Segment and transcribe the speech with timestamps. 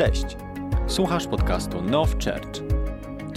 [0.00, 0.24] Cześć!
[0.88, 2.62] Słuchasz podcastu Now Church.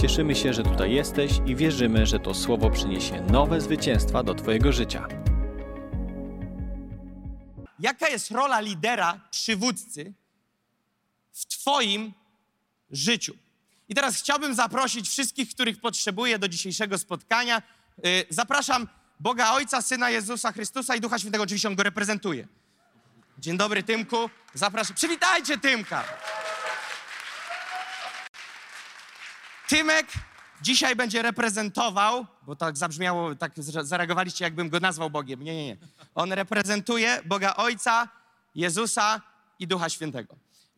[0.02, 4.72] Cieszymy się, że tutaj jesteś i wierzymy, że to słowo przyniesie nowe zwycięstwa do Twojego
[4.72, 5.08] życia.
[7.80, 10.14] Jaka jest rola lidera, przywódcy
[11.34, 12.14] w Twoim
[12.92, 13.34] życiu?
[13.90, 17.62] I teraz chciałbym zaprosić wszystkich, których potrzebuję do dzisiejszego spotkania.
[18.04, 18.88] Yy, Zapraszam
[19.20, 21.44] Boga Ojca, Syna Jezusa Chrystusa i Ducha Świętego.
[21.44, 22.48] Oczywiście on go reprezentuje.
[23.38, 24.30] Dzień dobry, Tymku.
[24.54, 24.96] Zapraszam.
[24.96, 26.04] Przywitajcie Tymka.
[29.68, 30.08] Tymek
[30.62, 35.44] dzisiaj będzie reprezentował, bo tak zabrzmiało, tak zareagowaliście, jakbym go nazwał Bogiem.
[35.44, 35.78] Nie, nie, nie.
[36.16, 38.08] On reprezentuje Boga Ojca,
[38.56, 39.22] Jezusa
[39.60, 40.36] i Ducha Świętego.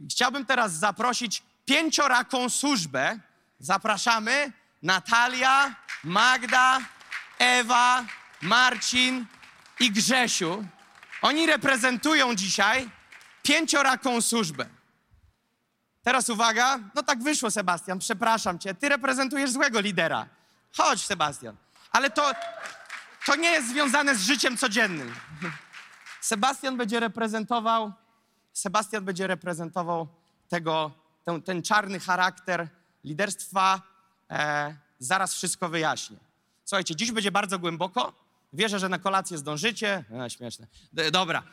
[0.09, 3.20] Chciałbym teraz zaprosić pięcioraką służbę.
[3.59, 6.80] Zapraszamy Natalia, Magda,
[7.39, 8.05] Ewa,
[8.41, 9.25] Marcin
[9.80, 10.66] i Grzesiu.
[11.22, 12.89] Oni reprezentują dzisiaj
[13.44, 14.74] pięcioraką służbę.
[16.05, 20.28] Teraz uwaga, no tak wyszło, Sebastian, przepraszam cię, ty reprezentujesz złego lidera.
[20.78, 21.56] Chodź, Sebastian.
[21.92, 22.31] Ale to,
[23.25, 25.16] to nie jest związane z życiem codziennym.
[26.22, 27.92] Sebastian będzie reprezentował,
[28.53, 30.08] Sebastian będzie reprezentował
[30.50, 30.92] tego,
[31.23, 32.67] ten, ten czarny charakter
[33.03, 33.81] liderstwa.
[34.30, 36.17] E, zaraz wszystko wyjaśnię.
[36.66, 38.14] Słuchajcie, dziś będzie bardzo głęboko.
[38.53, 40.03] Wierzę, że na kolację zdążycie.
[40.25, 40.67] E, śmieszne.
[40.94, 41.44] D- dobra.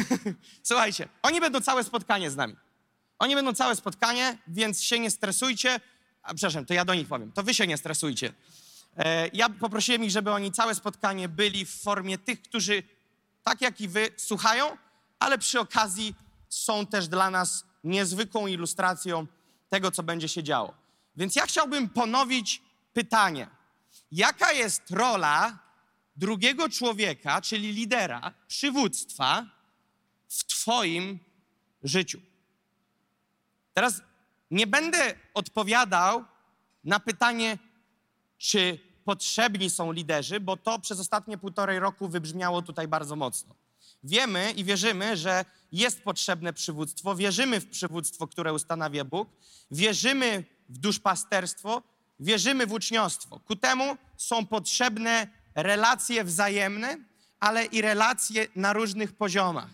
[0.62, 2.56] Słuchajcie, oni będą całe spotkanie z nami.
[3.22, 5.80] Oni będą całe spotkanie, więc się nie stresujcie.
[6.22, 7.32] A przepraszam, to ja do nich powiem.
[7.32, 8.32] To wy się nie stresujcie.
[8.96, 12.82] E, ja poprosiłem ich, żeby oni całe spotkanie byli w formie tych, którzy
[13.42, 14.76] tak jak i wy słuchają,
[15.18, 16.14] ale przy okazji
[16.48, 19.26] są też dla nas niezwykłą ilustracją
[19.68, 20.74] tego, co będzie się działo.
[21.16, 22.62] Więc ja chciałbym ponowić
[22.92, 23.46] pytanie.
[24.12, 25.58] Jaka jest rola
[26.16, 29.46] drugiego człowieka, czyli lidera, przywództwa
[30.28, 31.18] w Twoim
[31.82, 32.31] życiu?
[33.74, 34.02] Teraz
[34.50, 36.24] nie będę odpowiadał
[36.84, 37.58] na pytanie,
[38.38, 43.54] czy potrzebni są liderzy, bo to przez ostatnie półtorej roku wybrzmiało tutaj bardzo mocno.
[44.04, 49.28] Wiemy i wierzymy, że jest potrzebne przywództwo, wierzymy w przywództwo, które ustanawia Bóg,
[49.70, 51.82] wierzymy w duszpasterstwo,
[52.20, 53.40] wierzymy w uczniostwo.
[53.40, 56.98] Ku temu są potrzebne relacje wzajemne,
[57.40, 59.70] ale i relacje na różnych poziomach.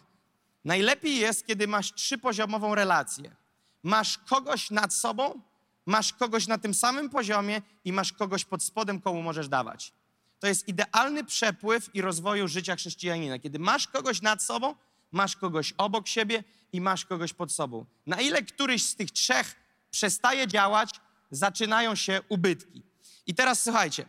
[0.64, 3.36] Najlepiej jest, kiedy masz trzypoziomową relację.
[3.82, 5.40] Masz kogoś nad sobą,
[5.86, 9.92] masz kogoś na tym samym poziomie i masz kogoś pod spodem, komu możesz dawać.
[10.40, 13.38] To jest idealny przepływ i rozwoju życia chrześcijanina.
[13.38, 14.74] Kiedy masz kogoś nad sobą,
[15.12, 17.86] masz kogoś obok siebie i masz kogoś pod sobą.
[18.06, 19.56] Na ile któryś z tych trzech
[19.90, 21.00] przestaje działać,
[21.30, 22.82] zaczynają się ubytki.
[23.26, 24.06] I teraz słuchajcie,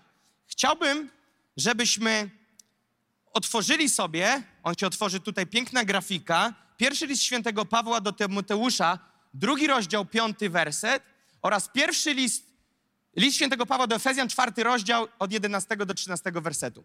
[0.47, 1.09] chciałbym,
[1.57, 2.29] żebyśmy
[3.33, 8.99] otworzyli sobie, on się otworzy tutaj, piękna grafika, pierwszy list świętego Pawła do Tymoteusza,
[9.33, 11.03] drugi rozdział, piąty werset
[11.41, 12.45] oraz pierwszy list,
[13.15, 16.83] list świętego Pawła do Efezjan, czwarty rozdział od 11 do 13 wersetu.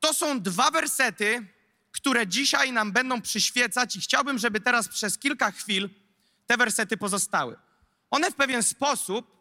[0.00, 1.46] To są dwa wersety,
[1.92, 5.90] które dzisiaj nam będą przyświecać i chciałbym, żeby teraz przez kilka chwil
[6.46, 7.56] te wersety pozostały.
[8.10, 9.32] One w pewien sposób,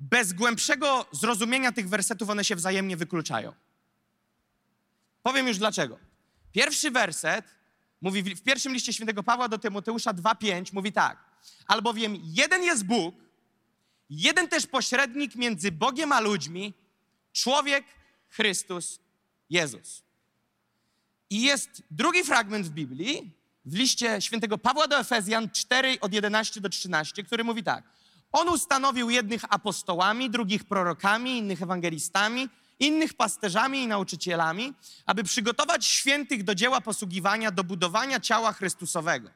[0.00, 3.52] bez głębszego zrozumienia tych wersetów, one się wzajemnie wykluczają.
[5.22, 5.98] Powiem już dlaczego.
[6.52, 7.44] Pierwszy werset
[8.02, 11.24] mówi w pierwszym liście świętego Pawła do Tymoteusza 2:5 mówi tak:
[11.66, 13.14] Albowiem jeden jest Bóg,
[14.10, 16.74] jeden też pośrednik między Bogiem a ludźmi,
[17.32, 17.84] człowiek
[18.28, 19.00] Chrystus
[19.50, 20.02] Jezus.
[21.30, 23.30] I jest drugi fragment w Biblii,
[23.64, 27.84] w liście świętego Pawła do Efezjan 4 od 11 do 13, który mówi tak:
[28.32, 32.48] On ustanowił jednych apostołami, drugich prorokami, innych ewangelistami,
[32.80, 34.74] innych pasterzami i nauczycielami,
[35.06, 39.30] aby przygotować świętych do dzieła posługiwania, do budowania ciała Chrystusowego.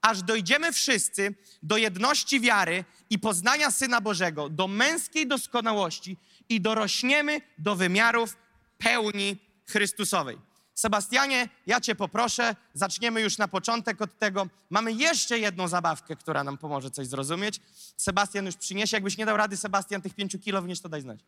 [0.00, 6.16] Aż dojdziemy wszyscy do jedności wiary i poznania Syna Bożego, do męskiej doskonałości
[6.48, 8.36] i dorośniemy do wymiarów
[8.78, 9.36] pełni
[9.66, 10.38] Chrystusowej.
[10.74, 14.46] Sebastianie, ja Cię poproszę, zaczniemy już na początek od tego.
[14.70, 17.60] Mamy jeszcze jedną zabawkę, która nam pomoże coś zrozumieć.
[17.96, 18.96] Sebastian już przyniesie.
[18.96, 21.20] Jakbyś nie dał rady, Sebastian, tych pięciu kilo wnieść, to daj znać.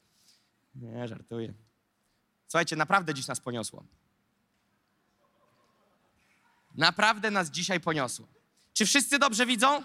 [0.74, 1.54] Nie, żartuję.
[2.48, 3.84] Słuchajcie, naprawdę dziś nas poniosło.
[6.74, 8.26] Naprawdę nas dzisiaj poniosło.
[8.72, 9.82] Czy wszyscy dobrze widzą?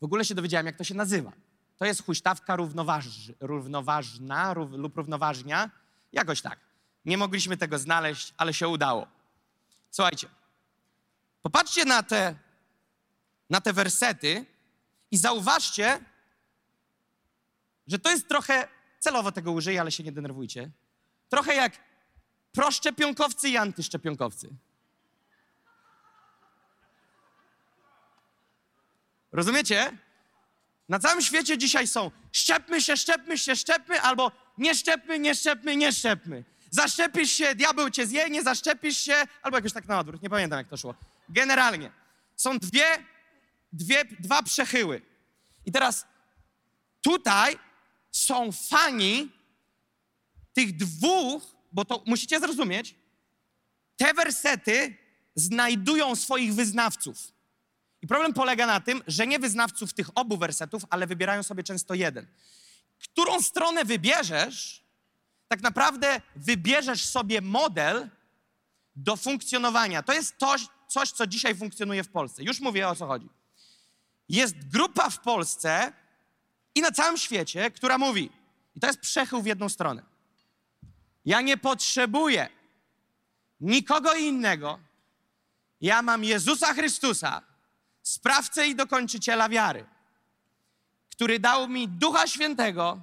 [0.00, 1.32] W ogóle się dowiedziałem, jak to się nazywa.
[1.76, 3.06] To jest huśtawka równoważ,
[3.40, 5.70] równoważna rów, lub równoważnia.
[6.12, 6.58] Jakoś tak.
[7.04, 9.06] Nie mogliśmy tego znaleźć, ale się udało.
[9.90, 10.28] Słuchajcie,
[11.42, 12.34] popatrzcie na te,
[13.50, 14.46] na te wersety
[15.10, 16.00] i zauważcie,
[17.88, 18.68] że to jest trochę,
[18.98, 20.70] celowo tego użyję, ale się nie denerwujcie,
[21.28, 21.72] trochę jak
[22.52, 24.48] proszczepionkowcy i antyszczepionkowcy.
[29.32, 29.98] Rozumiecie?
[30.88, 35.76] Na całym świecie dzisiaj są szczepmy się, szczepmy się, szczepmy, albo nie szczepmy, nie szczepmy,
[35.76, 36.44] nie szczepmy.
[36.70, 40.58] Zaszczepisz się, diabeł cię zje, nie zaszczepisz się, albo jakoś tak na odwrót, nie pamiętam
[40.58, 40.94] jak to szło.
[41.28, 41.92] Generalnie
[42.36, 43.04] są dwie,
[43.72, 45.02] dwie, dwa przechyły.
[45.66, 46.06] I teraz
[47.00, 47.58] tutaj
[48.18, 49.30] są fani
[50.52, 51.42] tych dwóch,
[51.72, 52.94] bo to musicie zrozumieć,
[53.96, 54.96] te wersety
[55.34, 57.32] znajdują swoich wyznawców.
[58.02, 61.94] I problem polega na tym, że nie wyznawców tych obu wersetów, ale wybierają sobie często
[61.94, 62.26] jeden.
[62.98, 64.84] Którą stronę wybierzesz,
[65.48, 68.10] tak naprawdę wybierzesz sobie model
[68.96, 70.02] do funkcjonowania.
[70.02, 72.42] To jest coś, coś, co dzisiaj funkcjonuje w Polsce.
[72.42, 73.28] Już mówię o co chodzi.
[74.28, 75.92] Jest grupa w Polsce
[76.78, 78.30] i na całym świecie, która mówi,
[78.76, 80.02] i to jest przechył w jedną stronę.
[81.24, 82.48] Ja nie potrzebuję
[83.60, 84.78] nikogo innego.
[85.80, 87.42] Ja mam Jezusa Chrystusa,
[88.02, 89.84] sprawcę i dokończyciela wiary,
[91.10, 93.00] który dał mi Ducha Świętego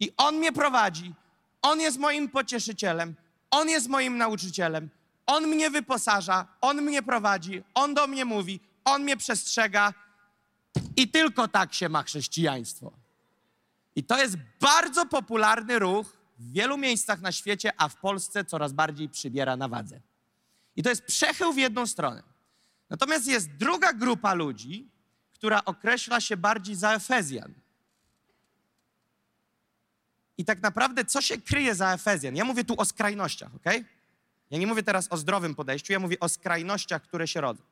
[0.00, 1.14] i On mnie prowadzi.
[1.62, 3.14] On jest moim pocieszycielem,
[3.50, 4.90] On jest moim nauczycielem,
[5.26, 9.94] On mnie wyposaża, On mnie prowadzi, On do mnie mówi, On mnie przestrzega
[10.96, 12.92] i tylko tak się ma chrześcijaństwo.
[13.96, 18.72] I to jest bardzo popularny ruch w wielu miejscach na świecie, a w Polsce coraz
[18.72, 20.00] bardziej przybiera na wadze.
[20.76, 22.22] I to jest przechył w jedną stronę.
[22.90, 24.88] Natomiast jest druga grupa ludzi,
[25.32, 27.54] która określa się bardziej za Efezjan.
[30.38, 32.36] I tak naprawdę, co się kryje za Efezjan?
[32.36, 33.64] Ja mówię tu o skrajnościach, ok?
[34.50, 37.62] Ja nie mówię teraz o zdrowym podejściu, ja mówię o skrajnościach, które się rodzą.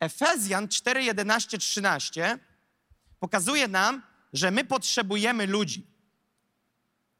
[0.00, 2.38] Efezjan 4, 11, 13
[3.20, 4.02] pokazuje nam,
[4.32, 5.86] że my potrzebujemy ludzi,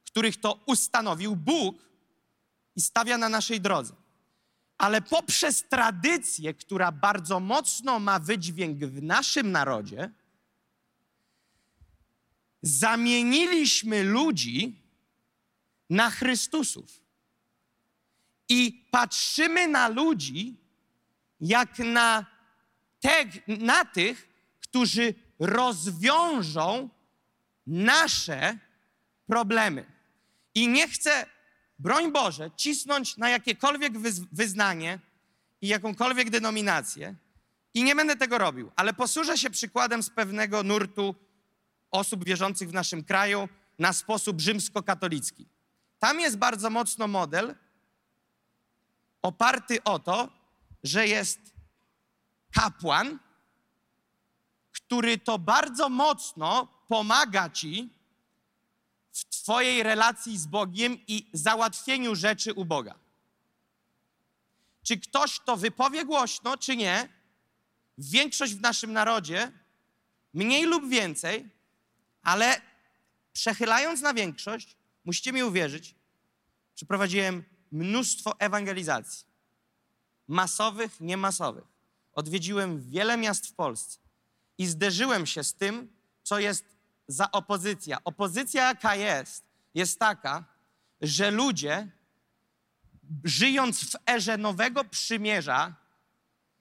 [0.05, 1.77] których to ustanowił Bóg
[2.77, 3.95] i stawia na naszej drodze.
[4.79, 10.11] Ale poprzez tradycję, która bardzo mocno ma wydźwięk w naszym narodzie,
[12.63, 14.83] zamieniliśmy ludzi
[15.91, 17.01] na Chrystusów.
[18.49, 20.57] I patrzymy na ludzi
[21.41, 22.27] jak na,
[23.07, 24.29] te, na tych,
[24.61, 26.89] którzy rozwiążą
[27.67, 28.59] nasze
[29.27, 29.85] problemy.
[30.55, 31.27] I nie chcę,
[31.79, 33.93] broń Boże, cisnąć na jakiekolwiek
[34.33, 34.99] wyznanie
[35.61, 37.15] i jakąkolwiek denominację.
[37.75, 41.15] I nie będę tego robił, ale posłużę się przykładem z pewnego nurtu
[41.91, 43.49] osób wierzących w naszym kraju
[43.79, 45.49] na sposób rzymskokatolicki.
[45.99, 47.55] Tam jest bardzo mocno model
[49.23, 50.29] oparty o to,
[50.83, 51.56] że jest
[52.57, 53.19] kapłan,
[54.73, 57.89] który to bardzo mocno pomaga ci
[59.13, 62.95] w Twojej relacji z Bogiem i załatwieniu rzeczy u Boga.
[64.83, 67.09] Czy ktoś to wypowie głośno, czy nie,
[67.99, 69.53] większość w naszym narodzie,
[70.35, 71.49] mniej lub więcej,
[72.23, 72.61] ale
[73.33, 75.95] przechylając na większość, musicie mi uwierzyć,
[76.75, 79.27] przeprowadziłem mnóstwo ewangelizacji.
[80.29, 81.76] Masowych, niemasowych.
[82.17, 83.99] Odwiedziłem wiele miast w Polsce
[84.59, 85.93] i zderzyłem się z tym,
[86.23, 86.65] co jest
[87.09, 88.05] za opozycja.
[88.05, 90.45] Opozycja, jaka jest, jest taka,
[91.01, 91.91] że ludzie,
[93.25, 95.75] żyjąc w erze nowego przymierza,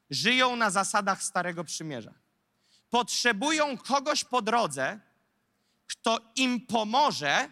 [0.09, 2.13] żyją na zasadach starego przymierza.
[2.89, 4.99] Potrzebują kogoś po drodze,
[5.87, 7.49] kto im pomoże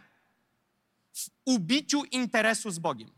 [1.13, 3.12] w ubiciu interesu z Bogiem.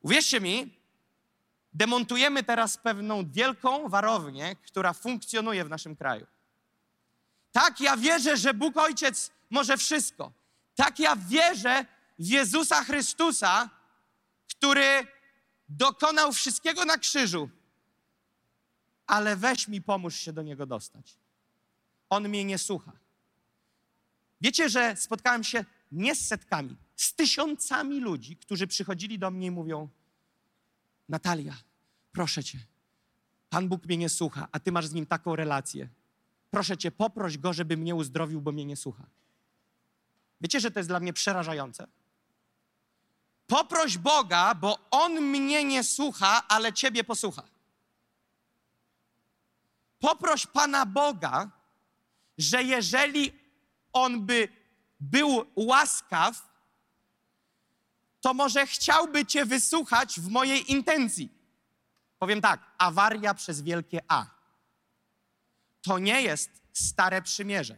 [0.00, 0.75] Uwierzcie mi,
[1.76, 6.26] demontujemy teraz pewną wielką warownię, która funkcjonuje w naszym kraju.
[7.52, 10.32] Tak, ja wierzę, że Bóg Ojciec może wszystko.
[10.74, 11.84] Tak, ja wierzę
[12.18, 13.70] w Jezusa Chrystusa,
[14.48, 15.06] który
[15.68, 17.50] dokonał wszystkiego na krzyżu.
[19.06, 21.16] Ale weź mi, pomóż się do Niego dostać.
[22.10, 22.92] On mnie nie słucha.
[24.40, 29.50] Wiecie, że spotkałem się nie z setkami, z tysiącami ludzi, którzy przychodzili do mnie i
[29.50, 29.88] mówią:
[31.08, 31.56] Natalia,
[32.16, 32.58] proszę cię,
[33.50, 35.88] Pan Bóg mnie nie słucha, a ty masz z nim taką relację.
[36.50, 39.04] Proszę cię, poproś go, żeby mnie uzdrowił, bo mnie nie słucha.
[40.40, 41.86] Wiecie, że to jest dla mnie przerażające?
[43.46, 47.42] Poproś Boga, bo on mnie nie słucha, ale ciebie posłucha.
[49.98, 51.50] Poproś Pana Boga,
[52.38, 53.32] że jeżeli
[53.92, 54.48] on by
[55.00, 56.48] był łaskaw,
[58.20, 61.35] to może chciałby Cię wysłuchać w mojej intencji.
[62.18, 64.26] Powiem tak, awaria przez wielkie A.
[65.82, 67.76] To nie jest stare przymierze.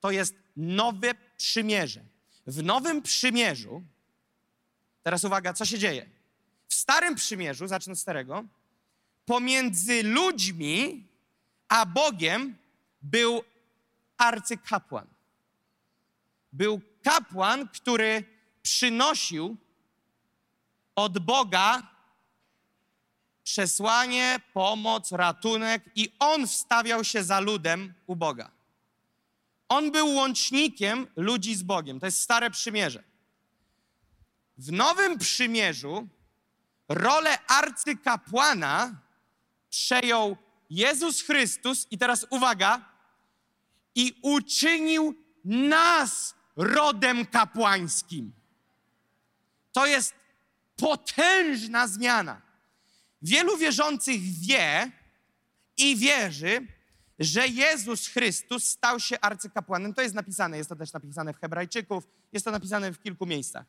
[0.00, 2.04] To jest nowe przymierze.
[2.46, 3.82] W nowym przymierzu,
[5.02, 6.08] teraz uwaga, co się dzieje?
[6.68, 8.44] W starym przymierzu, zacznę od starego,
[9.24, 11.06] pomiędzy ludźmi
[11.68, 12.56] a Bogiem
[13.02, 13.42] był
[14.16, 15.06] arcykapłan.
[16.52, 18.24] Był kapłan, który
[18.62, 19.56] przynosił
[20.94, 21.82] od Boga
[23.46, 28.50] przesłanie, pomoc, ratunek i on wstawiał się za ludem u Boga.
[29.68, 32.00] On był łącznikiem ludzi z Bogiem.
[32.00, 33.02] To jest stare przymierze.
[34.58, 36.08] W nowym przymierzu
[36.88, 39.00] rolę arcykapłana
[39.70, 40.36] przejął
[40.70, 42.80] Jezus Chrystus i teraz uwaga,
[43.94, 48.32] i uczynił nas rodem kapłańskim.
[49.72, 50.14] To jest
[50.76, 52.45] potężna zmiana.
[53.26, 54.90] Wielu wierzących wie
[55.76, 56.66] i wierzy,
[57.18, 59.94] że Jezus Chrystus stał się arcykapłanem.
[59.94, 63.66] To jest napisane, jest to też napisane w Hebrajczyków, jest to napisane w kilku miejscach.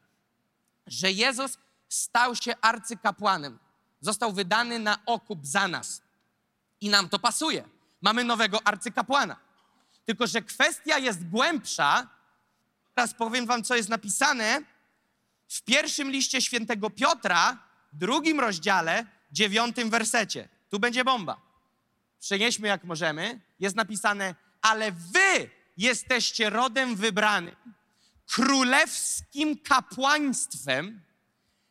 [0.88, 1.58] Że Jezus
[1.90, 3.60] stał się arcykapłanem.
[4.02, 6.02] Został wydany na okup za nas.
[6.82, 7.64] I nam to pasuje.
[8.02, 9.36] Mamy nowego arcykapłana.
[10.06, 12.10] Tylko, że kwestia jest głębsza.
[12.96, 14.62] Teraz powiem wam, co jest napisane
[15.48, 17.58] w pierwszym liście świętego Piotra,
[17.94, 20.50] drugim rozdziale, dziewiątym wersecie.
[20.69, 21.41] Tu będzie bomba.
[22.19, 23.39] Przenieśmy jak możemy.
[23.60, 27.55] Jest napisane, ale wy jesteście rodem wybranym,
[28.25, 31.01] królewskim kapłaństwem,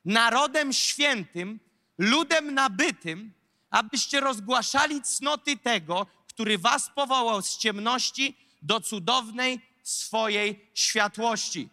[0.04, 1.60] narodem świętym,
[1.98, 3.32] ludem nabytym,
[3.70, 11.68] abyście rozgłaszali cnoty tego, który was powołał z ciemności do cudownej swojej światłości.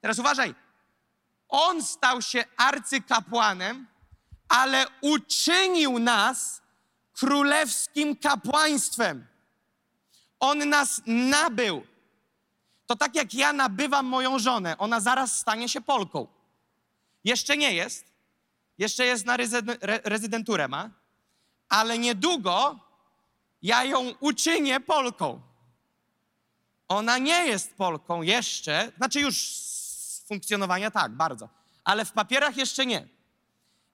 [0.00, 0.54] Teraz uważaj.
[1.48, 3.86] On stał się arcykapłanem,
[4.50, 6.62] ale uczynił nas
[7.12, 9.26] królewskim kapłaństwem.
[10.40, 11.86] On nas nabył.
[12.86, 16.26] To tak jak ja nabywam moją żonę, ona zaraz stanie się Polką.
[17.24, 18.04] Jeszcze nie jest,
[18.78, 19.36] jeszcze jest na
[20.04, 20.90] rezydenturę ma,
[21.68, 22.78] ale niedługo
[23.62, 25.40] ja ją uczynię Polką.
[26.88, 31.48] Ona nie jest Polką jeszcze, znaczy już z funkcjonowania tak, bardzo,
[31.84, 33.19] ale w papierach jeszcze nie.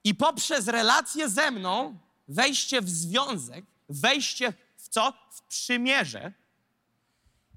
[0.07, 1.99] I poprzez relację ze mną,
[2.29, 5.13] wejście w związek, wejście w co?
[5.31, 6.33] W przymierze,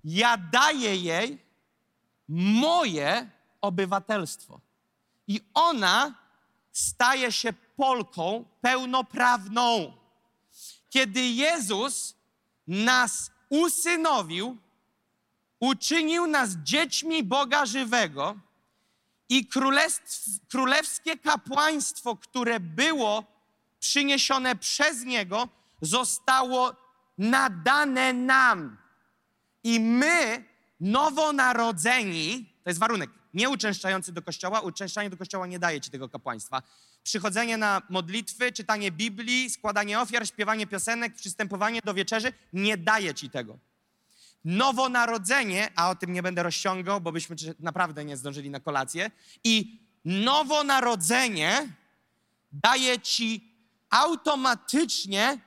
[0.03, 1.45] ja daję jej
[2.27, 3.29] moje
[3.61, 4.59] obywatelstwo.
[5.27, 6.15] I ona
[6.71, 9.93] staje się Polką pełnoprawną.
[10.89, 12.15] Kiedy Jezus
[12.67, 14.57] nas usynowił,
[15.59, 18.35] uczynił nas dziećmi Boga żywego
[19.29, 19.47] i
[20.49, 23.23] królewskie kapłaństwo, które było
[23.79, 25.47] przyniesione przez Niego,
[25.81, 26.75] zostało
[27.17, 28.77] nadane nam.
[29.63, 30.43] I my,
[30.79, 36.09] nowonarodzeni, to jest warunek, nie uczęszczający do kościoła, uczęszczanie do kościoła nie daje ci tego
[36.09, 36.61] kapłaństwa.
[37.03, 43.29] Przychodzenie na modlitwy, czytanie Biblii, składanie ofiar, śpiewanie piosenek, przystępowanie do wieczerzy nie daje ci
[43.29, 43.57] tego.
[44.45, 49.11] Nowonarodzenie, a o tym nie będę rozciągał, bo byśmy naprawdę nie zdążyli na kolację,
[49.43, 51.67] i nowonarodzenie
[52.51, 53.55] daje ci
[53.89, 55.37] automatycznie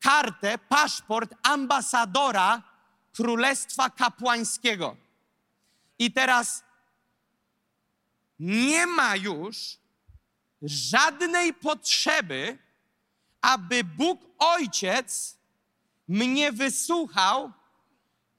[0.00, 2.62] kartę, paszport ambasadora
[3.12, 4.96] Królestwa Kapłańskiego.
[5.98, 6.64] I teraz
[8.38, 9.78] nie ma już
[10.62, 12.58] żadnej potrzeby,
[13.40, 15.35] aby Bóg Ojciec
[16.08, 17.52] mnie wysłuchał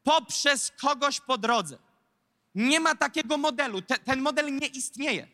[0.03, 1.77] poprzez kogoś po drodze.
[2.55, 3.81] Nie ma takiego modelu.
[3.81, 5.27] Te, ten model nie istnieje.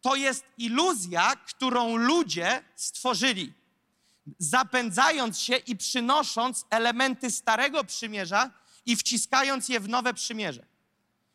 [0.00, 3.52] To jest iluzja, którą ludzie stworzyli,
[4.38, 8.50] zapędzając się i przynosząc elementy Starego Przymierza
[8.86, 10.66] i wciskając je w nowe przymierze.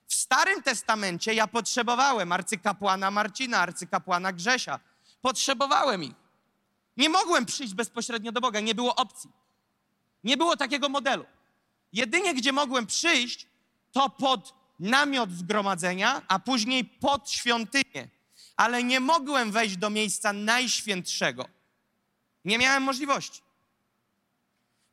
[0.08, 4.80] W Starym Testamencie ja potrzebowałem arcykapłana Marcina, arcykapłana Grzesia.
[5.22, 6.23] Potrzebowałem ich.
[6.98, 9.30] Nie mogłem przyjść bezpośrednio do Boga, nie było opcji.
[10.24, 11.26] Nie było takiego modelu.
[11.94, 13.48] Jedynie gdzie mogłem przyjść,
[13.92, 18.10] to pod namiot zgromadzenia, a później pod świątynię.
[18.56, 21.46] Ale nie mogłem wejść do miejsca najświętszego.
[22.46, 23.42] Nie miałem możliwości.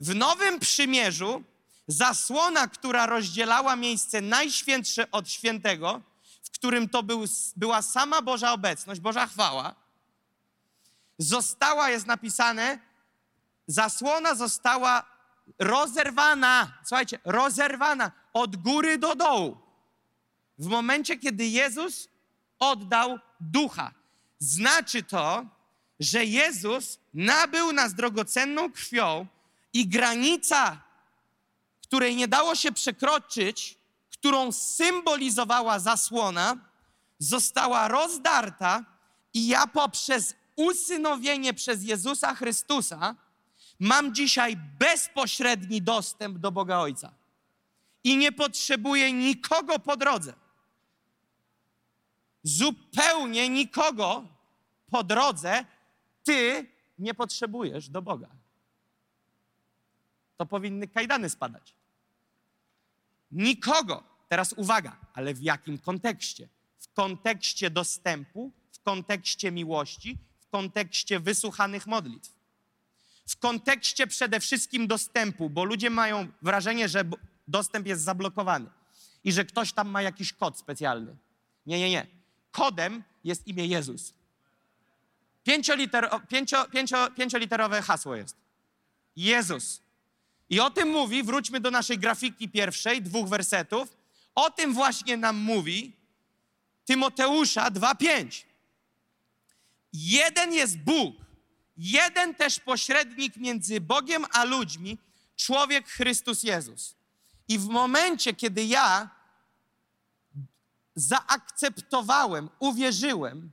[0.01, 1.43] W Nowym Przymierzu
[1.89, 6.01] zasłona, która rozdzielała miejsce najświętsze od świętego,
[6.43, 7.25] w którym to był,
[7.57, 9.75] była sama Boża obecność, Boża chwała,
[11.23, 12.79] została, jest napisane,
[13.67, 15.05] zasłona została
[15.59, 16.73] rozerwana.
[16.85, 19.57] Słuchajcie, rozerwana od góry do dołu.
[20.59, 22.09] W momencie, kiedy Jezus
[22.59, 23.93] oddał ducha.
[24.39, 25.47] Znaczy to,
[26.01, 29.27] że Jezus nabył nas drogocenną krwią
[29.73, 30.91] i granica
[31.91, 33.79] której nie dało się przekroczyć,
[34.11, 36.57] którą symbolizowała zasłona,
[37.19, 38.85] została rozdarta
[39.35, 43.17] i ja poprzez usynowienie przez Jezusa Chrystusa,
[43.79, 47.13] mam dzisiaj bezpośredni dostęp do Boga Ojca.
[48.05, 50.35] I nie potrzebuję nikogo po drodze.
[52.43, 54.25] Zupełnie nikogo
[54.91, 55.65] po drodze
[56.25, 56.67] ty
[56.99, 58.29] nie potrzebujesz do Boga.
[60.37, 61.75] To powinny kajdany spadać.
[63.33, 64.11] Nikogo.
[64.29, 66.49] Teraz uwaga, ale w jakim kontekście?
[66.79, 70.19] W kontekście dostępu, w kontekście miłości,
[70.51, 72.31] kontekście wysłuchanych modlitw.
[73.27, 77.05] W kontekście przede wszystkim dostępu, bo ludzie mają wrażenie, że
[77.49, 78.67] dostęp jest zablokowany
[79.25, 81.17] i że ktoś tam ma jakiś kod specjalny.
[81.67, 82.07] Nie, nie, nie.
[82.51, 84.15] Kodem jest imię Jezus.
[85.45, 85.75] Pięcio,
[86.71, 88.37] pięcio, pięcioliterowe hasło jest.
[89.17, 89.81] Jezus.
[90.51, 93.97] I o tym mówi, wróćmy do naszej grafiki pierwszej, dwóch wersetów.
[94.35, 95.93] O tym właśnie nam mówi
[96.85, 98.50] Tymoteusza 2:5.
[99.93, 101.17] Jeden jest Bóg,
[101.77, 104.99] jeden też pośrednik między Bogiem a ludźmi,
[105.37, 106.95] człowiek Chrystus Jezus.
[107.49, 109.11] I w momencie, kiedy ja
[110.95, 113.51] zaakceptowałem, uwierzyłem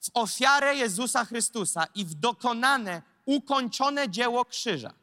[0.00, 4.94] w ofiarę Jezusa Chrystusa i w dokonane, ukończone dzieło krzyża,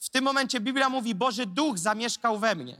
[0.00, 2.76] w tym momencie Biblia mówi: Boży Duch zamieszkał we mnie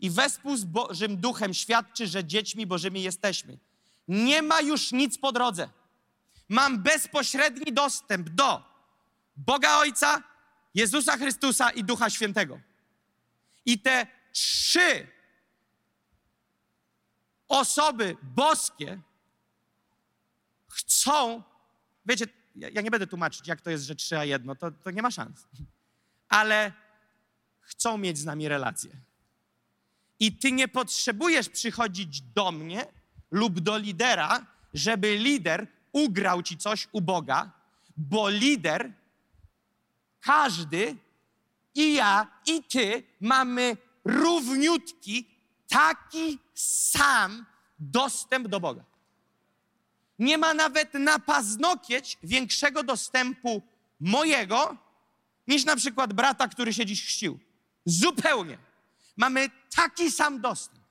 [0.00, 3.58] i wespół z Bożym Duchem świadczy, że dziećmi Bożymi jesteśmy.
[4.08, 5.68] Nie ma już nic po drodze.
[6.52, 8.62] Mam bezpośredni dostęp do
[9.36, 10.22] Boga Ojca,
[10.74, 12.60] Jezusa Chrystusa i Ducha Świętego.
[13.66, 15.06] I te trzy
[17.48, 19.00] osoby boskie
[20.68, 21.42] chcą,
[22.06, 24.90] wiecie, ja, ja nie będę tłumaczyć, jak to jest, że trzy a jedno, to, to
[24.90, 25.46] nie ma szans
[26.32, 26.72] ale
[27.60, 28.90] chcą mieć z nami relację.
[30.20, 32.86] I ty nie potrzebujesz przychodzić do mnie
[33.30, 37.50] lub do lidera, żeby lider ugrał ci coś u Boga,
[37.96, 38.92] bo lider,
[40.20, 40.96] każdy,
[41.74, 45.28] i ja, i ty mamy równiutki,
[45.68, 47.46] taki sam
[47.78, 48.84] dostęp do Boga.
[50.18, 53.62] Nie ma nawet na paznokieć większego dostępu
[54.00, 54.76] mojego,
[55.48, 57.38] niż na przykład brata, który się dziś chrzcił.
[57.84, 58.58] Zupełnie.
[59.16, 60.82] Mamy taki sam dostęp.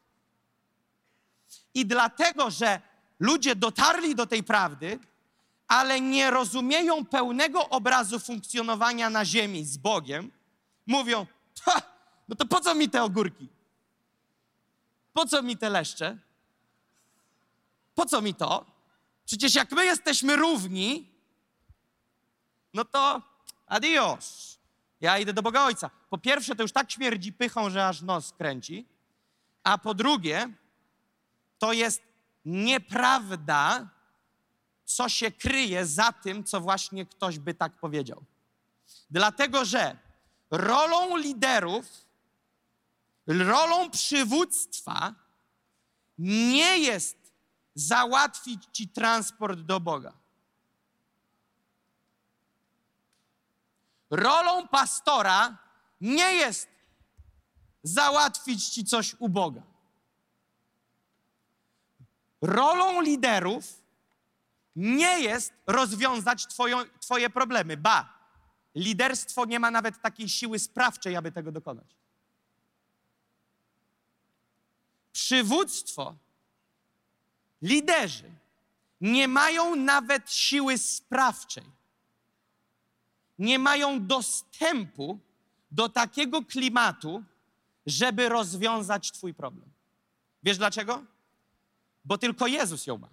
[1.74, 2.82] I dlatego, że
[3.22, 5.00] ludzie dotarli do tej prawdy,
[5.68, 10.32] ale nie rozumieją pełnego obrazu funkcjonowania na ziemi z Bogiem,
[10.88, 11.26] mówią,
[12.28, 13.48] no to po co mi te ogórki?
[15.14, 16.18] Po co mi te leszcze?
[17.96, 18.66] Po co mi to?
[19.26, 21.08] Przecież jak my jesteśmy równi,
[22.74, 23.22] no to
[23.68, 24.58] adios.
[25.02, 25.90] Ja idę do Boga Ojca.
[26.10, 28.86] Po pierwsze, to już tak śmierdzi pychą, że aż nos kręci.
[29.64, 30.50] A po drugie,
[31.60, 32.11] to jest
[32.46, 33.90] nieprawda,
[34.86, 38.24] co się kryje za tym, co właśnie ktoś by tak powiedział.
[39.10, 39.98] Dlatego, że
[40.52, 41.86] rolą liderów,
[43.28, 45.16] rolą przywództwa
[46.18, 47.18] nie jest
[47.76, 50.14] załatwić ci transport do Boga.
[54.10, 55.58] Rolą pastora
[56.02, 56.70] nie jest
[57.84, 59.71] załatwić ci coś u Boga.
[62.42, 63.84] Rolą liderów
[64.76, 66.48] nie jest rozwiązać
[67.00, 67.78] Twoje problemy.
[67.78, 68.14] Ba,
[68.76, 71.96] liderstwo nie ma nawet takiej siły sprawczej, aby tego dokonać.
[75.12, 76.16] Przywództwo,
[77.62, 78.32] liderzy
[79.02, 81.82] nie mają nawet siły sprawczej
[83.42, 85.20] nie mają dostępu
[85.72, 87.24] do takiego klimatu,
[87.86, 89.70] żeby rozwiązać Twój problem.
[90.44, 91.04] Wiesz dlaczego?
[92.06, 93.10] Bo tylko Jezus ją ma.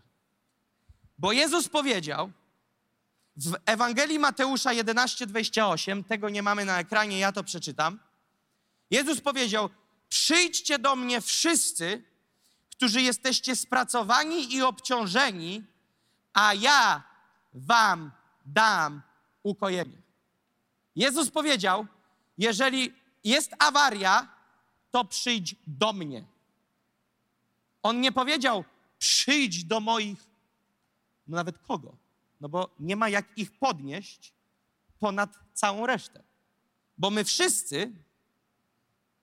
[1.18, 2.30] Bo Jezus powiedział
[3.36, 7.98] w Ewangelii Mateusza 11:28, tego nie mamy na ekranie, ja to przeczytam.
[8.90, 9.70] Jezus powiedział:
[10.08, 12.04] Przyjdźcie do mnie wszyscy,
[12.70, 15.64] którzy jesteście spracowani i obciążeni,
[16.32, 17.02] a ja
[17.54, 18.10] wam
[18.46, 19.02] dam
[19.42, 20.02] ukojenie.
[20.96, 21.86] Jezus powiedział:
[22.38, 24.28] Jeżeli jest awaria,
[24.90, 26.24] to przyjdź do mnie.
[27.82, 28.64] On nie powiedział:
[28.98, 30.18] Przyjdź do moich,
[31.26, 31.96] no nawet kogo?
[32.40, 34.32] No bo nie ma jak ich podnieść
[34.98, 36.22] ponad całą resztę.
[36.98, 37.92] Bo my wszyscy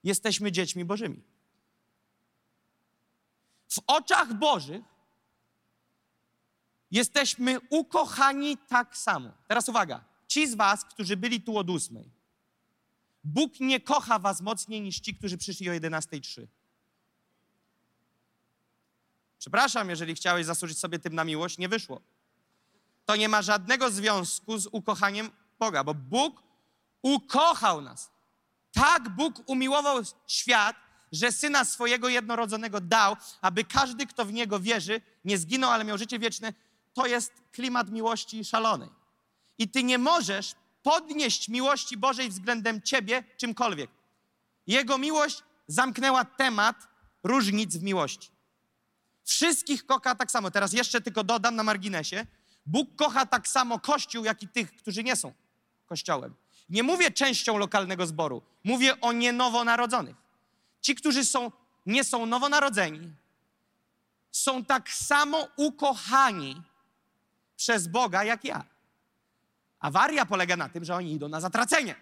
[0.03, 1.21] jesteśmy dziećmi Bożymi.
[3.67, 4.83] W oczach Bożych
[6.91, 9.31] jesteśmy ukochani tak samo.
[9.47, 12.09] Teraz uwaga ci z was, którzy byli tu od ósmej,
[13.23, 16.47] Bóg nie kocha was mocniej niż ci, którzy przyszli o 11.03.
[19.39, 22.01] Przepraszam, jeżeli chciałeś zasłużyć sobie tym na miłość, nie wyszło.
[23.05, 26.43] to nie ma żadnego związku z ukochaniem Boga, bo Bóg
[27.01, 28.11] ukochał nas.
[28.71, 30.75] Tak Bóg umiłował świat,
[31.11, 35.97] że syna swojego jednorodzonego dał, aby każdy, kto w niego wierzy, nie zginął, ale miał
[35.97, 36.53] życie wieczne.
[36.93, 38.89] To jest klimat miłości szalonej.
[39.57, 43.89] I ty nie możesz podnieść miłości Bożej względem ciebie czymkolwiek.
[44.67, 46.87] Jego miłość zamknęła temat
[47.23, 48.34] różnic w miłości.
[49.25, 50.51] Wszystkich kocha tak samo.
[50.51, 52.25] Teraz jeszcze tylko dodam na marginesie.
[52.65, 55.33] Bóg kocha tak samo Kościół, jak i tych, którzy nie są
[55.85, 56.35] Kościołem.
[56.69, 58.41] Nie mówię częścią lokalnego zboru.
[58.63, 60.15] Mówię o nienowonarodzonych.
[60.81, 61.51] Ci, którzy są,
[61.85, 63.11] nie są nowonarodzeni,
[64.31, 66.61] są tak samo ukochani
[67.55, 68.63] przez Boga jak ja.
[69.79, 71.95] Awaria polega na tym, że oni idą na zatracenie.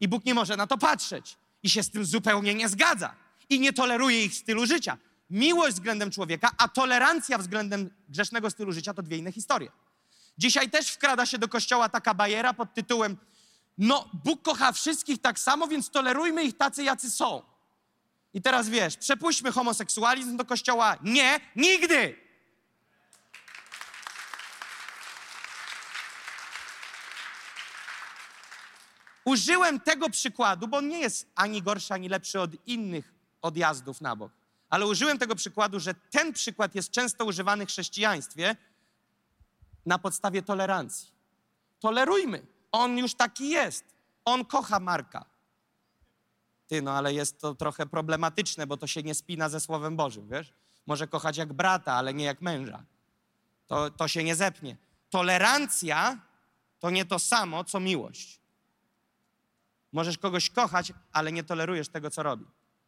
[0.00, 3.14] I Bóg nie może na to patrzeć i się z tym zupełnie nie zgadza
[3.48, 4.98] i nie toleruje ich stylu życia.
[5.30, 9.70] Miłość względem człowieka, a tolerancja względem grzesznego stylu życia to dwie inne historie.
[10.38, 13.16] Dzisiaj też wkrada się do kościoła taka bajera pod tytułem
[13.78, 17.42] no, Bóg kocha wszystkich tak samo, więc tolerujmy ich tacy, jacy są.
[18.34, 20.96] I teraz wiesz, przepuśćmy homoseksualizm do kościoła.
[21.02, 22.26] Nie, nigdy!
[29.24, 34.16] Użyłem tego przykładu, bo on nie jest ani gorszy, ani lepszy od innych odjazdów na
[34.16, 34.32] bok.
[34.68, 38.56] Ale użyłem tego przykładu, że ten przykład jest często używany w chrześcijaństwie
[39.86, 41.12] na podstawie tolerancji.
[41.80, 42.46] Tolerujmy.
[42.72, 43.84] On już taki jest.
[44.24, 45.24] On kocha Marka.
[46.66, 50.28] Ty, no ale jest to trochę problematyczne, bo to się nie spina ze Słowem Bożym,
[50.28, 50.52] wiesz?
[50.86, 52.84] Może kochać jak brata, ale nie jak męża.
[53.66, 54.76] To, to się nie zepnie.
[55.10, 56.18] Tolerancja
[56.80, 58.40] to nie to samo, co miłość.
[59.92, 62.44] Możesz kogoś kochać, ale nie tolerujesz tego, co robi.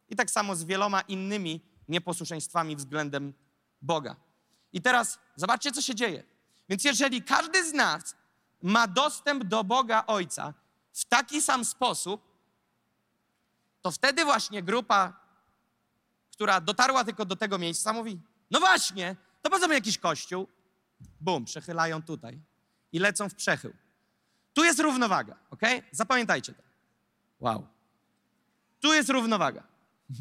[0.09, 3.35] I tak samo z wieloma innymi nieposłuszeństwami względem
[3.83, 4.16] Boga.
[4.73, 6.23] I teraz zobaczcie, co się dzieje.
[6.68, 8.16] Więc jeżeli każdy z nas
[8.62, 10.55] ma dostęp do Boga Ojca
[10.92, 12.29] w taki sam sposób,
[13.83, 15.21] to wtedy właśnie grupa,
[16.33, 20.49] która dotarła tylko do tego miejsca, mówi: No właśnie, to mi jakiś kościół?
[21.21, 22.40] Bum, przechylają tutaj
[22.92, 23.75] i lecą w przechył.
[24.55, 25.62] Tu jest równowaga, ok?
[25.92, 26.62] Zapamiętajcie to.
[27.40, 27.66] Wow.
[28.81, 29.62] Tu jest równowaga.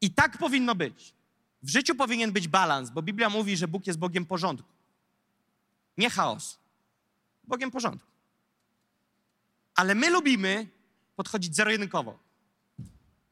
[0.00, 1.14] I tak powinno być.
[1.62, 4.68] W życiu powinien być balans, bo Biblia mówi, że Bóg jest Bogiem porządku.
[5.98, 6.58] Nie chaos.
[7.44, 8.10] Bogiem porządku.
[9.74, 10.68] Ale my lubimy
[11.16, 12.18] podchodzić zero-jedynkowo.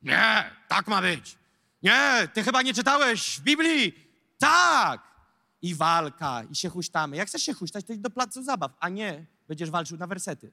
[0.03, 1.39] Nie, tak ma być.
[1.83, 3.95] Nie, ty chyba nie czytałeś w Biblii.
[4.39, 5.15] Tak.
[5.63, 7.17] I walka, i się huśtamy.
[7.17, 10.53] Jak chcesz się huśtać, to idź do placu zabaw, a nie będziesz walczył na wersety.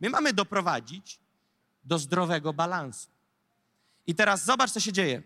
[0.00, 1.18] My mamy doprowadzić
[1.84, 3.08] do zdrowego balansu.
[4.06, 5.22] I teraz zobacz, co się dzieje.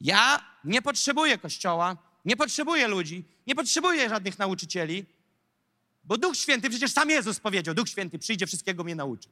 [0.00, 5.06] Ja nie potrzebuję kościoła, nie potrzebuję ludzi, nie potrzebuję żadnych nauczycieli,
[6.04, 9.28] bo Duch Święty, przecież sam Jezus powiedział, Duch Święty przyjdzie, wszystkiego mnie nauczy.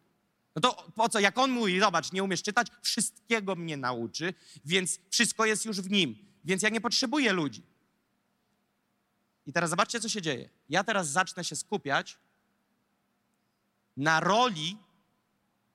[0.56, 1.20] No to po co?
[1.20, 5.90] Jak on mówi, zobacz, nie umiesz czytać, wszystkiego mnie nauczy, więc wszystko jest już w
[5.90, 6.16] nim.
[6.44, 7.62] Więc ja nie potrzebuję ludzi.
[9.46, 10.48] I teraz zobaczcie, co się dzieje.
[10.68, 12.18] Ja teraz zacznę się skupiać
[13.96, 14.76] na roli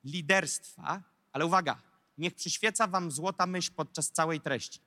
[0.03, 1.01] liderstwa,
[1.33, 1.77] ale uwaga,
[2.17, 4.79] niech przyświeca wam złota myśl podczas całej treści.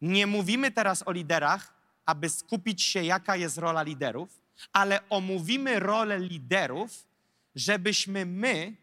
[0.00, 1.74] Nie mówimy teraz o liderach,
[2.06, 4.40] aby skupić się, jaka jest rola liderów,
[4.72, 7.06] ale omówimy rolę liderów,
[7.54, 8.76] żebyśmy my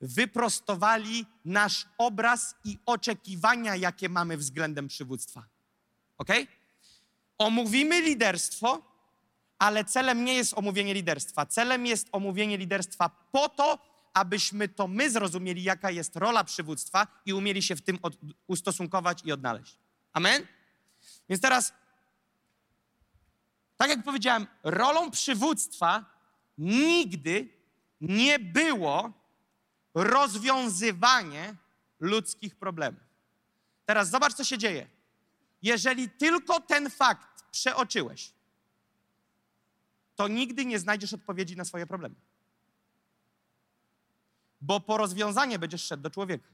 [0.00, 5.44] wyprostowali nasz obraz i oczekiwania, jakie mamy względem przywództwa.
[6.18, 6.28] Ok?
[7.38, 8.82] Omówimy liderstwo,
[9.58, 11.46] ale celem nie jest omówienie liderstwa.
[11.46, 13.78] Celem jest omówienie liderstwa po to,
[14.12, 19.22] abyśmy to my zrozumieli, jaka jest rola przywództwa i umieli się w tym od, ustosunkować
[19.24, 19.78] i odnaleźć.
[20.12, 20.46] Amen?
[21.28, 21.72] Więc teraz,
[23.76, 26.04] tak jak powiedziałem, rolą przywództwa
[26.58, 27.48] nigdy
[28.00, 29.12] nie było
[29.94, 31.54] rozwiązywanie
[32.00, 33.02] ludzkich problemów.
[33.86, 34.88] Teraz zobacz, co się dzieje.
[35.62, 38.32] Jeżeli tylko ten fakt przeoczyłeś,
[40.16, 42.14] to nigdy nie znajdziesz odpowiedzi na swoje problemy.
[44.60, 46.48] Bo po rozwiązanie będziesz szedł do człowieka.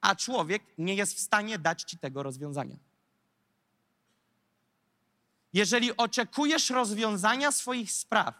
[0.00, 2.76] A człowiek nie jest w stanie dać ci tego rozwiązania.
[5.52, 8.34] Jeżeli oczekujesz rozwiązania swoich spraw,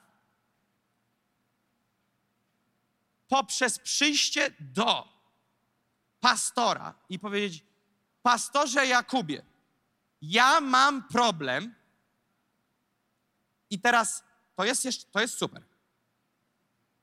[3.28, 5.08] poprzez przyjście do
[6.20, 7.64] pastora i powiedzieć:
[8.22, 9.42] Pastorze Jakubie,
[10.22, 11.74] ja mam problem.
[13.70, 14.24] I teraz
[14.56, 15.69] to jest, jeszcze, to jest super.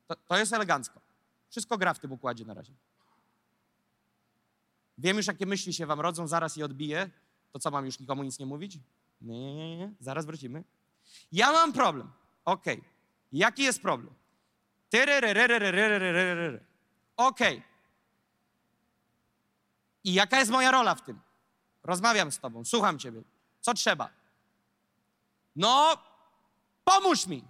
[0.08, 1.00] To, to jest elegancko.
[1.50, 2.72] Wszystko gra w tym układzie na razie.
[4.98, 7.10] Wiem już, jakie myśli się wam rodzą, zaraz je odbiję.
[7.52, 8.78] To co, mam już nikomu nic nie mówić?
[9.20, 9.92] Nie, nie, nie, nie.
[10.00, 10.64] zaraz wrócimy.
[11.32, 12.12] Ja mam problem.
[12.44, 12.78] Okej.
[12.78, 12.90] Okay.
[13.32, 14.14] Jaki jest problem?
[17.16, 17.56] Okej.
[17.56, 17.68] Okay.
[20.04, 21.20] I jaka jest moja rola w tym?
[21.82, 23.22] Rozmawiam z tobą, słucham ciebie.
[23.60, 24.10] Co trzeba?
[25.56, 25.96] No,
[26.84, 27.44] pomóż mi.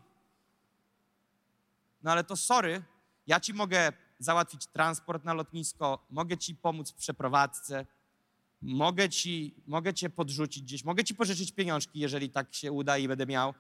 [2.03, 2.83] No ale to sorry,
[3.27, 7.87] ja ci mogę załatwić transport na lotnisko, mogę ci pomóc w przeprowadzce,
[8.63, 13.09] mogę, ci, mogę cię podrzucić gdzieś, mogę ci pożyczyć pieniążki, jeżeli tak się uda i
[13.09, 13.55] będę miał.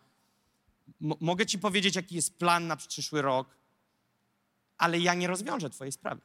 [1.02, 3.56] M- mogę ci powiedzieć, jaki jest plan na przyszły rok,
[4.78, 6.20] ale ja nie rozwiążę twojej sprawy.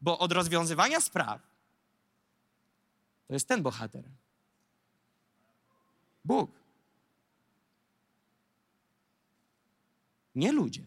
[0.00, 1.42] Bo od rozwiązywania spraw
[3.28, 4.04] to jest ten bohater.
[6.24, 6.61] Bóg.
[10.34, 10.84] Nie ludzie.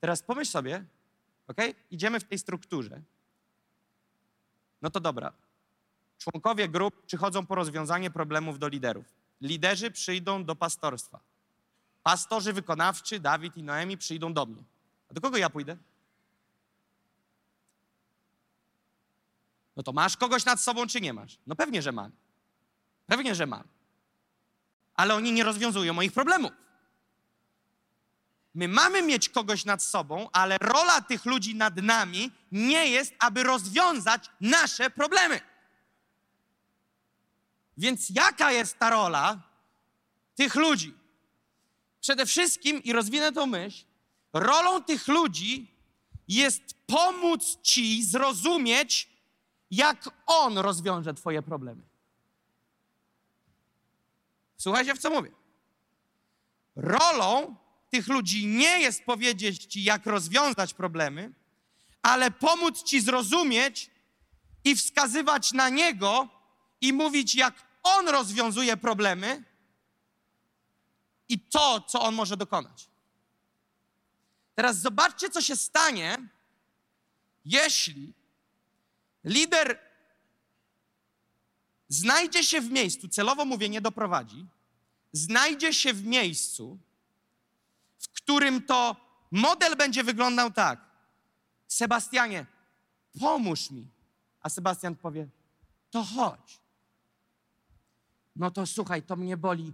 [0.00, 0.84] Teraz pomyśl sobie,
[1.48, 1.56] ok?
[1.90, 3.02] Idziemy w tej strukturze.
[4.82, 5.32] No to dobra.
[6.18, 9.06] Członkowie grup przychodzą po rozwiązanie problemów do liderów.
[9.40, 11.20] Liderzy przyjdą do pastorstwa.
[12.02, 14.64] Pastorzy wykonawczy, Dawid i Noemi przyjdą do mnie.
[15.10, 15.76] A do kogo ja pójdę?
[19.76, 21.38] No to masz kogoś nad sobą, czy nie masz?
[21.46, 22.10] No pewnie, że mam.
[23.06, 23.75] Pewnie, że mam.
[24.96, 26.52] Ale oni nie rozwiązują moich problemów.
[28.54, 33.42] My mamy mieć kogoś nad sobą, ale rola tych ludzi nad nami nie jest, aby
[33.42, 35.40] rozwiązać nasze problemy.
[37.76, 39.40] Więc jaka jest ta rola
[40.34, 40.94] tych ludzi?
[42.00, 43.84] Przede wszystkim, i rozwinę tą myśl,
[44.32, 45.74] rolą tych ludzi
[46.28, 49.08] jest pomóc ci zrozumieć,
[49.70, 51.82] jak on rozwiąże Twoje problemy.
[54.56, 55.30] Słuchajcie, w co mówię.
[56.76, 57.56] Rolą
[57.90, 61.32] tych ludzi nie jest powiedzieć Ci, jak rozwiązać problemy,
[62.02, 63.90] ale pomóc Ci zrozumieć
[64.64, 66.28] i wskazywać na Niego
[66.80, 69.44] i mówić, jak On rozwiązuje problemy
[71.28, 72.88] i to, co On może dokonać.
[74.54, 76.28] Teraz zobaczcie, co się stanie,
[77.44, 78.12] jeśli
[79.24, 79.85] lider
[81.88, 84.46] znajdzie się w miejscu, celowo mówię, nie doprowadzi,
[85.12, 86.78] znajdzie się w miejscu,
[87.98, 88.96] w którym to
[89.30, 90.80] model będzie wyglądał tak.
[91.68, 92.46] Sebastianie,
[93.20, 93.88] pomóż mi.
[94.40, 95.28] A Sebastian powie,
[95.90, 96.60] to chodź.
[98.36, 99.72] No to słuchaj, to mnie boli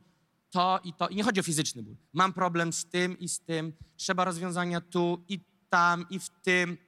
[0.50, 1.08] to i to.
[1.08, 1.96] I nie chodzi o fizyczny ból.
[2.12, 3.72] Mam problem z tym i z tym.
[3.96, 6.78] Trzeba rozwiązania tu i tam i w tym.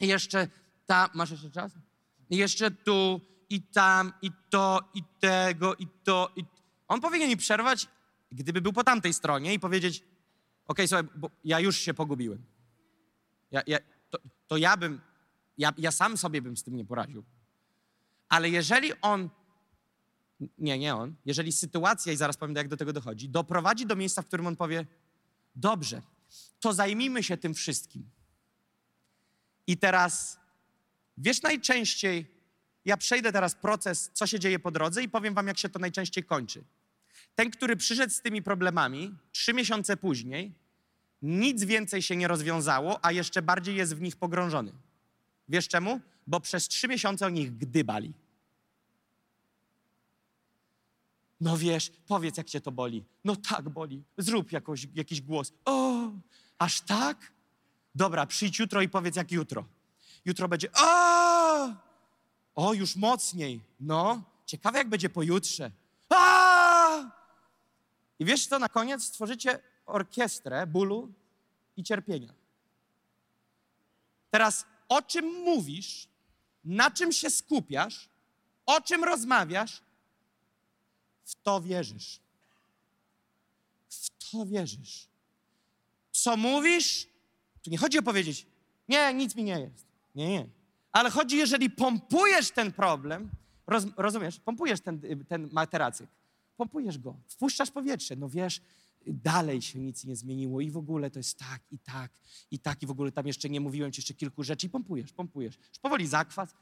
[0.00, 0.48] I jeszcze
[0.86, 1.08] tam.
[1.14, 1.72] Masz jeszcze czas?
[2.30, 6.32] I jeszcze tu i tam i to i tego i to.
[6.36, 6.44] I...
[6.88, 7.88] On powinien mi przerwać,
[8.32, 10.04] gdyby był po tamtej stronie i powiedzieć,
[10.66, 12.44] okej, słuchaj, bo ja już się pogubiłem.
[13.50, 13.78] Ja, ja,
[14.10, 15.00] to, to ja bym,
[15.58, 17.24] ja, ja sam sobie bym z tym nie poradził.
[18.28, 19.30] Ale jeżeli on,
[20.58, 24.22] nie, nie on, jeżeli sytuacja, i zaraz powiem, jak do tego dochodzi, doprowadzi do miejsca,
[24.22, 24.86] w którym on powie,
[25.56, 26.02] dobrze,
[26.60, 28.10] to zajmijmy się tym wszystkim.
[29.66, 30.38] I teraz,
[31.18, 32.37] wiesz najczęściej,
[32.88, 35.78] ja przejdę teraz proces, co się dzieje po drodze i powiem wam, jak się to
[35.78, 36.64] najczęściej kończy.
[37.34, 40.54] Ten, który przyszedł z tymi problemami, trzy miesiące później,
[41.22, 44.72] nic więcej się nie rozwiązało, a jeszcze bardziej jest w nich pogrążony.
[45.48, 46.00] Wiesz czemu?
[46.26, 48.12] Bo przez trzy miesiące o nich gdybali.
[51.40, 53.04] No wiesz, powiedz, jak cię to boli.
[53.24, 54.02] No tak boli.
[54.18, 55.52] Zrób jakoś, jakiś głos.
[55.64, 56.10] O,
[56.58, 57.32] aż tak?
[57.94, 59.64] Dobra, przyjdź jutro i powiedz, jak jutro.
[60.24, 60.68] Jutro będzie.
[62.58, 63.60] O już mocniej.
[63.80, 65.70] No, ciekawe, jak będzie pojutrze.
[66.08, 67.10] A!
[68.18, 71.12] I wiesz co, na koniec stworzycie orkiestrę bólu
[71.76, 72.34] i cierpienia.
[74.30, 76.08] Teraz o czym mówisz,
[76.64, 78.08] na czym się skupiasz,
[78.66, 79.82] o czym rozmawiasz,
[81.24, 82.20] w to wierzysz.
[83.88, 85.08] W to wierzysz.
[86.12, 87.06] Co mówisz,
[87.62, 88.46] tu nie chodzi o powiedzieć,
[88.88, 89.86] nie, nic mi nie jest.
[90.14, 90.57] Nie, nie.
[90.92, 93.30] Ale chodzi, jeżeli pompujesz ten problem,
[93.66, 96.10] roz, rozumiesz, pompujesz ten, ten materacyk,
[96.56, 98.60] pompujesz go, wpuszczasz powietrze, no wiesz,
[99.06, 102.10] dalej się nic nie zmieniło i w ogóle to jest tak i tak
[102.50, 105.12] i tak i w ogóle tam jeszcze nie mówiłem ci jeszcze kilku rzeczy i pompujesz,
[105.12, 105.56] pompujesz.
[105.68, 106.54] Już powoli zakwas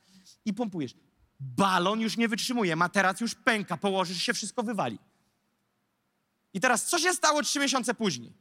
[0.44, 0.94] i pompujesz.
[1.40, 4.98] Balon już nie wytrzymuje, materac już pęka, położysz się, wszystko wywali.
[6.54, 8.32] I teraz co się stało trzy miesiące później?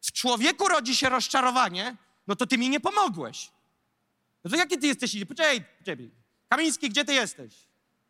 [0.00, 3.50] W człowieku rodzi się rozczarowanie, no to ty mi nie pomogłeś.
[4.48, 5.24] No to jaki ty jesteś?
[5.24, 6.10] Poczekaj, poczekaj.
[6.48, 7.54] Kamiński, gdzie ty jesteś?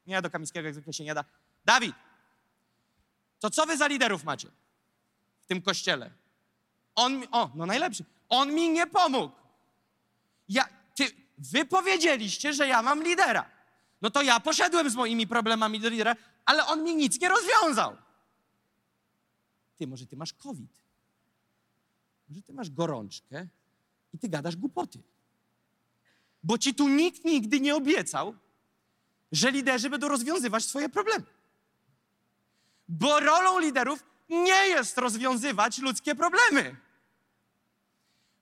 [0.07, 1.24] Nie, do Kamińskiego jak zwykle się nie da.
[1.64, 1.94] Dawid,
[3.40, 4.48] to co wy za liderów macie
[5.44, 6.11] w tym kościele?
[6.94, 8.05] On mi, o, no najlepszy.
[8.29, 9.35] On mi nie pomógł.
[10.48, 11.05] Ja, ty,
[11.38, 13.51] wy powiedzieliście, że ja mam lidera.
[14.03, 17.96] No to ja poszedłem z moimi problemami do lidera, ale on mi nic nie rozwiązał.
[19.77, 20.83] Ty, może ty masz COVID.
[22.29, 23.46] Może ty masz gorączkę
[24.14, 24.98] i ty gadasz głupoty.
[26.42, 28.35] Bo ci tu nikt nigdy nie obiecał,
[29.33, 31.24] że liderzy będą rozwiązywać swoje problemy.
[32.88, 36.77] Bo rolą liderów nie jest rozwiązywać ludzkie problemy.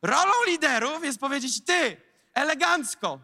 [0.03, 1.97] Rolą liderów jest powiedzieć: Ty,
[2.35, 3.21] elegancko,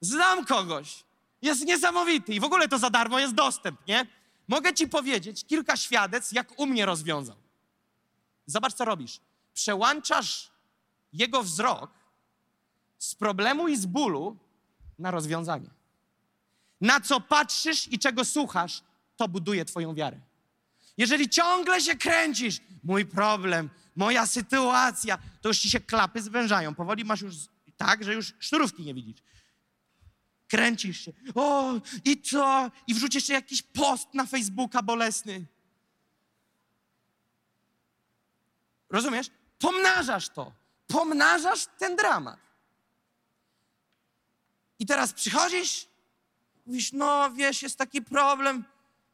[0.00, 1.04] znam kogoś,
[1.42, 4.06] jest niesamowity i w ogóle to za darmo jest dostęp, nie?
[4.48, 7.36] Mogę ci powiedzieć kilka świadectw, jak u mnie rozwiązał.
[8.46, 9.20] Zobacz, co robisz.
[9.54, 10.50] Przełączasz
[11.12, 11.90] jego wzrok
[13.02, 14.36] z problemu i z bólu
[14.98, 15.70] na rozwiązanie.
[16.80, 18.82] Na co patrzysz i czego słuchasz,
[19.16, 20.20] to buduje Twoją wiarę.
[20.96, 26.74] Jeżeli ciągle się kręcisz, mój problem, moja sytuacja, to już ci się klapy zwężają.
[26.74, 27.34] Powoli masz już
[27.76, 29.22] tak, że już sznurówki nie widzisz.
[30.48, 31.12] Kręcisz się.
[31.34, 31.72] O,
[32.04, 32.70] i co?
[32.86, 35.46] I wrzuć jeszcze jakiś post na Facebooka bolesny.
[38.90, 39.30] Rozumiesz?
[39.58, 40.52] Pomnażasz to.
[40.86, 42.51] Pomnażasz ten dramat.
[44.82, 45.86] I teraz przychodzisz,
[46.66, 48.64] mówisz, no wiesz, jest taki problem.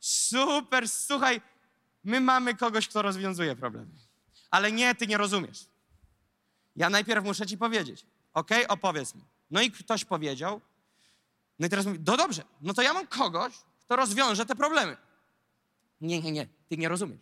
[0.00, 1.40] Super, słuchaj,
[2.04, 3.90] my mamy kogoś, kto rozwiązuje problemy.
[4.50, 5.66] Ale nie, ty nie rozumiesz.
[6.76, 8.06] Ja najpierw muszę ci powiedzieć.
[8.34, 9.22] Ok, opowiedz mi.
[9.50, 10.60] No i ktoś powiedział.
[11.58, 13.52] No i teraz mówi, no dobrze, no to ja mam kogoś,
[13.84, 14.96] kto rozwiąże te problemy.
[16.00, 17.20] Nie, nie, nie, ty nie rozumiesz.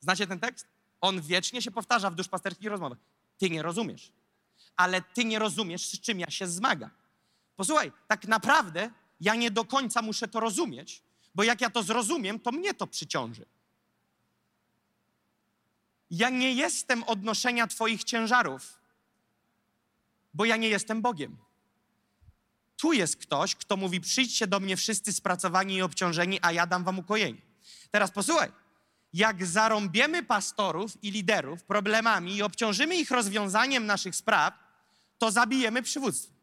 [0.00, 0.66] Znacie ten tekst?
[1.00, 2.98] On wiecznie się powtarza w duszpasterskich rozmowach.
[3.38, 4.12] Ty nie rozumiesz.
[4.76, 6.90] Ale ty nie rozumiesz, z czym ja się zmagam.
[7.56, 8.90] Posłuchaj, tak naprawdę
[9.20, 11.02] ja nie do końca muszę to rozumieć,
[11.34, 13.46] bo jak ja to zrozumiem, to mnie to przyciąży.
[16.10, 18.80] Ja nie jestem odnoszenia Twoich ciężarów,
[20.34, 21.36] bo ja nie jestem Bogiem.
[22.76, 26.84] Tu jest ktoś, kto mówi: Przyjdźcie do mnie wszyscy spracowani i obciążeni, a ja dam
[26.84, 27.40] wam ukojenie.
[27.90, 28.52] Teraz posłuchaj.
[29.12, 34.54] Jak zarąbiemy pastorów i liderów problemami i obciążymy ich rozwiązaniem naszych spraw,
[35.18, 36.33] to zabijemy przywództwo.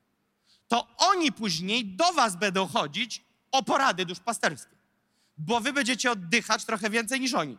[0.72, 4.76] To oni później do was będą chodzić o porady duszpasterskie,
[5.38, 7.58] bo wy będziecie oddychać trochę więcej niż oni.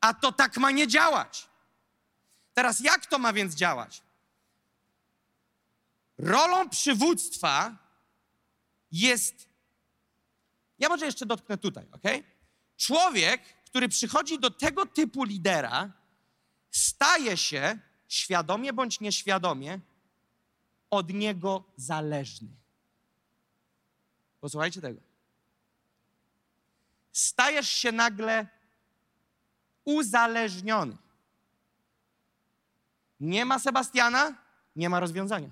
[0.00, 1.48] A to tak ma nie działać.
[2.54, 4.02] Teraz jak to ma więc działać?
[6.18, 7.76] Rolą przywództwa
[8.90, 9.48] jest.
[10.78, 12.02] Ja może jeszcze dotknę tutaj, ok?
[12.76, 15.92] Człowiek, który przychodzi do tego typu lidera,
[16.70, 19.80] staje się świadomie bądź nieświadomie
[20.92, 22.48] od niego zależny.
[24.40, 25.00] Posłuchajcie tego.
[27.12, 28.46] Stajesz się nagle
[29.84, 30.96] uzależniony.
[33.20, 34.34] Nie ma Sebastiana,
[34.76, 35.50] nie ma rozwiązania.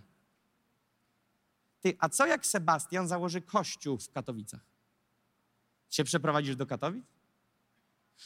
[1.81, 4.61] Ty, a co jak Sebastian założy kościół w Katowicach?
[5.91, 7.05] Się przeprowadzisz do Katowic?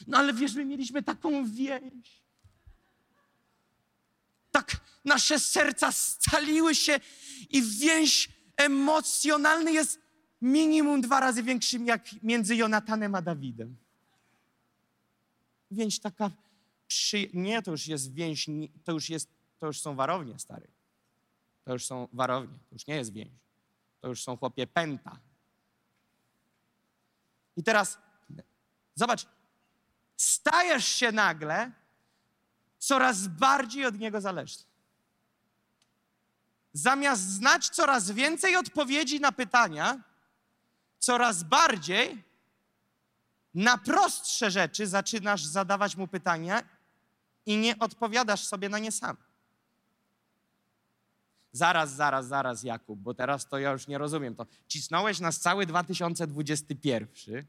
[0.07, 2.24] No ale wiesz, my mieliśmy taką więź.
[4.55, 6.99] Tak nasze serca staliły się
[7.49, 9.99] i więź emocjonalny jest
[10.41, 13.75] minimum dwa razy większym jak między Jonatanem a Dawidem.
[15.71, 16.31] Więź taka
[16.87, 17.29] przy...
[17.33, 18.47] Nie, to już jest więź,
[18.83, 20.67] to już, jest, to już są warownie, stary.
[21.63, 23.31] To już są warownie, to już nie jest więź.
[24.01, 25.19] To już są chłopie pęta.
[27.57, 27.97] I teraz
[28.95, 29.27] zobacz,
[30.17, 31.71] stajesz się nagle
[32.85, 34.63] coraz bardziej od niego zależny.
[36.73, 39.99] Zamiast znać coraz więcej odpowiedzi na pytania,
[40.99, 42.23] coraz bardziej
[43.53, 46.63] na prostsze rzeczy zaczynasz zadawać mu pytania
[47.45, 49.17] i nie odpowiadasz sobie na nie sam.
[51.51, 54.35] Zaraz, zaraz, zaraz, Jakub, bo teraz to ja już nie rozumiem.
[54.35, 57.45] To cisnąłeś nas cały 2021,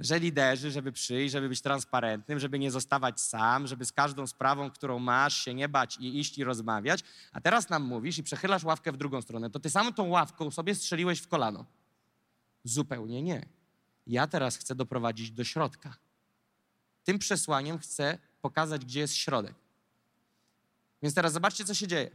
[0.00, 4.70] że liderzy, żeby przyjść, żeby być transparentnym, żeby nie zostawać sam, żeby z każdą sprawą,
[4.70, 8.64] którą masz, się nie bać i iść i rozmawiać, a teraz nam mówisz i przechylasz
[8.64, 11.66] ławkę w drugą stronę, to ty samą tą ławką sobie strzeliłeś w kolano.
[12.64, 13.46] Zupełnie nie.
[14.06, 15.96] Ja teraz chcę doprowadzić do środka.
[17.04, 19.54] Tym przesłaniem chcę pokazać, gdzie jest środek.
[21.02, 22.10] Więc teraz zobaczcie, co się dzieje.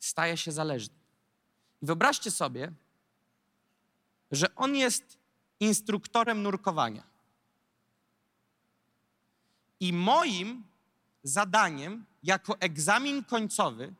[0.00, 0.94] Staje się zależny.
[1.82, 2.72] I wyobraźcie sobie,
[4.34, 5.18] że on jest
[5.60, 7.02] instruktorem nurkowania.
[9.80, 10.64] I moim
[11.22, 13.94] zadaniem jako egzamin końcowy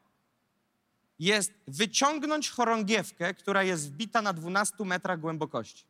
[1.18, 5.84] jest wyciągnąć chorągiewkę, która jest wbita na 12 metrach głębokości.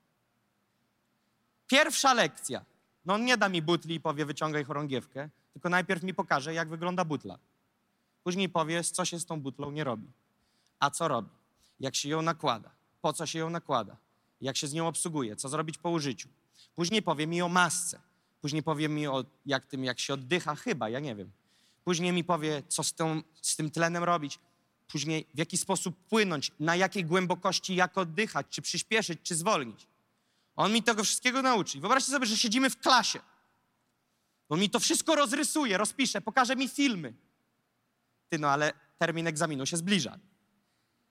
[1.66, 2.64] Pierwsza lekcja.
[3.04, 5.28] No on nie da mi butli i powie wyciągaj chorągiewkę.
[5.52, 7.38] tylko najpierw mi pokaże, jak wygląda butla.
[8.24, 10.06] Później powie, co się z tą butlą nie robi.
[10.80, 11.30] A co robi?
[11.80, 12.70] Jak się ją nakłada?
[13.02, 13.96] Po co się ją nakłada?
[14.40, 15.36] Jak się z nią obsługuje?
[15.36, 16.28] Co zrobić po użyciu?
[16.74, 18.00] Później powie mi o masce.
[18.40, 21.30] Później powie mi o jak tym, jak się oddycha, chyba, ja nie wiem.
[21.84, 24.38] Później mi powie, co z, tą, z tym tlenem robić.
[24.88, 29.86] Później w jaki sposób płynąć, na jakiej głębokości, jak oddychać, czy przyspieszyć, czy zwolnić.
[30.56, 31.80] On mi tego wszystkiego nauczy.
[31.80, 33.20] Wyobraźcie sobie, że siedzimy w klasie.
[34.48, 37.14] On mi to wszystko rozrysuje, rozpisze, pokaże mi filmy.
[38.28, 40.18] Ty, no ale termin egzaminu się zbliża.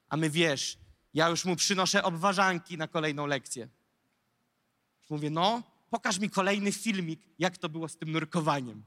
[0.09, 0.77] A my wiesz,
[1.13, 3.67] ja już mu przynoszę obważanki na kolejną lekcję.
[5.09, 8.83] Mówię, no, pokaż mi kolejny filmik, jak to było z tym nurkowaniem.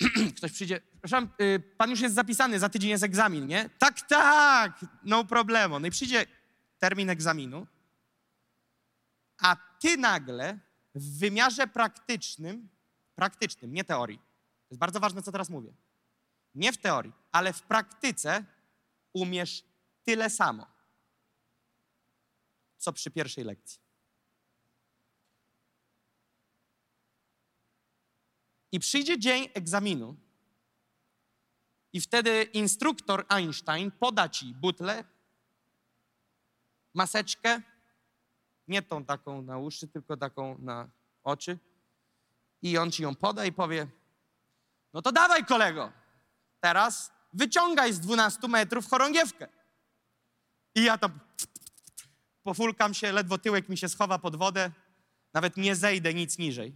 [0.36, 3.70] Ktoś przyjdzie, przepraszam, y, pan już jest zapisany, za tydzień jest egzamin, nie?
[3.78, 5.80] Tak, tak, no problemu.
[5.80, 6.26] No i przyjdzie
[6.78, 7.66] termin egzaminu,
[9.38, 10.58] a ty nagle
[10.94, 12.68] w wymiarze praktycznym,
[13.14, 15.72] praktycznym, nie teorii, to jest bardzo ważne, co teraz mówię,
[16.54, 18.44] nie w teorii, ale w praktyce
[19.12, 19.64] umiesz
[20.04, 20.66] tyle samo,
[22.78, 23.80] co przy pierwszej lekcji.
[28.72, 30.16] I przyjdzie dzień egzaminu,
[31.92, 35.04] i wtedy instruktor Einstein poda ci butlę,
[36.94, 37.62] maseczkę,
[38.68, 40.90] nie tą taką na uszy, tylko taką na
[41.22, 41.58] oczy.
[42.62, 43.86] I on ci ją poda i powie:
[44.92, 45.92] No to dawaj, kolego,
[46.60, 49.61] teraz wyciągaj z 12 metrów chorągiewkę.
[50.74, 51.20] I ja tam
[52.42, 54.70] pofulkam się, ledwo tyłek mi się schowa pod wodę,
[55.34, 56.72] nawet nie zejdę nic niżej.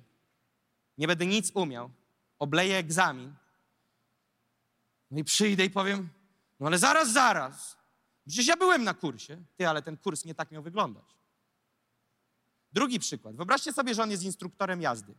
[0.99, 1.91] Nie będę nic umiał.
[2.39, 3.35] Obleję egzamin.
[5.11, 6.09] No i przyjdę i powiem,
[6.61, 7.77] no ale zaraz, zaraz.
[8.27, 9.43] Przecież ja byłem na kursie.
[9.57, 11.05] Ty, ale ten kurs nie tak miał wyglądać.
[12.73, 13.37] Drugi przykład.
[13.37, 15.15] Wyobraźcie sobie, że on jest instruktorem jazdy.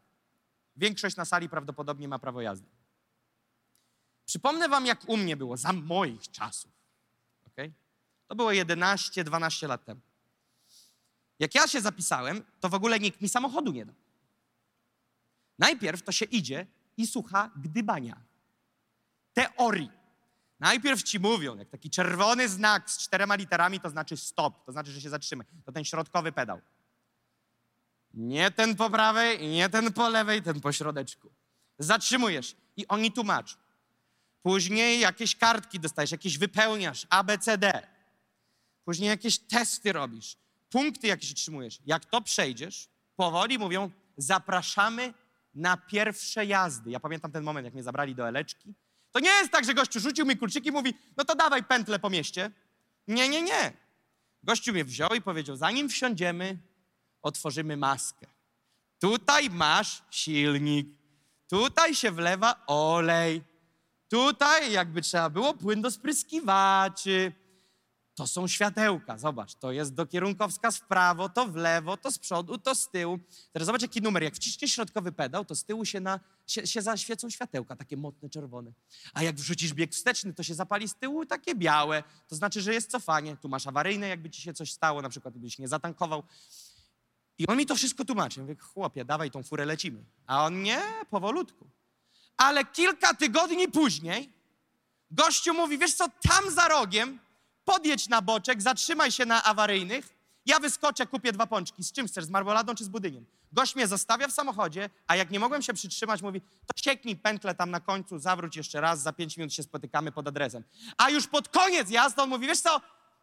[0.76, 2.68] Większość na sali prawdopodobnie ma prawo jazdy.
[4.26, 6.72] Przypomnę wam, jak u mnie było za moich czasów.
[7.48, 7.72] Okay?
[8.28, 10.02] To było 11-12 lat temu.
[11.40, 13.96] Jak ja się zapisałem, to w ogóle nikt mi samochodu nie dał.
[15.60, 16.68] Najpierw to się idzie
[16.98, 18.22] i słucha gdybania.
[19.34, 19.92] Teorii.
[20.60, 24.92] Najpierw ci mówią, jak taki czerwony znak z czterema literami, to znaczy stop, to znaczy,
[24.92, 25.48] że się zatrzymaj.
[25.66, 26.62] To ten środkowy pedał.
[28.14, 31.32] Nie ten po prawej, nie ten po lewej, ten po środeczku.
[31.80, 33.58] Zatrzymujesz i oni tłumaczą.
[34.44, 37.88] Później jakieś kartki dostajesz, jakieś wypełniasz, A, B, C, D.
[38.88, 40.38] Później jakieś testy robisz,
[40.70, 41.80] punkty jakieś otrzymujesz.
[41.86, 45.14] Jak to przejdziesz, powoli mówią, zapraszamy
[45.54, 46.92] na pierwsze jazdy.
[46.92, 48.74] Ja pamiętam ten moment, jak mnie zabrali do Eleczki.
[49.12, 52.00] To nie jest tak, że gościu rzucił mi kulczyki i mówi, no to dawaj pętlę
[52.00, 52.52] po mieście.
[53.08, 53.74] Nie, nie, nie.
[54.44, 56.58] Gościu mnie wziął i powiedział, zanim wsiądziemy,
[57.22, 58.28] otworzymy maskę.
[59.00, 60.88] Tutaj masz silnik,
[61.48, 63.44] tutaj się wlewa olej,
[64.10, 67.34] tutaj jakby trzeba było płyn do spryskiwaczy.
[68.18, 72.58] To są światełka, zobacz, to jest dokierunkowskaz w prawo, to w lewo, to z przodu,
[72.58, 73.20] to z tyłu.
[73.54, 76.82] Teraz zobacz jaki numer, jak wciśniesz środkowy pedał, to z tyłu się, na, się, się
[76.82, 78.72] zaświecą światełka, takie motne, czerwone.
[79.14, 82.74] A jak wrzucisz bieg wsteczny, to się zapali z tyłu takie białe, to znaczy, że
[82.74, 83.38] jest cofanie.
[83.38, 86.24] Tu masz awaryjne, jakby ci się coś stało, na przykład gdybyś nie zatankował.
[87.38, 88.42] I on mi to wszystko tłumaczy.
[88.42, 90.04] Mówię, chłopie, dawaj tą furę, lecimy.
[90.28, 91.70] A on nie, powolutku.
[92.38, 94.34] Ale kilka tygodni później
[95.12, 97.27] gościu mówi, wiesz co, tam za rogiem
[97.68, 101.84] podjedź na boczek, zatrzymaj się na awaryjnych, ja wyskoczę, kupię dwa pączki.
[101.84, 103.26] Z czym chcesz, z marmoladą czy z budyniem?
[103.52, 107.56] Gość mnie zostawia w samochodzie, a jak nie mogłem się przytrzymać, mówi, to sieknij pętlę
[107.56, 110.64] tam na końcu, zawróć jeszcze raz, za pięć minut się spotykamy pod adresem.
[110.98, 112.82] A już pod koniec jazdy on mówi, wiesz co,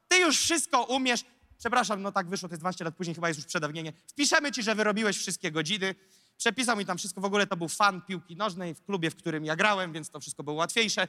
[0.08, 1.24] ty już wszystko umiesz,
[1.58, 4.62] przepraszam, no tak wyszło, to jest 12 lat później, chyba jest już przedawnienie, wpiszemy ci,
[4.62, 5.94] że wyrobiłeś wszystkie godziny,
[6.36, 9.44] przepisał mi tam wszystko, w ogóle to był fan piłki nożnej w klubie, w którym
[9.44, 11.08] ja grałem, więc to wszystko było łatwiejsze.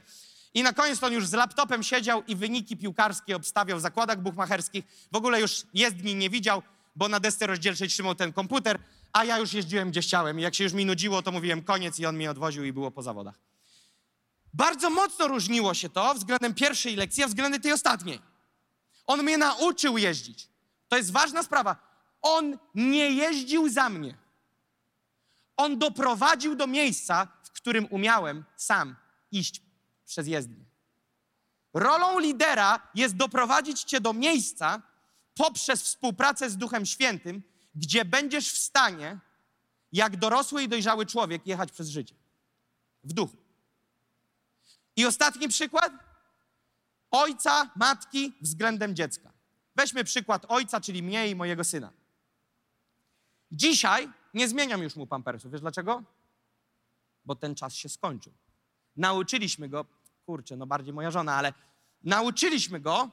[0.56, 4.84] I na koniec on już z laptopem siedział i wyniki piłkarskie obstawiał w zakładach buchmacherskich.
[5.12, 6.62] W ogóle już jezdni nie widział,
[6.96, 8.78] bo na desce rozdzielczej trzymał ten komputer,
[9.12, 10.38] a ja już jeździłem gdzie chciałem.
[10.38, 12.90] I jak się już mi nudziło, to mówiłem koniec i on mnie odwoził i było
[12.90, 13.34] po zawodach.
[14.54, 18.20] Bardzo mocno różniło się to względem pierwszej lekcji, a względem tej ostatniej.
[19.06, 20.48] On mnie nauczył jeździć.
[20.88, 21.76] To jest ważna sprawa.
[22.22, 24.14] On nie jeździł za mnie.
[25.56, 28.96] On doprowadził do miejsca, w którym umiałem sam
[29.32, 29.65] iść
[30.06, 30.64] przez jezdnię.
[31.74, 34.82] Rolą lidera jest doprowadzić cię do miejsca
[35.34, 37.42] poprzez współpracę z Duchem Świętym,
[37.74, 39.18] gdzie będziesz w stanie,
[39.92, 42.14] jak dorosły i dojrzały człowiek, jechać przez życie.
[43.04, 43.36] W duchu.
[44.96, 45.92] I ostatni przykład.
[47.10, 49.32] Ojca, matki względem dziecka.
[49.76, 51.92] Weźmy przykład ojca, czyli mnie i mojego syna.
[53.50, 55.52] Dzisiaj nie zmieniam już mu pampersów.
[55.52, 56.02] Wiesz dlaczego?
[57.26, 58.32] bo ten czas się skończył.
[58.96, 59.84] Nauczyliśmy go,
[60.26, 61.52] kurczę, no bardziej moja żona, ale
[62.04, 63.10] nauczyliśmy go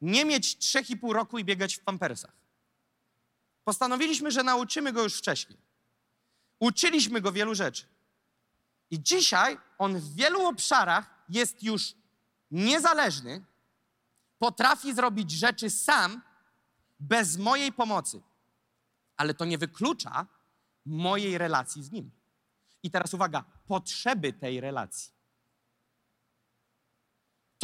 [0.00, 2.32] nie mieć 3,5 roku i biegać w pampersach.
[3.64, 5.58] Postanowiliśmy, że nauczymy go już wcześniej.
[6.60, 7.86] Uczyliśmy go wielu rzeczy.
[8.90, 11.94] I dzisiaj on w wielu obszarach jest już
[12.50, 13.44] niezależny,
[14.38, 16.22] potrafi zrobić rzeczy sam,
[17.00, 18.22] bez mojej pomocy.
[19.16, 20.26] Ale to nie wyklucza
[20.84, 22.10] mojej relacji z nim.
[22.82, 25.13] I teraz uwaga, potrzeby tej relacji.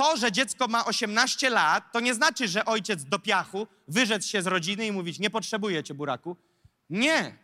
[0.00, 4.42] To, że dziecko ma 18 lat, to nie znaczy, że ojciec do piachu wyrzec się
[4.42, 6.36] z rodziny i mówić: Nie potrzebuję cię, buraku.
[6.90, 7.38] Nie.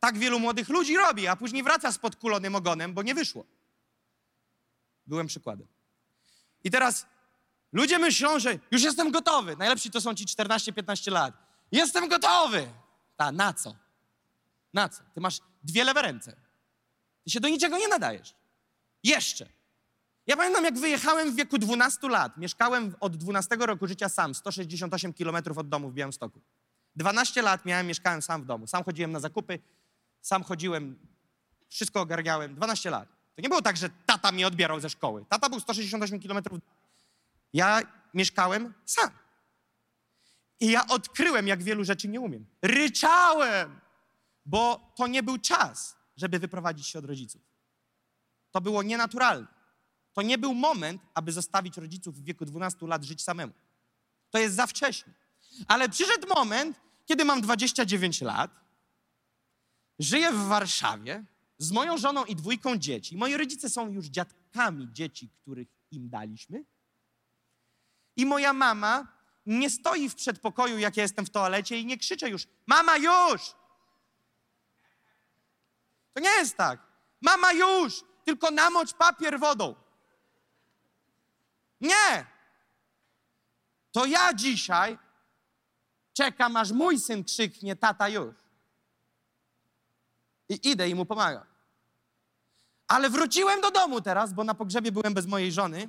[0.00, 3.44] Tak wielu młodych ludzi robi, a później wraca z podkulonym ogonem, bo nie wyszło.
[5.06, 5.66] Byłem przykładem.
[6.64, 7.06] I teraz
[7.72, 9.56] ludzie myślą, że już jestem gotowy.
[9.56, 11.34] Najlepsi to są ci 14-15 lat.
[11.72, 12.68] Jestem gotowy.
[13.16, 13.76] Ta, na co?
[14.72, 15.02] Na co?
[15.14, 16.36] Ty masz dwie lewe ręce.
[17.24, 18.34] Ty się do niczego nie nadajesz.
[19.04, 19.63] Jeszcze.
[20.26, 22.36] Ja pamiętam, jak wyjechałem w wieku 12 lat.
[22.36, 26.40] Mieszkałem od 12 roku życia sam, 168 kilometrów od domu w Białymstoku.
[26.96, 28.66] 12 lat miałem, mieszkałem sam w domu.
[28.66, 29.58] Sam chodziłem na zakupy,
[30.20, 30.98] sam chodziłem,
[31.68, 32.54] wszystko ogarniałem.
[32.54, 33.08] 12 lat.
[33.36, 35.24] To nie było tak, że tata mnie odbierał ze szkoły.
[35.28, 36.60] Tata był 168 kilometrów.
[37.52, 37.80] Ja
[38.14, 39.10] mieszkałem sam.
[40.60, 42.46] I ja odkryłem, jak wielu rzeczy nie umiem.
[42.62, 43.80] Ryczałem,
[44.46, 47.42] bo to nie był czas, żeby wyprowadzić się od rodziców.
[48.50, 49.53] To było nienaturalne.
[50.14, 53.52] To nie był moment, aby zostawić rodziców w wieku 12 lat żyć samemu.
[54.30, 55.14] To jest za wcześnie.
[55.68, 58.50] Ale przyszedł moment, kiedy mam 29 lat,
[59.98, 61.24] żyję w Warszawie
[61.58, 63.16] z moją żoną i dwójką dzieci.
[63.16, 66.64] Moi rodzice są już dziadkami dzieci, których im daliśmy.
[68.16, 69.08] I moja mama
[69.46, 73.54] nie stoi w przedpokoju, jak ja jestem w toalecie i nie krzyczę już: Mama, już!
[76.12, 76.80] To nie jest tak.
[77.20, 78.04] Mama, już!
[78.24, 79.83] Tylko namocz papier wodą.
[81.80, 82.26] Nie!
[83.92, 84.98] To ja dzisiaj
[86.12, 88.34] czekam, aż mój syn krzyknie: Tata, już.
[90.48, 91.44] I idę i mu pomagam.
[92.88, 95.88] Ale wróciłem do domu teraz, bo na pogrzebie byłem bez mojej żony.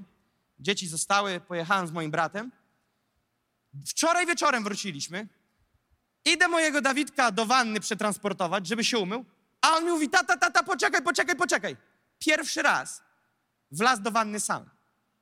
[0.60, 2.52] Dzieci zostały, pojechałem z moim bratem.
[3.88, 5.28] Wczoraj wieczorem wróciliśmy.
[6.26, 9.26] Idę mojego Dawidka do wanny przetransportować, żeby się umył.
[9.62, 11.78] A on mi mówi, tata, tata, poczekaj, poczekaj, poczekaj.
[12.20, 13.04] Pierwszy raz
[13.72, 14.70] wlazł do wanny sam.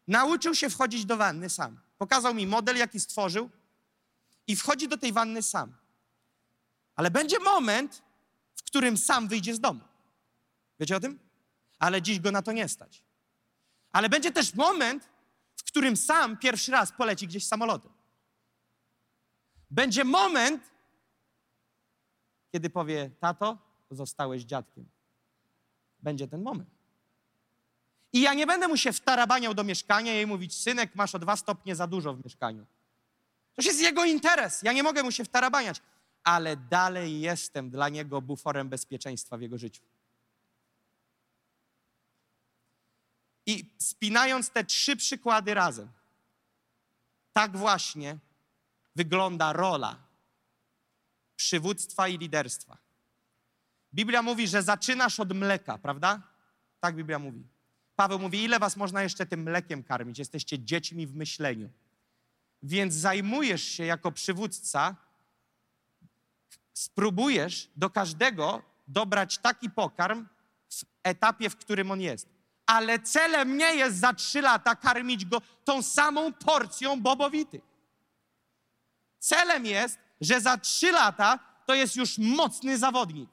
[0.08, 1.80] Nauczył się wchodzić do wanny sam.
[1.98, 3.50] Pokazał mi model, jaki stworzył
[4.48, 5.76] i wchodzi do tej wanny sam.
[6.96, 8.04] Ale będzie moment,
[8.56, 9.80] w którym sam wyjdzie z domu.
[10.80, 11.20] Wiecie o tym?
[11.80, 13.04] Ale dziś go na to nie stać.
[13.92, 15.10] Ale będzie też moment,
[15.56, 17.92] w którym sam pierwszy raz poleci gdzieś samolotem.
[19.70, 20.64] Będzie moment,
[22.52, 23.58] kiedy powie: Tato,
[23.92, 24.90] zostałeś dziadkiem.
[26.00, 26.73] Będzie ten moment.
[28.14, 31.36] I ja nie będę mu się wtarabaniał do mieszkania i mówić: Synek, masz o dwa
[31.36, 32.66] stopnie za dużo w mieszkaniu.
[33.54, 34.64] To jest jego interes.
[34.64, 35.82] Ja nie mogę mu się wtarabaniać,
[36.24, 39.82] ale dalej jestem dla niego buforem bezpieczeństwa w jego życiu.
[43.46, 45.90] I spinając te trzy przykłady razem,
[47.34, 48.18] tak właśnie
[48.96, 49.98] wygląda rola
[51.36, 52.78] przywództwa i liderstwa.
[53.94, 56.22] Biblia mówi, że zaczynasz od mleka, prawda?
[56.80, 57.53] Tak Biblia mówi.
[57.96, 60.20] Paweł mówi, ile was można jeszcze tym mlekiem karmić?
[60.20, 61.70] Jesteście dziećmi w myśleniu.
[62.64, 64.96] Więc zajmujesz się jako przywódca,
[66.74, 70.28] spróbujesz do każdego dobrać taki pokarm
[70.70, 72.28] w etapie, w którym on jest.
[72.66, 77.62] Ale celem nie jest za trzy lata karmić go tą samą porcją bobowity.
[79.20, 83.30] Celem jest, że za trzy lata to jest już mocny zawodnik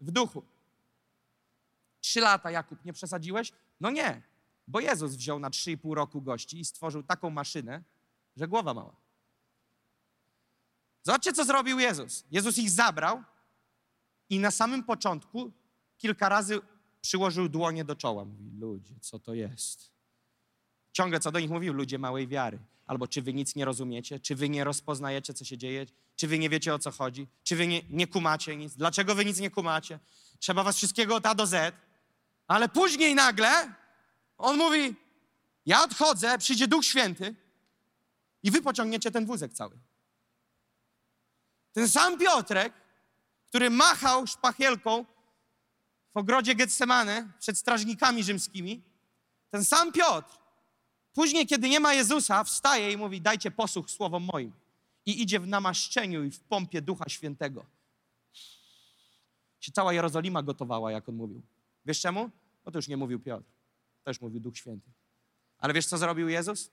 [0.00, 0.42] w duchu.
[2.00, 3.52] Trzy lata, Jakub, nie przesadziłeś?
[3.80, 4.22] No nie,
[4.68, 7.82] bo Jezus wziął na trzy i pół roku gości i stworzył taką maszynę,
[8.36, 8.96] że głowa mała.
[11.02, 12.24] Zobaczcie, co zrobił Jezus.
[12.30, 13.22] Jezus ich zabrał
[14.30, 15.52] i na samym początku
[15.98, 16.60] kilka razy
[17.00, 18.24] przyłożył dłonie do czoła.
[18.24, 19.90] Mówi, ludzie, co to jest?
[20.92, 22.58] Ciągle co do nich mówił, ludzie małej wiary.
[22.86, 26.38] Albo czy wy nic nie rozumiecie, czy wy nie rozpoznajecie, co się dzieje, czy wy
[26.38, 29.50] nie wiecie, o co chodzi, czy wy nie, nie kumacie nic, dlaczego wy nic nie
[29.50, 29.98] kumacie.
[30.38, 31.74] Trzeba was wszystkiego od A do Z.
[32.46, 33.74] Ale później nagle
[34.38, 34.94] on mówi,
[35.66, 37.34] ja odchodzę, przyjdzie Duch Święty
[38.42, 39.78] i wy pociągniecie ten wózek cały.
[41.72, 42.72] Ten sam Piotrek,
[43.46, 45.04] który machał szpachelką
[46.14, 48.82] w ogrodzie Getsemane przed strażnikami rzymskimi,
[49.50, 50.38] ten sam Piotr,
[51.12, 54.52] później, kiedy nie ma Jezusa, wstaje i mówi: Dajcie posłuch słowom moim.
[55.06, 57.64] I idzie w namaszczeniu i w pompie Ducha Świętego.
[59.60, 61.42] Się cała Jerozolima gotowała, jak on mówił.
[61.86, 62.30] Wiesz czemu?
[62.64, 63.46] Bo to już nie mówił Piotr.
[64.06, 64.90] Już mówił Duch Święty.
[65.58, 66.70] Ale wiesz, co zrobił Jezus?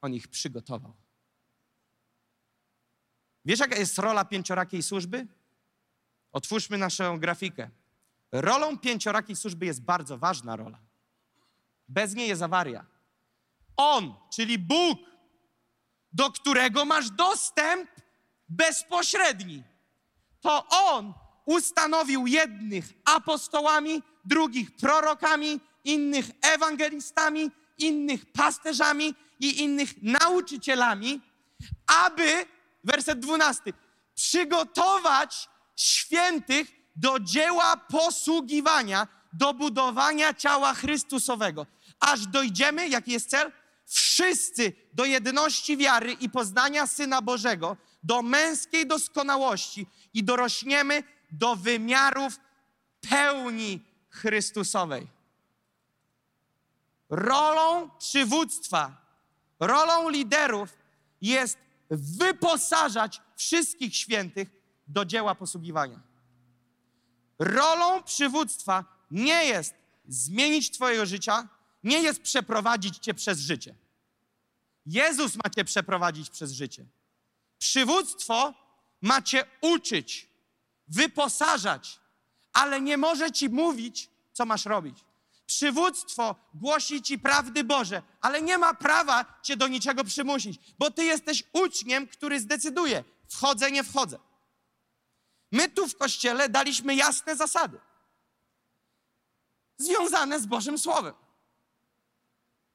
[0.00, 0.94] On ich przygotował.
[3.44, 5.26] Wiesz, jaka jest rola pięciorakiej służby?
[6.32, 7.70] Otwórzmy naszą grafikę.
[8.32, 10.78] Rolą pięciorakiej służby jest bardzo ważna rola.
[11.88, 12.86] Bez niej jest awaria.
[13.76, 14.98] On, czyli Bóg,
[16.12, 17.90] do którego masz dostęp
[18.48, 19.62] bezpośredni.
[20.40, 21.14] To On
[21.44, 31.20] ustanowił jednych apostołami, drugich prorokami, innych ewangelistami, innych pasterzami i innych nauczycielami,
[31.86, 32.46] aby,
[32.84, 33.72] werset 12,
[34.14, 36.66] przygotować świętych
[36.96, 41.66] do dzieła posługiwania, do budowania ciała Chrystusowego.
[42.00, 43.52] Aż dojdziemy, jaki jest cel?
[43.86, 52.40] Wszyscy do jedności wiary i poznania Syna Bożego, do męskiej doskonałości i dorośniemy do wymiarów
[53.10, 55.06] pełni Chrystusowej.
[57.08, 58.96] Rolą przywództwa,
[59.60, 60.78] rolą liderów
[61.20, 61.58] jest
[61.90, 64.48] wyposażać wszystkich świętych
[64.88, 66.00] do dzieła posługiwania.
[67.38, 69.74] Rolą przywództwa nie jest
[70.08, 71.48] zmienić Twojego życia,
[71.84, 73.74] nie jest przeprowadzić Cię przez życie.
[74.86, 76.84] Jezus ma Cię przeprowadzić przez życie.
[77.58, 78.54] Przywództwo
[79.02, 80.29] ma Cię uczyć,
[80.90, 82.00] wyposażać,
[82.52, 85.04] ale nie może Ci mówić, co masz robić.
[85.46, 91.04] Przywództwo głosi Ci prawdy Boże, ale nie ma prawa Cię do niczego przymusić, bo Ty
[91.04, 94.18] jesteś uczniem, który zdecyduje, wchodzę, nie wchodzę.
[95.52, 97.80] My tu w kościele daliśmy jasne zasady,
[99.76, 101.14] związane z Bożym Słowem.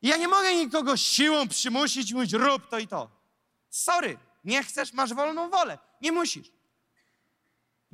[0.01, 3.09] Ja nie mogę nikogo siłą przymusić, mówić rób to i to.
[3.69, 5.77] Sorry, nie chcesz, masz wolną wolę.
[6.01, 6.54] Nie musisz.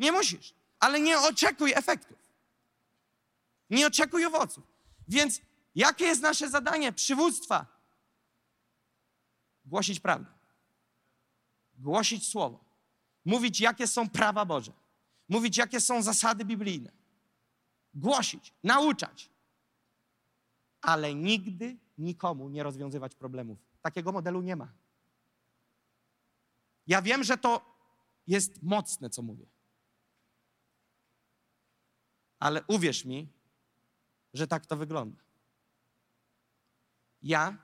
[0.02, 2.18] Nie musisz, ale nie oczekuj efektów.
[3.70, 4.64] Nie oczekuj owoców.
[5.08, 5.42] Więc
[5.76, 7.66] jakie jest nasze zadanie przywództwa?
[9.66, 10.32] Głosić prawdę.
[11.78, 12.64] Głosić słowo.
[13.26, 14.72] Mówić, jakie są prawa Boże.
[15.30, 16.92] Mówić, jakie są zasady biblijne.
[17.94, 19.30] Głosić, nauczać.
[20.82, 23.58] Ale nigdy nikomu nie rozwiązywać problemów.
[23.82, 24.68] Takiego modelu nie ma.
[26.88, 27.62] Ja wiem, że to
[28.28, 29.61] jest mocne, co mówię.
[32.42, 33.28] Ale uwierz mi,
[34.34, 35.18] że tak to wygląda.
[37.24, 37.58] Ja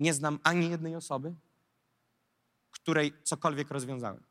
[0.00, 1.34] nie znam ani jednej osoby,
[2.70, 4.22] której cokolwiek rozwiązałem.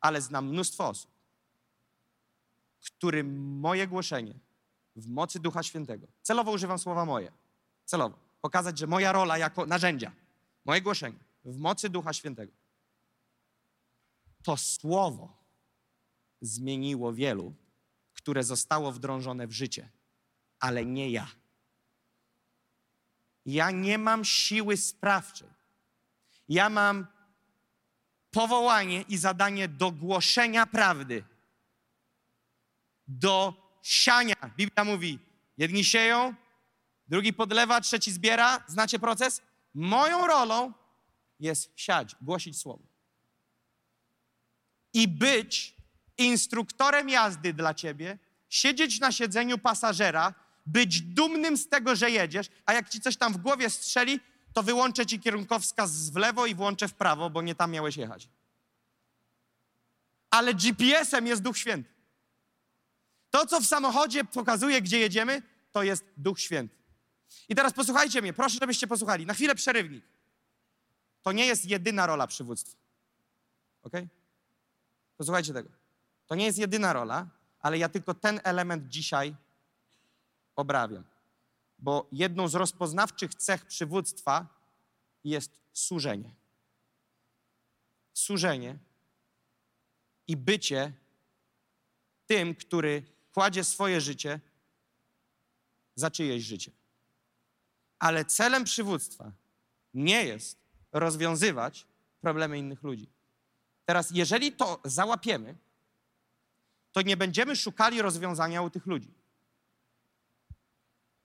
[0.00, 1.10] Ale znam mnóstwo osób,
[2.80, 4.34] którym moje głoszenie
[4.96, 7.32] w mocy Ducha Świętego, celowo używam słowa moje,
[7.84, 10.12] celowo, pokazać, że moja rola jako narzędzia,
[10.64, 12.52] moje głoszenie w mocy Ducha Świętego,
[14.42, 15.37] to słowo
[16.40, 17.54] zmieniło wielu,
[18.14, 19.90] które zostało wdrążone w życie,
[20.60, 21.28] ale nie ja.
[23.46, 25.48] Ja nie mam siły sprawczej.
[26.48, 27.06] Ja mam
[28.30, 31.24] powołanie i zadanie do głoszenia prawdy,
[33.08, 34.36] do siania.
[34.56, 35.18] Biblia mówi:
[35.56, 36.34] jedni sieją,
[37.08, 38.64] drugi podlewa, trzeci zbiera.
[38.66, 39.42] Znacie proces?
[39.74, 40.72] Moją rolą
[41.40, 42.84] jest siać, głosić słowo.
[44.92, 45.77] I być
[46.18, 50.34] instruktorem jazdy dla ciebie, siedzieć na siedzeniu pasażera,
[50.66, 54.20] być dumnym z tego, że jedziesz, a jak ci coś tam w głowie strzeli,
[54.52, 58.28] to wyłączę ci kierunkowskaz w lewo i włączę w prawo, bo nie tam miałeś jechać.
[60.30, 61.90] Ale GPS-em jest Duch Święty.
[63.30, 65.42] To, co w samochodzie pokazuje, gdzie jedziemy,
[65.72, 66.76] to jest Duch Święty.
[67.48, 69.26] I teraz posłuchajcie mnie, proszę, żebyście posłuchali.
[69.26, 70.04] Na chwilę przerywnik.
[71.22, 72.78] To nie jest jedyna rola przywództwa.
[73.82, 73.92] Ok?
[75.16, 75.77] Posłuchajcie tego.
[76.28, 77.26] To nie jest jedyna rola,
[77.60, 79.34] ale ja tylko ten element dzisiaj
[80.56, 81.04] obrabiam.
[81.78, 84.46] Bo jedną z rozpoznawczych cech przywództwa
[85.24, 86.34] jest służenie.
[88.14, 88.78] Służenie
[90.26, 90.92] i bycie
[92.26, 93.02] tym, który
[93.32, 94.40] kładzie swoje życie
[95.94, 96.72] za czyjeś życie.
[97.98, 99.32] Ale celem przywództwa
[99.94, 100.58] nie jest
[100.92, 101.86] rozwiązywać
[102.20, 103.08] problemy innych ludzi.
[103.84, 105.54] Teraz, jeżeli to załapiemy,
[106.92, 109.14] to nie będziemy szukali rozwiązania u tych ludzi,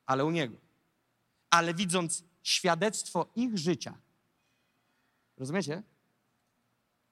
[0.05, 0.57] ale u Niego.
[1.49, 3.97] Ale widząc świadectwo ich życia,
[5.37, 5.83] rozumiecie?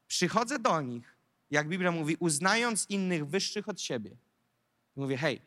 [0.07, 1.15] Przychodzę do nich,
[1.51, 4.17] jak Biblia mówi, uznając innych wyższych od siebie.
[4.95, 5.41] Mówię, hej,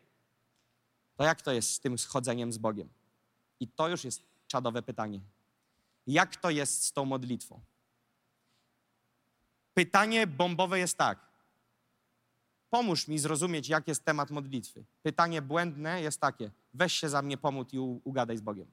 [1.17, 2.89] to jak to jest z tym schodzeniem z Bogiem?
[3.61, 5.21] I to już jest czadowe pytanie.
[6.07, 7.61] Jak to jest z tą modlitwą?
[9.75, 11.34] Pytanie bombowe jest tak.
[12.75, 14.85] Pomóż mi zrozumieć, jak jest temat modlitwy.
[15.03, 18.71] Pytanie błędne jest takie: weź się za mnie, pomóż i ugadaj z Bogiem.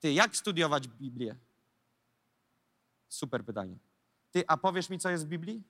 [0.00, 1.36] Ty, jak studiować Biblię?
[3.08, 3.78] Super pytanie.
[4.30, 5.62] Ty, a powiesz mi, co jest w Biblii?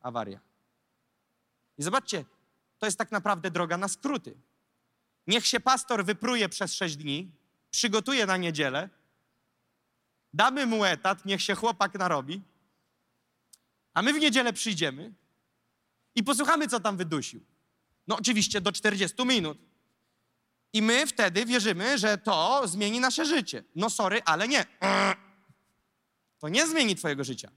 [0.00, 0.40] Awaria.
[1.78, 2.24] I zobaczcie,
[2.78, 4.36] to jest tak naprawdę droga na skróty.
[5.26, 7.30] Niech się pastor wypruje przez sześć dni,
[7.70, 8.88] przygotuje na niedzielę,
[10.34, 12.42] damy mu etat, niech się chłopak narobi,
[13.98, 15.12] a my w niedzielę przyjdziemy
[16.14, 17.44] i posłuchamy, co tam wydusił.
[18.06, 19.58] No oczywiście do 40 minut.
[20.72, 23.64] I my wtedy wierzymy, że to zmieni nasze życie.
[23.74, 24.66] No sorry, ale nie.
[26.38, 27.50] To nie zmieni twojego życia.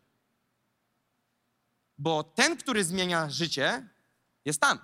[1.98, 3.88] Bo ten, który zmienia życie,
[4.46, 4.80] jest tam.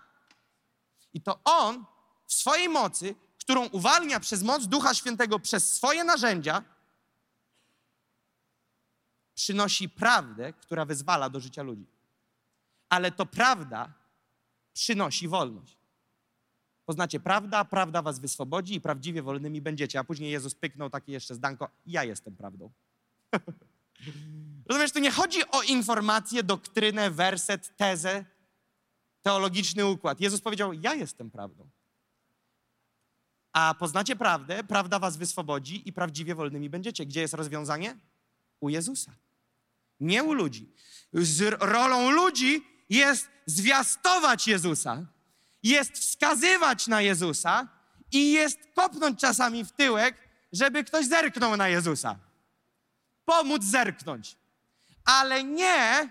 [1.14, 1.86] I to on
[2.26, 6.64] w swojej mocy, którą uwalnia przez moc Ducha Świętego, przez swoje narzędzia,
[9.38, 11.86] przynosi prawdę, która wyzwala do życia ludzi.
[12.90, 13.94] Ale to prawda
[14.74, 15.78] przynosi wolność.
[16.86, 20.00] Poznacie prawda, prawda was wyswobodzi i prawdziwie wolnymi będziecie.
[20.00, 22.72] A później Jezus pyknął takie jeszcze zdanko, ja jestem prawdą.
[24.70, 28.26] Rozumiesz, tu nie chodzi o informację, doktrynę, werset, tezę,
[29.22, 30.22] teologiczny układ.
[30.22, 31.70] Jezus powiedział, ja jestem prawdą.
[33.54, 37.06] A poznacie prawdę, prawda was wyswobodzi i prawdziwie wolnymi będziecie.
[37.06, 37.98] Gdzie jest rozwiązanie?
[38.60, 39.12] U Jezusa.
[40.00, 40.74] Nie u ludzi.
[41.14, 45.06] Z rolą ludzi jest zwiastować Jezusa,
[45.64, 47.68] jest wskazywać na Jezusa
[48.12, 50.16] i jest kopnąć czasami w tyłek,
[50.52, 52.20] żeby ktoś zerknął na Jezusa.
[53.26, 54.38] Pomóc zerknąć.
[55.06, 56.10] Ale nie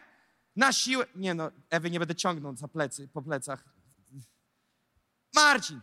[0.56, 1.06] na siłę.
[1.14, 3.64] Nie no, Ewy nie będę ciągnął za plecy, po plecach.
[5.34, 5.80] Marcin,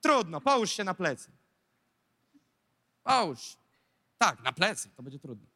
[0.00, 1.30] trudno, połóż się na plecy.
[3.02, 3.56] Połóż.
[4.18, 5.46] Tak, na plecy, to będzie trudno.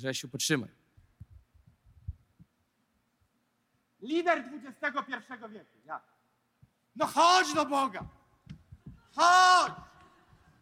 [0.00, 0.68] Grzesiu, potrzymaj.
[4.00, 5.12] Lider XXI
[5.50, 6.00] wieku, ja.
[6.96, 8.04] No chodź do Boga.
[9.16, 9.72] Chodź.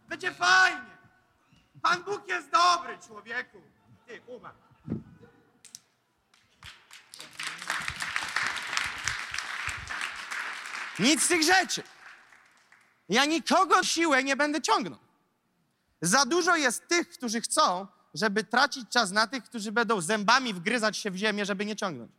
[0.09, 0.99] Będzie fajnie.
[1.83, 3.63] Pan Bóg jest dobry, człowieku.
[4.07, 4.57] Ty, umarł.
[10.99, 11.83] Nic z tych rzeczy.
[13.09, 14.99] Ja nikogo siłę nie będę ciągnął.
[16.03, 20.97] Za dużo jest tych, którzy chcą, żeby tracić czas na tych, którzy będą zębami wgryzać
[20.97, 22.13] się w ziemię, żeby nie ciągnąć.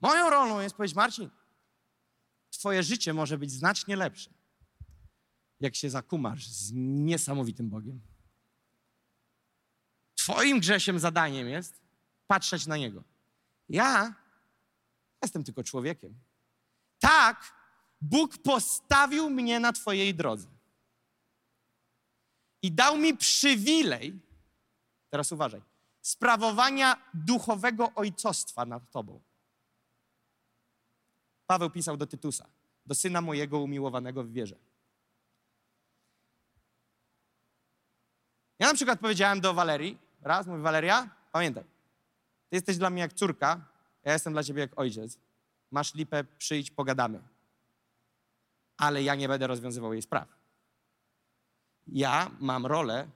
[0.00, 1.30] Moją rolą jest powiedzieć, Marcin,
[2.50, 4.30] twoje życie może być znacznie lepsze,
[5.60, 8.00] jak się zakumasz z niesamowitym Bogiem.
[10.14, 11.80] Twoim grzesiem zadaniem jest
[12.26, 13.04] patrzeć na Niego.
[13.68, 14.14] Ja
[15.22, 16.14] jestem tylko człowiekiem.
[16.98, 17.54] Tak,
[18.00, 20.57] Bóg postawił mnie na Twojej drodze.
[22.62, 24.20] I dał mi przywilej,
[25.10, 25.62] teraz uważaj,
[26.00, 29.20] sprawowania duchowego ojcostwa nad Tobą.
[31.46, 32.46] Paweł pisał do Tytusa,
[32.86, 34.56] do syna mojego umiłowanego w wierze.
[38.58, 41.64] Ja na przykład powiedziałem do Walerii, raz, mówię, Waleria, pamiętaj,
[42.48, 43.66] ty jesteś dla mnie jak córka,
[44.04, 45.18] ja jestem dla ciebie jak ojciec.
[45.70, 47.22] Masz lipę, przyjdź, pogadamy.
[48.76, 50.37] Ale ja nie będę rozwiązywał jej spraw.
[51.88, 53.08] Ja mam rolę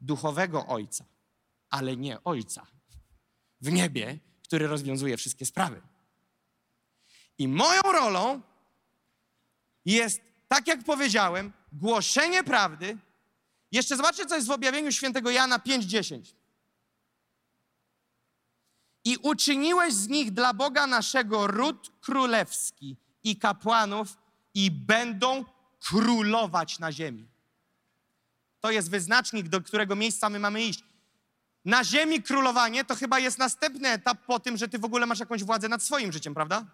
[0.00, 1.04] duchowego ojca,
[1.70, 2.66] ale nie ojca
[3.60, 5.82] w niebie, który rozwiązuje wszystkie sprawy.
[7.38, 8.40] I moją rolą
[9.84, 12.98] jest, tak jak powiedziałem, głoszenie prawdy.
[13.72, 16.34] Jeszcze zobaczcie, co jest w objawieniu świętego Jana 5:10.
[19.04, 24.16] I uczyniłeś z nich dla Boga naszego ród królewski i kapłanów,
[24.54, 25.44] i będą
[25.80, 27.28] królować na ziemi.
[28.64, 30.84] To jest wyznacznik, do którego miejsca my mamy iść.
[31.64, 35.20] Na ziemi królowanie to chyba jest następny etap po tym, że ty w ogóle masz
[35.20, 36.66] jakąś władzę nad swoim życiem, prawda?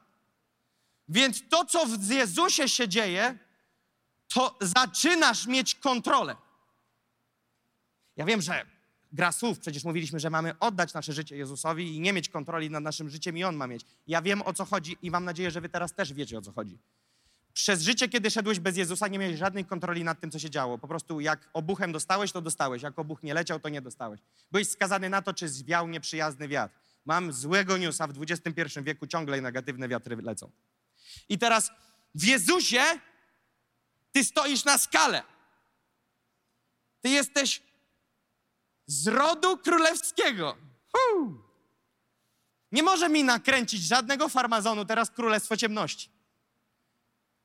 [1.09, 3.39] Więc to, co w Jezusie się dzieje,
[4.35, 6.37] to zaczynasz mieć kontrolę.
[8.17, 8.67] Ja wiem, że
[9.13, 12.83] gra słów, przecież mówiliśmy, że mamy oddać nasze życie Jezusowi i nie mieć kontroli nad
[12.83, 13.83] naszym życiem i On ma mieć.
[14.07, 16.53] Ja wiem, o co chodzi i mam nadzieję, że wy teraz też wiecie, o co
[16.53, 16.79] chodzi.
[17.61, 20.79] Przez życie, kiedy szedłeś bez Jezusa, nie miałeś żadnej kontroli nad tym, co się działo.
[20.79, 22.83] Po prostu jak obuchem dostałeś, to dostałeś.
[22.83, 24.21] Jak obuch nie leciał, to nie dostałeś.
[24.53, 26.75] Byłeś skazany na to, czy zwiał nieprzyjazny wiatr.
[27.05, 30.51] Mam złego newsa, w XXI wieku ciągle negatywne wiatry lecą.
[31.29, 31.71] I teraz
[32.15, 32.83] w Jezusie
[34.13, 35.23] ty stoisz na skale.
[37.01, 37.63] Ty jesteś
[38.87, 40.57] z rodu królewskiego.
[40.93, 41.43] Huu.
[42.73, 46.20] Nie może mi nakręcić żadnego farmazonu teraz królestwo ciemności.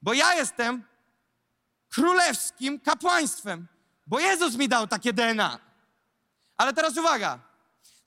[0.06, 0.84] Bo ja jestem
[1.90, 3.68] królewskim kapłaństwem.
[4.08, 5.60] Bo Jezus mi dał takie DNA.
[6.58, 7.40] Ale teraz uwaga.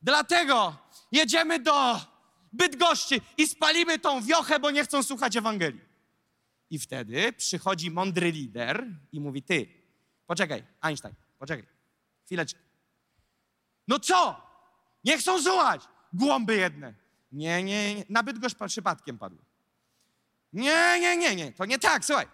[0.03, 0.76] Dlatego
[1.12, 2.01] jedziemy do
[2.53, 5.80] Bydgoszczy i spalimy tą wiochę, bo nie chcą słuchać Ewangelii.
[6.70, 9.68] I wtedy przychodzi mądry lider i mówi: Ty,
[10.26, 11.66] poczekaj, Einstein, poczekaj,
[12.24, 12.61] chwileczkę.
[13.88, 14.42] No co?
[15.05, 15.82] Nie chcą słuchać.
[16.12, 16.94] Głąby jedne.
[17.32, 18.05] Nie, nie, nie.
[18.09, 19.47] Na Bydgoszcz przypadkiem padły.
[20.53, 21.53] Nie, nie, nie, nie.
[21.53, 22.26] To nie tak, słuchaj.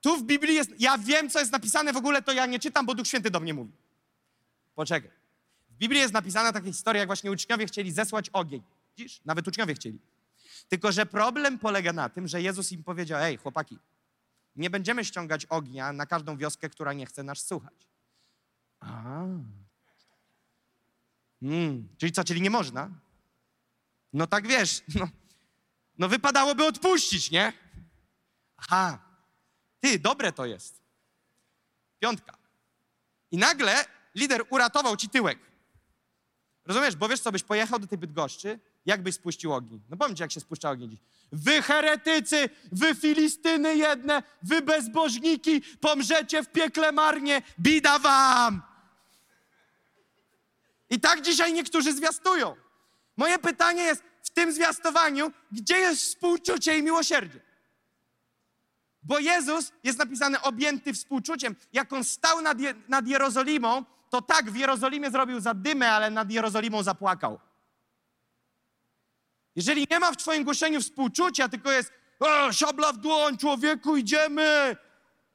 [0.00, 0.70] Tu w Biblii jest.
[0.78, 3.40] Ja wiem, co jest napisane w ogóle, to ja nie czytam, bo Duch Święty do
[3.40, 3.72] mnie mówi.
[4.74, 5.10] Poczekaj.
[5.70, 8.62] W Biblii jest napisana taka historia, jak właśnie uczniowie chcieli zesłać ogień.
[8.96, 9.20] Widzisz?
[9.24, 9.98] Nawet uczniowie chcieli.
[10.68, 13.78] Tylko, że problem polega na tym, że Jezus im powiedział: Ej, chłopaki,
[14.56, 17.88] nie będziemy ściągać ognia na każdą wioskę, która nie chce nas słuchać.
[18.80, 19.24] A.
[21.42, 22.90] Mm, czyli co, czyli nie można?
[24.12, 25.08] No tak wiesz, no,
[25.98, 27.52] no wypadałoby odpuścić, nie?
[28.56, 28.98] Aha,
[29.80, 30.80] ty, dobre to jest.
[31.98, 32.36] Piątka.
[33.30, 33.84] I nagle
[34.14, 35.38] lider uratował ci tyłek.
[36.64, 39.80] Rozumiesz, bo wiesz co, byś pojechał do tej Bydgoszczy, jak byś spuścił ogień?
[39.88, 41.00] No ci, jak się spuszcza ogień dziś.
[41.32, 48.62] Wy heretycy, wy Filistyny jedne, wy bezbożniki, pomrzecie w piekle marnie, bida wam!
[50.90, 52.56] I tak dzisiaj niektórzy zwiastują.
[53.16, 54.02] Moje pytanie jest
[54.36, 57.40] tym zwiastowaniu, gdzie jest współczucie i miłosierdzie?
[59.02, 61.56] Bo Jezus jest napisany objęty współczuciem.
[61.72, 66.30] Jak on stał nad, Je nad Jerozolimą, to tak w Jerozolimie zrobił zadymę, ale nad
[66.30, 67.40] Jerozolimą zapłakał.
[69.56, 74.76] Jeżeli nie ma w Twoim głoszeniu współczucia, tylko jest o, szabla w dłoń, człowieku, idziemy,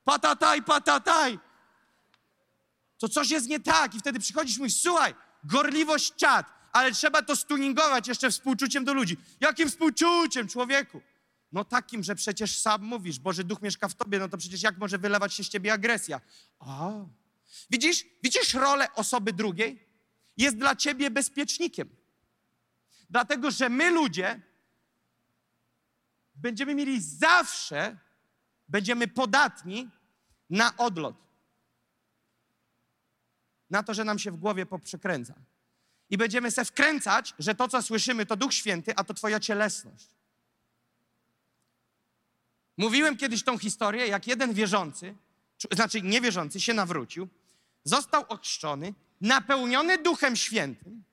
[0.04, 1.40] patataj, patataj,
[2.98, 7.22] to coś jest nie tak i wtedy przychodzisz i mówisz, słuchaj, gorliwość czat, ale trzeba
[7.22, 9.18] to stuningować jeszcze współczuciem do ludzi.
[9.40, 11.02] Jakim współczuciem, człowieku?
[11.52, 14.78] No takim, że przecież sam mówisz, Boży Duch mieszka w tobie, no to przecież jak
[14.78, 16.22] może wylewać się z ciebie agresja?
[16.60, 16.92] A,
[17.70, 19.88] widzisz, widzisz rolę osoby drugiej?
[20.38, 21.90] Jest dla ciebie bezpiecznikiem.
[23.10, 24.42] Dlatego, że my ludzie
[26.36, 27.98] będziemy mieli zawsze,
[28.68, 29.90] będziemy podatni
[30.50, 31.16] na odlot.
[33.70, 35.34] Na to, że nam się w głowie poprzekręca.
[36.12, 40.08] I będziemy se wkręcać, że to, co słyszymy, to Duch Święty, a to twoja cielesność.
[42.78, 45.16] Mówiłem kiedyś tą historię, jak jeden wierzący,
[45.72, 47.28] znaczy niewierzący, się nawrócił,
[47.84, 51.04] został ochrzczony, napełniony Duchem Świętym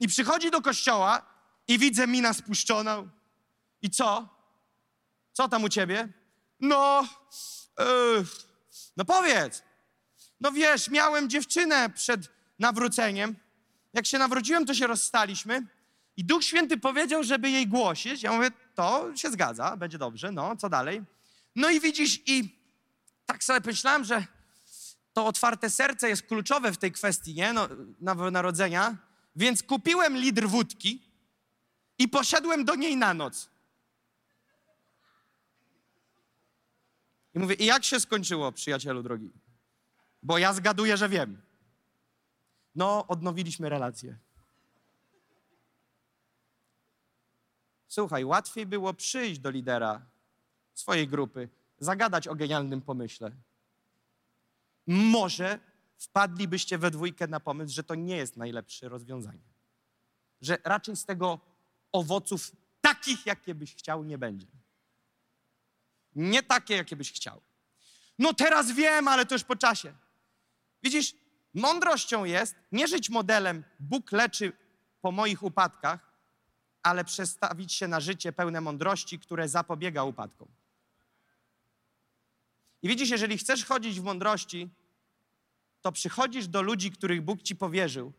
[0.00, 1.26] i przychodzi do kościoła
[1.68, 3.08] i widzę mina spuszczoną.
[3.82, 4.28] I co?
[5.32, 6.08] Co tam u ciebie?
[6.60, 7.08] No,
[7.78, 8.24] yy,
[8.96, 9.62] no powiedz.
[10.40, 12.28] No wiesz, miałem dziewczynę przed
[12.58, 13.36] nawróceniem.
[13.92, 15.66] Jak się nawróciłem, to się rozstaliśmy.
[16.16, 18.22] I Duch Święty powiedział, żeby jej głosić.
[18.22, 21.02] Ja mówię, to się zgadza, będzie dobrze, no, co dalej?
[21.56, 22.58] No i widzisz, i
[23.26, 24.26] tak sobie myślałem, że
[25.12, 27.52] to otwarte serce jest kluczowe w tej kwestii, nie?
[27.52, 27.68] No,
[28.30, 28.96] narodzenia.
[29.36, 31.02] Więc kupiłem litr wódki
[31.98, 33.50] i poszedłem do niej na noc.
[37.34, 39.30] I mówię, i jak się skończyło, przyjacielu drogi?
[40.22, 41.42] Bo ja zgaduję, że wiem.
[42.74, 44.18] No, odnowiliśmy relację.
[47.88, 50.06] Słuchaj, łatwiej było przyjść do lidera
[50.74, 51.48] swojej grupy,
[51.78, 53.30] zagadać o genialnym pomyśle.
[54.86, 55.58] Może
[55.98, 59.52] wpadlibyście we dwójkę na pomysł, że to nie jest najlepsze rozwiązanie.
[60.40, 61.40] Że raczej z tego
[61.92, 64.46] owoców takich, jakie byś chciał, nie będzie.
[66.14, 67.40] Nie takie, jakie byś chciał.
[68.18, 69.94] No teraz wiem, ale to już po czasie.
[70.82, 71.14] Widzisz,
[71.54, 74.52] mądrością jest nie żyć modelem Bóg leczy
[75.02, 76.12] po moich upadkach,
[76.82, 80.48] ale przestawić się na życie pełne mądrości, które zapobiega upadkom.
[82.82, 84.68] I widzisz, jeżeli chcesz chodzić w mądrości,
[85.80, 88.12] to przychodzisz do ludzi, których Bóg ci powierzył,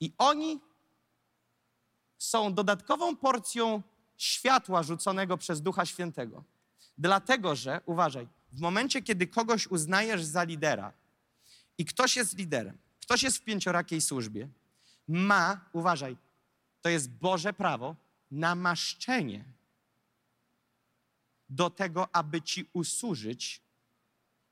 [0.00, 0.60] i oni
[2.18, 3.82] są dodatkową porcją
[4.16, 6.44] światła rzuconego przez Ducha Świętego.
[6.98, 10.92] Dlatego, że, uważaj, w momencie, kiedy kogoś uznajesz za lidera
[11.78, 14.48] i ktoś jest liderem, ktoś jest w pięciorakiej służbie,
[15.08, 16.16] ma, uważaj,
[16.80, 17.96] to jest Boże prawo,
[18.30, 19.44] namaszczenie
[21.48, 23.62] do tego, aby ci usłużyć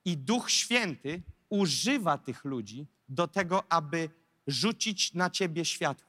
[0.04, 4.10] i Duch Święty używa tych ludzi do tego, aby
[4.46, 6.06] rzucić na ciebie światło.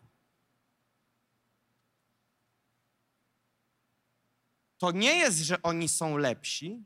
[4.78, 6.84] To nie jest, że oni są lepsi,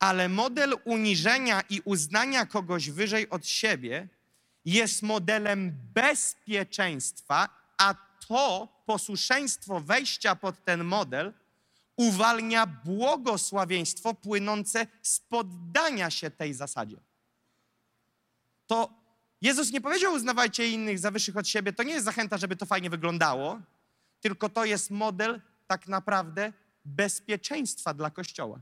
[0.00, 4.08] ale model uniżenia i uznania kogoś wyżej od siebie
[4.64, 7.48] jest modelem bezpieczeństwa,
[7.78, 7.94] a
[8.28, 11.32] to posłuszeństwo wejścia pod ten model
[11.96, 16.96] uwalnia błogosławieństwo płynące z poddania się tej zasadzie.
[18.66, 19.00] to
[19.42, 21.72] Jezus nie powiedział uznawajcie innych za wyższych od siebie.
[21.72, 23.60] To nie jest zachęta, żeby to fajnie wyglądało,
[24.20, 26.52] tylko to jest model tak naprawdę
[26.84, 28.60] bezpieczeństwa dla Kościoła.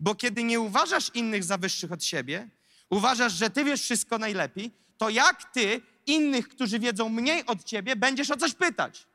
[0.00, 2.48] Bo kiedy nie uważasz innych za wyższych od siebie,
[2.90, 7.96] uważasz, że ty wiesz wszystko najlepiej, to jak ty innych, którzy wiedzą mniej od ciebie,
[7.96, 9.06] będziesz o coś pytać?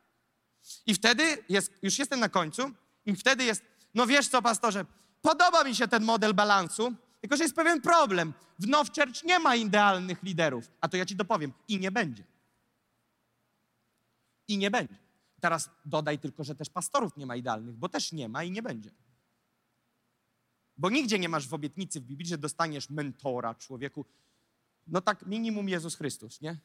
[0.85, 2.71] I wtedy jest, już jestem na końcu,
[3.05, 3.61] i wtedy jest,
[3.93, 4.85] no wiesz co, pastorze,
[5.21, 8.33] podoba mi się ten model balansu, tylko że jest pewien problem.
[8.59, 12.23] W Now Church nie ma idealnych liderów, a to ja ci dopowiem, i nie będzie.
[14.47, 14.95] I nie będzie.
[15.39, 18.61] Teraz dodaj tylko, że też pastorów nie ma idealnych, bo też nie ma i nie
[18.61, 18.91] będzie.
[20.77, 24.05] Bo nigdzie nie masz w obietnicy w Biblii, że dostaniesz mentora człowieku.
[24.87, 26.57] No tak minimum Jezus Chrystus, nie?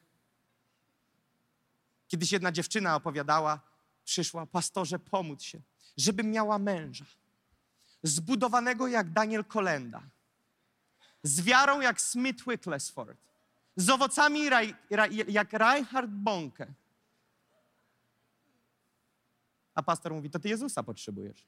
[2.07, 3.59] Kiedyś jedna dziewczyna opowiadała,
[4.05, 5.61] przyszła, pastorze, pomóc się,
[5.97, 7.05] żebym miała męża,
[8.03, 10.01] zbudowanego jak Daniel Kolenda,
[11.23, 13.17] z wiarą jak Smith Wicklesford,
[13.75, 16.73] z owocami raj, raj, jak Reinhard Bonke.
[19.75, 21.45] A pastor mówi, to ty Jezusa potrzebujesz.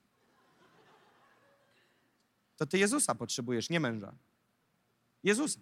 [2.58, 4.14] To ty Jezusa potrzebujesz, nie męża.
[5.24, 5.60] Jezusa.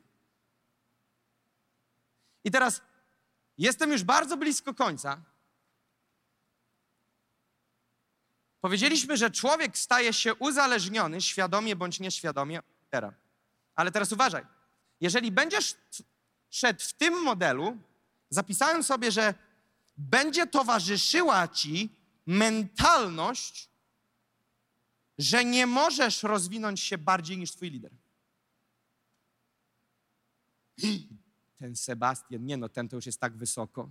[2.43, 2.81] I teraz
[3.57, 5.21] jestem już bardzo blisko końca.
[8.61, 13.13] Powiedzieliśmy, że człowiek staje się uzależniony, świadomie bądź nieświadomie, teraz.
[13.75, 14.45] Ale teraz uważaj.
[15.01, 15.75] Jeżeli będziesz
[16.49, 17.77] szedł w tym modelu,
[18.29, 19.33] zapisałem sobie, że
[19.97, 23.69] będzie towarzyszyła ci mentalność,
[25.21, 27.91] że nie możesz rozwinąć się bardziej niż twój lider.
[31.59, 33.89] Ten Sebastian, nie no, ten to już jest tak wysoko,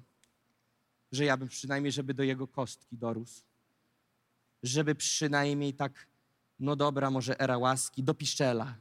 [1.12, 3.43] że ja bym przynajmniej, żeby do jego kostki dorósł.
[4.62, 6.07] Żeby przynajmniej tak,
[6.59, 8.74] no dobra, może era łaski, do piszczela.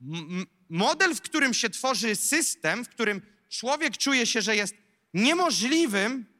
[0.00, 4.74] M- model, w którym się tworzy system, w którym człowiek czuje się, że jest
[5.14, 6.35] niemożliwym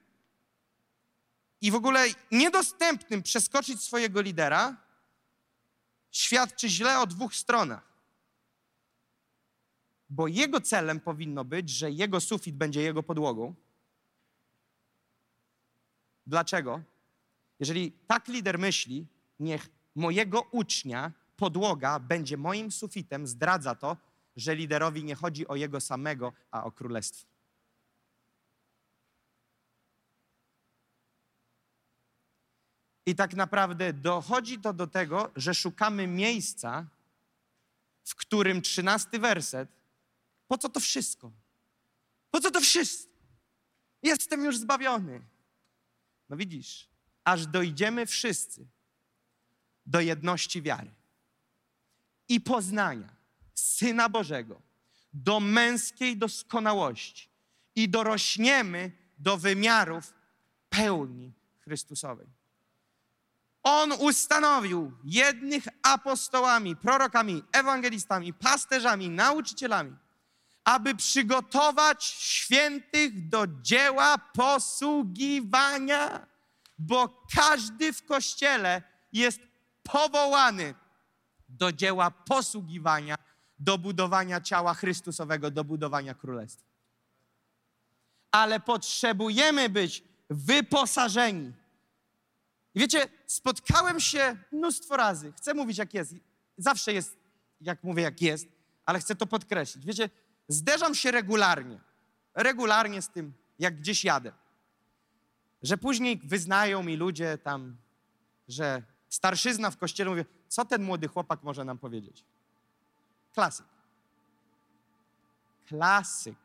[1.60, 4.76] i w ogóle niedostępnym przeskoczyć swojego lidera,
[6.10, 7.96] świadczy źle o dwóch stronach.
[10.08, 13.54] Bo jego celem powinno być, że jego sufit będzie jego podłogą.
[16.26, 16.82] Dlaczego?
[17.60, 19.06] Jeżeli tak lider myśli,
[19.40, 23.96] niech mojego ucznia podłoga będzie moim sufitem, zdradza to,
[24.36, 27.35] że liderowi nie chodzi o jego samego, a o królestwo.
[33.06, 36.86] I tak naprawdę dochodzi to do tego, że szukamy miejsca,
[38.04, 39.68] w którym trzynasty werset,
[40.48, 41.32] po co to wszystko?
[42.30, 43.12] Po co to wszystko?
[44.02, 45.20] Jestem już zbawiony.
[46.28, 46.88] No widzisz,
[47.24, 48.66] aż dojdziemy wszyscy
[49.86, 50.90] do jedności wiary
[52.28, 53.16] i poznania
[53.54, 54.62] Syna Bożego,
[55.12, 57.28] do męskiej doskonałości
[57.74, 60.14] i dorośniemy do wymiarów
[60.70, 62.26] pełni Chrystusowej.
[63.68, 69.96] On ustanowił jednych apostołami, prorokami, ewangelistami, pasterzami, nauczycielami,
[70.64, 76.26] aby przygotować świętych do dzieła posługiwania,
[76.78, 79.40] bo każdy w kościele jest
[79.82, 80.74] powołany
[81.48, 83.16] do dzieła posługiwania,
[83.58, 86.66] do budowania ciała Chrystusowego, do budowania królestwa.
[88.30, 91.65] Ale potrzebujemy być wyposażeni.
[92.76, 95.32] I wiecie, spotkałem się mnóstwo razy.
[95.32, 96.14] Chcę mówić, jak jest.
[96.58, 97.16] Zawsze jest,
[97.60, 98.48] jak mówię, jak jest,
[98.86, 99.86] ale chcę to podkreślić.
[99.86, 100.10] Wiecie,
[100.48, 101.80] zderzam się regularnie.
[102.34, 104.32] Regularnie z tym, jak gdzieś jadę.
[105.62, 107.76] Że później wyznają mi ludzie tam,
[108.48, 112.24] że starszyzna w kościele mówi, co ten młody chłopak może nam powiedzieć?
[113.34, 113.66] Klasyk.
[115.66, 116.36] Klasyk.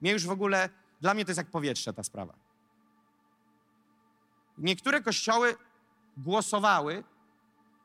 [0.00, 0.68] Mnie już w ogóle,
[1.00, 2.47] dla mnie to jest jak powietrze ta sprawa.
[4.58, 5.56] Niektóre kościoły
[6.16, 7.04] głosowały,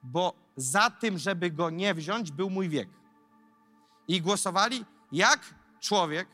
[0.03, 2.89] bo za tym, żeby go nie wziąć, był mój wiek.
[4.07, 6.27] I głosowali, jak człowiek,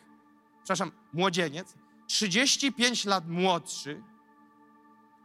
[0.58, 1.76] przepraszam, młodzieniec,
[2.08, 4.04] 35 lat młodszy,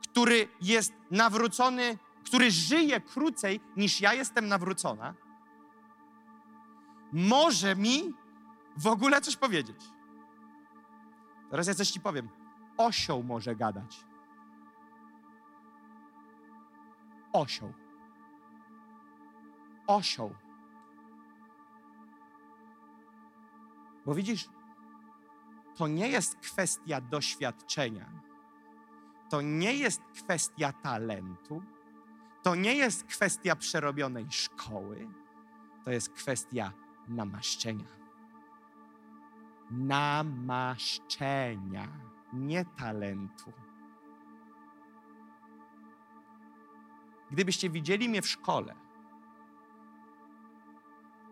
[0.03, 5.15] który jest nawrócony który żyje krócej niż ja jestem nawrócona,
[7.12, 8.15] może mi
[8.77, 9.77] w ogóle coś powiedzieć.
[11.51, 12.29] Teraz ja coś ci powiem.
[12.77, 14.05] Osioł może gadać.
[17.35, 17.72] Osioł.
[19.87, 20.35] Osioł.
[24.07, 24.49] Bo widzisz,
[25.76, 28.11] to nie jest kwestia doświadczenia.
[29.30, 31.62] To nie jest kwestia talentu
[32.45, 35.09] to nie jest kwestia przerobionej szkoły,
[35.85, 36.72] to jest kwestia
[37.09, 37.85] namaszczenia.
[39.70, 40.89] Namaszczenia,
[42.32, 43.53] nie talentu.
[47.31, 48.75] Gdybyście widzieli mnie w szkole,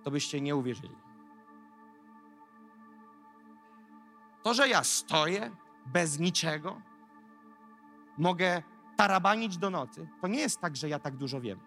[0.02, 0.96] to byście nie uwierzyli.
[4.42, 5.50] To, że ja stoję
[5.86, 6.80] bez niczego,
[8.18, 8.62] mogę
[8.96, 11.60] tarabanić do nocy, to nie jest tak, że ja tak dużo wiem.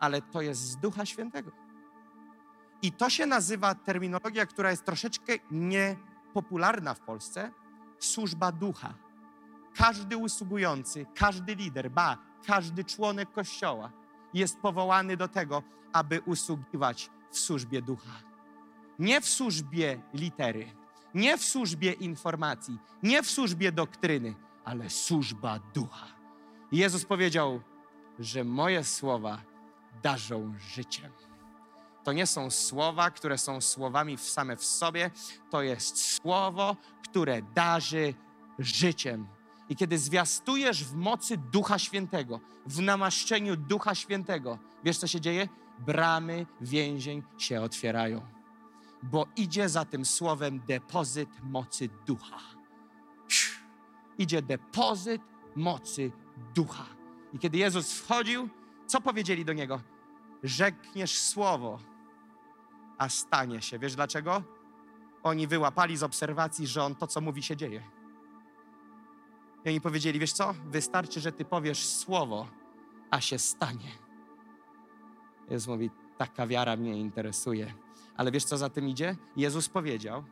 [0.00, 1.50] Ale to jest z Ducha Świętego.
[2.82, 7.50] I to się nazywa terminologia, która jest troszeczkę niepopularna w Polsce
[7.98, 8.94] służba ducha.
[9.76, 13.92] Każdy usługujący, każdy lider, ba, każdy członek kościoła
[14.34, 15.62] jest powołany do tego,
[15.92, 18.22] aby usługiwać w służbie ducha.
[18.98, 20.72] Nie w służbie litery,
[21.14, 26.06] nie w służbie informacji, nie w służbie doktryny, ale służba ducha.
[26.72, 27.60] Jezus powiedział,
[28.18, 29.42] że moje słowa
[30.02, 31.12] darzą życiem.
[32.04, 35.10] To nie są słowa, które są słowami same w sobie,
[35.50, 38.14] to jest słowo, które darzy
[38.58, 39.26] życiem.
[39.68, 45.48] I kiedy zwiastujesz w mocy Ducha Świętego, w namaszczeniu Ducha Świętego, wiesz co się dzieje?
[45.78, 48.20] Bramy więzień się otwierają,
[49.02, 52.40] bo idzie za tym słowem depozyt mocy Ducha.
[54.18, 55.22] Idzie depozyt
[55.56, 56.12] mocy
[56.54, 56.86] Ducha.
[57.32, 58.48] I kiedy Jezus wchodził,
[58.86, 59.80] co powiedzieli do niego?
[60.42, 61.78] Rzekniesz słowo,
[62.98, 63.78] a stanie się.
[63.78, 64.42] Wiesz dlaczego?
[65.22, 67.82] Oni wyłapali z obserwacji, że on to, co mówi, się dzieje.
[69.64, 70.54] I oni powiedzieli, wiesz co?
[70.66, 72.48] Wystarczy, że ty powiesz słowo,
[73.10, 73.90] a się stanie.
[75.50, 77.74] Jezus mówi, taka wiara mnie interesuje.
[78.16, 79.16] Ale wiesz, co za tym idzie?
[79.36, 80.24] Jezus powiedział,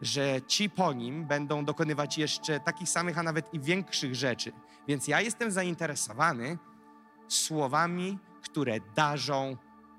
[0.00, 4.52] że ci po nim będą dokonywać jeszcze takich samych, a nawet i większych rzeczy.
[4.88, 6.58] Więc ja jestem zainteresowany
[7.28, 9.56] słowami, które darzą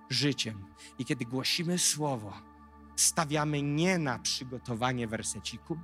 [0.09, 0.65] życiem.
[0.99, 2.33] I kiedy głosimy słowo,
[2.95, 5.79] stawiamy nie na przygotowanie werseciku,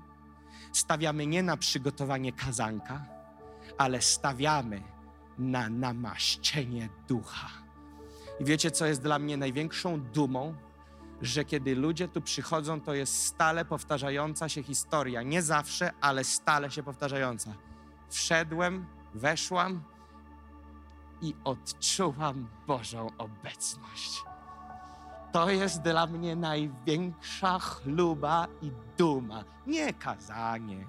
[0.71, 3.05] stawiamy nie na przygotowanie kazanka,
[3.77, 4.83] ale stawiamy
[5.37, 7.49] na namaszczenie ducha.
[8.39, 10.55] I wiecie, co jest dla mnie największą dumą?
[11.21, 15.21] Że kiedy ludzie tu przychodzą, to jest stale powtarzająca się historia.
[15.21, 17.53] Nie zawsze, ale stale się powtarzająca.
[18.09, 19.83] Wszedłem, weszłam
[21.21, 24.28] i odczułam Bożą obecność.
[25.31, 29.43] To jest dla mnie największa chluba i duma.
[29.67, 30.87] Nie kazanie,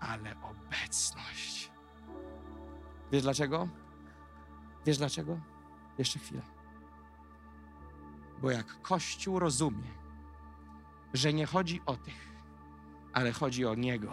[0.00, 1.70] ale obecność.
[3.12, 3.68] Wiesz dlaczego?
[4.86, 5.38] Wiesz dlaczego?
[5.98, 6.42] Jeszcze chwilę.
[8.42, 9.90] Bo jak Kościół rozumie,
[11.14, 12.28] że nie chodzi o tych,
[13.12, 14.12] ale chodzi o Niego,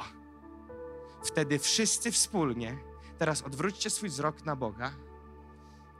[1.23, 2.77] wtedy wszyscy wspólnie,
[3.17, 4.91] teraz odwróćcie swój wzrok na Boga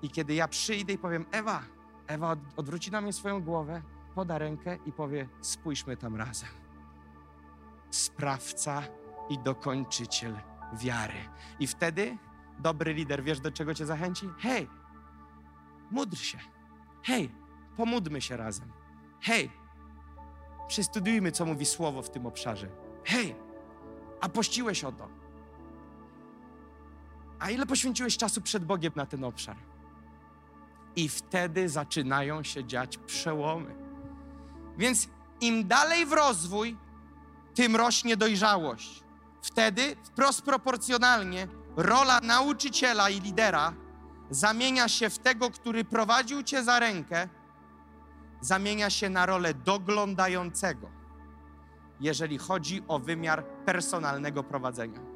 [0.02, 1.64] i kiedy ja przyjdę i powiem, Ewa,
[2.12, 3.82] Ewa odwróci na mnie swoją głowę,
[4.16, 6.49] poda rękę i powie: Spójrzmy tam razem.
[7.89, 8.84] Sprawca
[9.30, 10.36] i dokończyciel
[10.74, 11.14] wiary.
[11.59, 12.18] I wtedy
[12.59, 14.30] dobry lider, wiesz do czego cię zachęci?
[14.38, 14.68] Hej,
[15.91, 16.38] módl się.
[17.03, 17.32] Hej,
[17.78, 18.72] pomódlmy się razem.
[19.22, 19.51] Hej,
[20.68, 22.68] przestudiujmy, co mówi słowo w tym obszarze.
[23.05, 23.36] Hej,
[24.21, 25.08] a pościłeś o to.
[27.39, 29.71] A ile poświęciłeś czasu przed Bogiem na ten obszar?
[30.96, 33.76] I wtedy zaczynają się dziać przełomy.
[34.78, 35.08] Więc
[35.42, 36.78] im dalej w rozwój,
[37.55, 39.04] tym rośnie dojrzałość.
[39.42, 41.47] Wtedy wprost proporcjonalnie
[41.78, 43.74] rola nauczyciela i lidera
[44.30, 47.28] zamienia się w tego, który prowadził cię za rękę,
[48.42, 50.89] zamienia się na rolę doglądającego,
[52.00, 55.11] jeżeli chodzi o wymiar personalnego prowadzenia.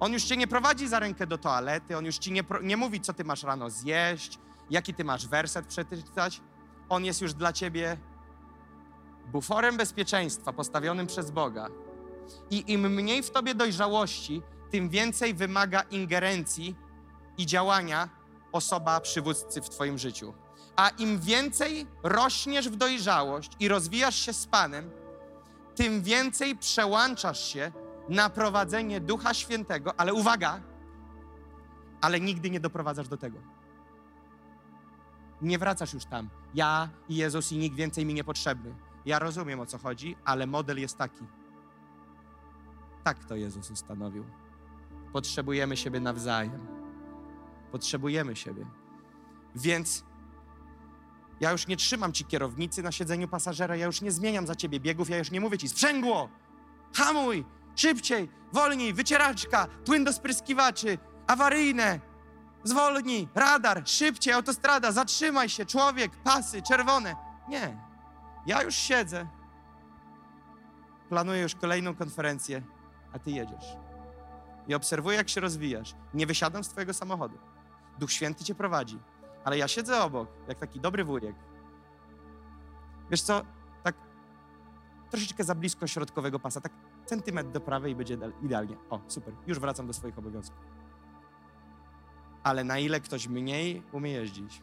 [0.00, 3.00] On już cię nie prowadzi za rękę do toalety, on już ci nie, nie mówi,
[3.00, 4.38] co ty masz rano zjeść,
[4.70, 6.40] jaki ty masz werset przeczytać.
[6.88, 7.96] On jest już dla ciebie
[9.32, 11.68] buforem bezpieczeństwa postawionym przez Boga.
[12.50, 16.76] I im mniej w tobie dojrzałości, tym więcej wymaga ingerencji
[17.38, 18.08] i działania
[18.52, 20.34] osoba przywódcy w twoim życiu.
[20.76, 24.90] A im więcej rośniesz w dojrzałość i rozwijasz się z Panem,
[25.74, 27.72] tym więcej przełączasz się
[28.08, 30.60] na prowadzenie Ducha Świętego, ale uwaga,
[32.00, 33.38] ale nigdy nie doprowadzasz do tego.
[35.42, 36.28] Nie wracasz już tam.
[36.54, 38.74] Ja i Jezus i nikt więcej mi niepotrzebny.
[39.06, 41.24] Ja rozumiem o co chodzi, ale model jest taki.
[43.04, 44.24] Tak to Jezus ustanowił.
[45.12, 46.66] Potrzebujemy siebie nawzajem.
[47.72, 48.66] Potrzebujemy siebie.
[49.54, 50.04] Więc
[51.40, 54.80] ja już nie trzymam ci kierownicy na siedzeniu pasażera, ja już nie zmieniam za ciebie
[54.80, 56.28] biegów, ja już nie mówię ci sprzęgło,
[56.94, 57.44] hamuj,
[57.78, 62.00] szybciej, wolniej, wycieraczka, płyn do spryskiwaczy, awaryjne.
[62.64, 67.16] Zwolnij, radar, szybciej, autostrada, zatrzymaj się, człowiek, pasy, czerwone.
[67.48, 67.76] Nie.
[68.46, 69.26] Ja już siedzę.
[71.08, 72.62] Planuję już kolejną konferencję,
[73.12, 73.76] a ty jedziesz.
[74.68, 75.94] I obserwuję, jak się rozwijasz.
[76.14, 77.38] Nie wysiadam z twojego samochodu.
[77.98, 78.98] Duch Święty cię prowadzi.
[79.44, 81.36] Ale ja siedzę obok, jak taki dobry wujek.
[83.10, 83.42] Wiesz co,
[83.82, 83.94] tak
[85.10, 86.72] troszeczkę za blisko środkowego pasa, tak
[87.08, 88.76] centymetr do prawej i będzie idealnie.
[88.90, 90.58] O, super, już wracam do swoich obowiązków.
[92.42, 94.62] Ale na ile ktoś mniej umie jeździć?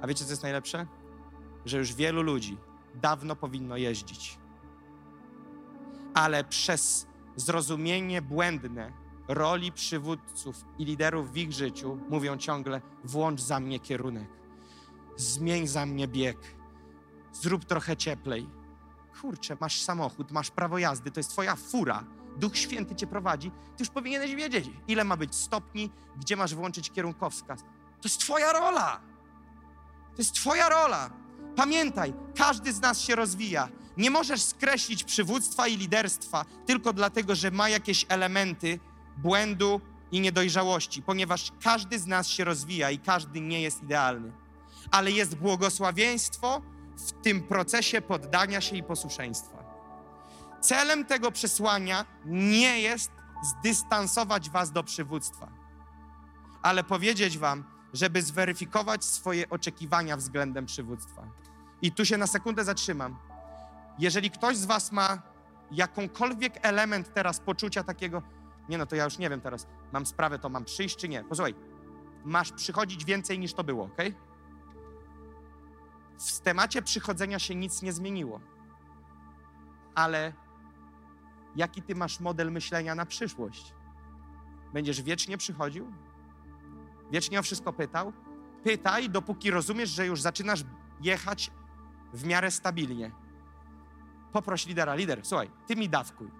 [0.00, 0.86] A wiecie, co jest najlepsze?
[1.64, 2.58] Że już wielu ludzi
[2.94, 4.38] dawno powinno jeździć.
[6.14, 7.06] Ale przez
[7.36, 8.92] zrozumienie błędne
[9.28, 14.28] roli przywódców i liderów w ich życiu mówią ciągle: włącz za mnie kierunek,
[15.16, 16.38] zmień za mnie bieg,
[17.32, 18.48] zrób trochę cieplej.
[19.20, 22.04] Kurczę, masz samochód, masz prawo jazdy, to jest twoja fura.
[22.36, 26.90] Duch Święty cię prowadzi, ty już powinieneś wiedzieć, ile ma być stopni, gdzie masz włączyć
[26.90, 27.60] kierunkowskaz.
[28.00, 29.00] To jest twoja rola.
[30.16, 31.10] To jest twoja rola.
[31.56, 33.68] Pamiętaj, każdy z nas się rozwija.
[33.96, 38.80] Nie możesz skreślić przywództwa i liderstwa tylko dlatego, że ma jakieś elementy
[39.16, 39.80] błędu
[40.12, 44.32] i niedojrzałości, ponieważ każdy z nas się rozwija i każdy nie jest idealny.
[44.90, 46.62] Ale jest błogosławieństwo
[46.96, 49.56] w tym procesie poddania się i posłuszeństwa.
[50.60, 53.10] Celem tego przesłania nie jest
[53.42, 55.48] zdystansować was do przywództwa,
[56.62, 61.22] ale powiedzieć wam, żeby zweryfikować swoje oczekiwania względem przywództwa.
[61.82, 63.16] I tu się na sekundę zatrzymam.
[63.98, 65.22] Jeżeli ktoś z was ma
[65.70, 68.22] jakąkolwiek element teraz poczucia takiego,
[68.68, 71.24] nie no to ja już nie wiem teraz, mam sprawę, to mam przyjść czy nie.
[71.24, 71.54] Posłuchaj,
[72.24, 73.96] masz przychodzić więcej niż to było, ok?
[76.18, 78.40] W temacie przychodzenia się nic nie zmieniło.
[79.94, 80.32] Ale
[81.56, 83.74] jaki ty masz model myślenia na przyszłość?
[84.72, 85.92] Będziesz wiecznie przychodził?
[87.10, 88.12] Wiecznie o wszystko pytał?
[88.64, 90.64] Pytaj, dopóki rozumiesz, że już zaczynasz
[91.00, 91.50] jechać
[92.12, 93.10] w miarę stabilnie.
[94.32, 96.30] Poproś lidera, lider, słuchaj, ty mi dawkuj.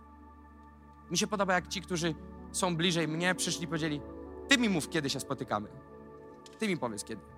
[1.11, 2.15] Mi się podoba, jak ci, którzy
[2.53, 4.01] są bliżej mnie, przyszli i powiedzieli,
[4.49, 5.69] ty mi mów, kiedy się spotykamy.
[6.59, 7.36] Ty mi powiedz, kiedy.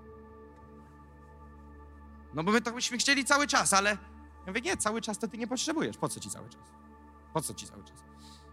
[2.35, 5.29] No bo my to byśmy chcieli cały czas, ale ja mówię, nie, cały czas to
[5.29, 5.97] ty nie potrzebujesz.
[5.97, 6.63] Po co ci cały czas?
[7.33, 7.97] Po co ci cały czas?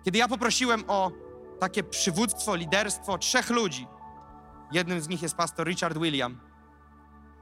[0.04, 1.12] Kiedy ja poprosiłem o
[1.60, 3.88] takie przywództwo, liderstwo trzech ludzi,
[4.72, 6.40] jednym z nich jest pastor Richard William.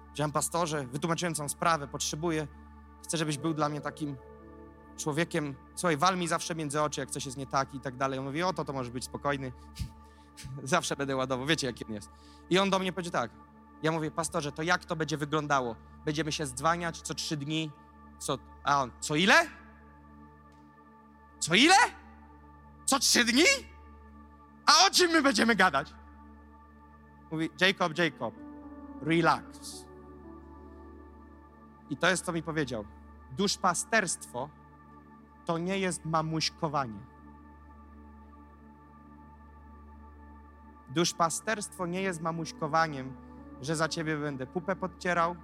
[0.06, 2.48] Powiedziałem, pastorze, wytłumaczyłem całą sprawę, potrzebuję,
[3.04, 4.18] chcę, żebyś był dla mnie takim
[4.98, 8.20] człowiekiem, słuchaj, wal mi zawsze między oczy, jak coś jest nie tak i tak dalej.
[8.20, 9.52] On mówi, o to, to możesz być spokojny.
[10.64, 12.10] zawsze będę ładował, wiecie, jaki on jest.
[12.50, 13.32] I on do mnie powiedział tak,
[13.84, 15.76] ja mówię, pastorze, to jak to będzie wyglądało?
[16.06, 17.72] Będziemy się zdzwaniać co trzy dni?
[18.20, 19.36] Co, a on, co ile?
[21.40, 21.76] Co ile?
[22.86, 23.44] Co trzy dni?
[24.66, 25.94] A o czym my będziemy gadać?
[27.32, 28.34] Mówi, Jacob, Jacob,
[29.02, 29.86] relax.
[31.90, 32.86] I to jest, co mi powiedział.
[33.32, 34.50] Duszpasterstwo
[35.46, 37.00] to nie jest mamuśkowanie.
[40.90, 43.16] Duszpasterstwo nie jest mamuśkowaniem,
[43.64, 45.35] że za ciebie będę pupę podcierał,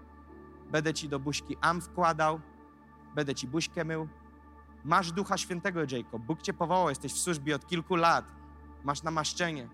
[0.71, 2.39] będę ci do buźki am wkładał,
[3.15, 4.07] będę ci buźkę mył.
[4.83, 6.21] Masz Ducha Świętego, Jacob.
[6.21, 8.25] Bóg cię powołał, jesteś w służbie od kilku lat.
[8.83, 9.69] Masz namaszczenie.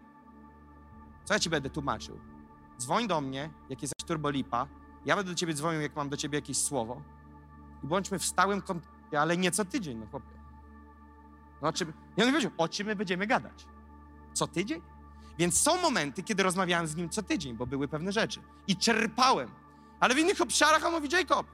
[1.23, 2.19] Co ja ci będę tłumaczył?
[2.79, 4.67] Dzwoń do mnie, jak jest turbolipa.
[5.05, 7.01] Ja będę do ciebie dzwonił, jak mam do ciebie jakieś słowo.
[7.83, 10.35] I bądźmy w stałym kontakcie, ale nie co tydzień, no chłopie.
[11.61, 13.67] No, czym, ja on powiedział, o czym my będziemy gadać?
[14.33, 14.81] Co tydzień?
[15.37, 18.41] Więc są momenty, kiedy rozmawiałem z nim co tydzień, bo były pewne rzeczy.
[18.67, 19.49] I czerpałem.
[19.99, 21.47] Ale w innych obszarach on mówi, Jacob,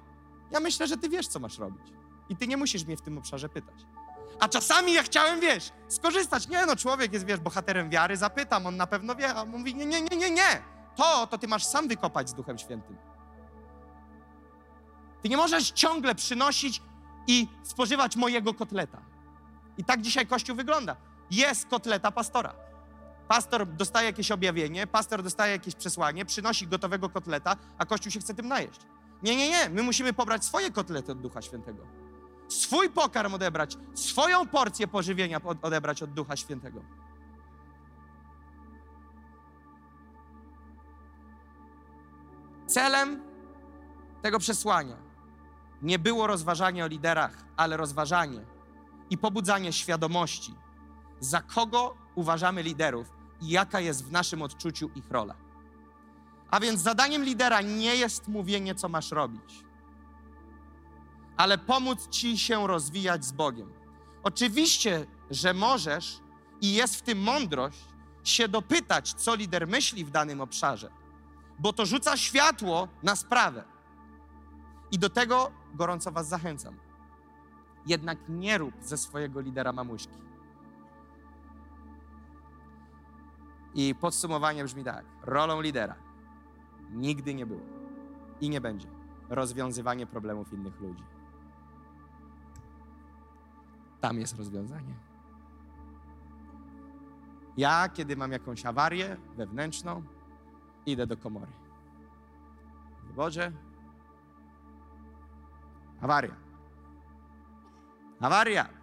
[0.51, 1.93] ja myślę, że ty wiesz, co masz robić.
[2.29, 3.75] I ty nie musisz mnie w tym obszarze pytać.
[4.39, 6.47] A czasami ja chciałem, wiesz, skorzystać.
[6.47, 9.33] Nie no, człowiek jest, wiesz, bohaterem wiary, zapytam, on na pewno wie.
[9.35, 10.61] A on mówi, nie, nie, nie, nie, nie.
[10.95, 12.97] To, to ty masz sam wykopać z Duchem Świętym.
[15.21, 16.81] Ty nie możesz ciągle przynosić
[17.27, 19.01] i spożywać mojego kotleta.
[19.77, 20.95] I tak dzisiaj Kościół wygląda.
[21.31, 22.53] Jest kotleta pastora.
[23.27, 28.33] Pastor dostaje jakieś objawienie, pastor dostaje jakieś przesłanie, przynosi gotowego kotleta, a Kościół się chce
[28.33, 28.79] tym najeść.
[29.23, 29.69] Nie, nie, nie.
[29.69, 31.83] My musimy pobrać swoje kotlety od Ducha Świętego.
[32.47, 36.81] Swój pokarm odebrać, swoją porcję pożywienia odebrać od Ducha Świętego.
[42.67, 43.21] Celem
[44.21, 44.97] tego przesłania
[45.81, 48.45] nie było rozważanie o liderach, ale rozważanie
[49.09, 50.55] i pobudzanie świadomości,
[51.19, 53.07] za kogo uważamy liderów
[53.41, 55.35] i jaka jest w naszym odczuciu ich rola.
[56.51, 59.63] A więc zadaniem lidera nie jest mówienie, co masz robić,
[61.37, 63.73] ale pomóc ci się rozwijać z Bogiem.
[64.23, 66.19] Oczywiście, że możesz
[66.61, 67.79] i jest w tym mądrość,
[68.23, 70.91] się dopytać, co lider myśli w danym obszarze,
[71.59, 73.63] bo to rzuca światło na sprawę.
[74.91, 76.75] I do tego gorąco Was zachęcam.
[77.85, 80.30] Jednak nie rób ze swojego lidera mamuśki.
[83.73, 85.95] I podsumowanie brzmi tak: rolą lidera
[86.91, 87.65] nigdy nie było
[88.41, 88.87] i nie będzie
[89.29, 91.03] rozwiązywanie problemów innych ludzi.
[94.01, 94.93] Tam jest rozwiązanie.
[97.57, 100.03] Ja, kiedy mam jakąś awarię wewnętrzną,
[100.85, 101.51] idę do komory.
[103.15, 103.51] Boże,
[106.01, 106.35] awaria.
[108.19, 108.80] Awaria.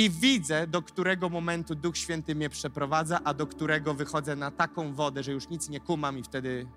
[0.00, 4.94] I widzę, do którego momentu Duch Święty mnie przeprowadza, a do którego wychodzę na taką
[4.94, 6.68] wodę, że już nic nie kumam i wtedy...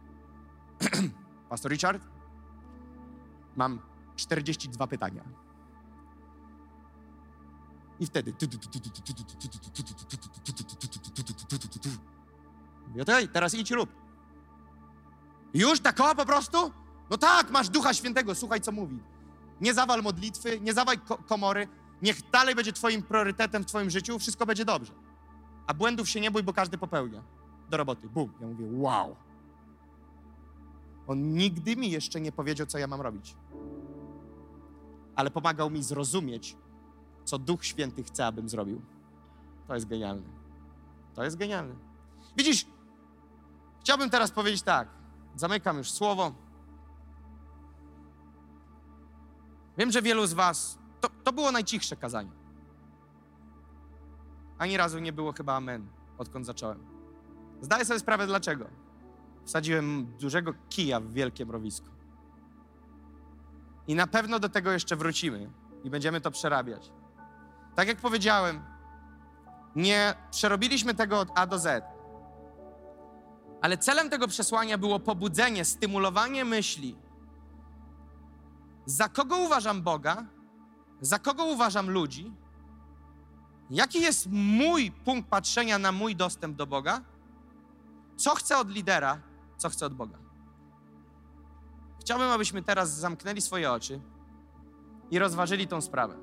[1.49, 2.03] Pastor Richard,
[3.55, 3.79] mam
[4.15, 5.23] 42 pytania.
[7.99, 8.33] I wtedy.
[12.87, 13.89] Mówię, okej, teraz idź rób.
[15.53, 16.71] Już tak o po prostu?
[17.09, 18.99] No tak, masz Ducha Świętego, słuchaj co mówi.
[19.61, 21.67] Nie zawal modlitwy, nie zawal ko komory,
[22.03, 24.93] niech dalej będzie twoim priorytetem w twoim życiu, wszystko będzie dobrze.
[25.67, 27.23] A błędów się nie bój, bo każdy popełnia.
[27.69, 28.33] Do roboty, bum.
[28.41, 29.15] Ja mówię, wow.
[31.07, 33.35] On nigdy mi jeszcze nie powiedział, co ja mam robić.
[35.15, 36.57] Ale pomagał mi zrozumieć,
[37.23, 38.81] co Duch Święty chce, abym zrobił.
[39.67, 40.29] To jest genialne.
[41.13, 41.75] To jest genialne.
[42.37, 42.65] Widzisz,
[43.81, 44.87] chciałbym teraz powiedzieć tak.
[45.35, 46.31] Zamykam już słowo.
[49.77, 50.82] Wiem, że wielu z Was.
[51.03, 52.31] To, to było najcichsze kazanie.
[54.57, 56.85] Ani razu nie było chyba amen, odkąd zacząłem.
[57.61, 58.65] Zdaję sobie sprawę dlaczego.
[59.45, 61.87] Wsadziłem dużego kija w wielkie mrowisko.
[63.87, 65.51] I na pewno do tego jeszcze wrócimy
[65.83, 66.91] i będziemy to przerabiać.
[67.75, 68.61] Tak jak powiedziałem,
[69.75, 71.83] nie przerobiliśmy tego od A do Z.
[73.61, 76.95] Ale celem tego przesłania było pobudzenie, stymulowanie myśli.
[78.85, 80.25] Za kogo uważam Boga?
[81.03, 82.31] Za kogo uważam ludzi?
[83.69, 87.01] Jaki jest mój punkt patrzenia na mój dostęp do Boga?
[88.15, 89.21] Co chcę od lidera?
[89.57, 90.17] Co chcę od Boga?
[92.01, 94.01] Chciałbym, abyśmy teraz zamknęli swoje oczy
[95.11, 96.15] i rozważyli tą sprawę.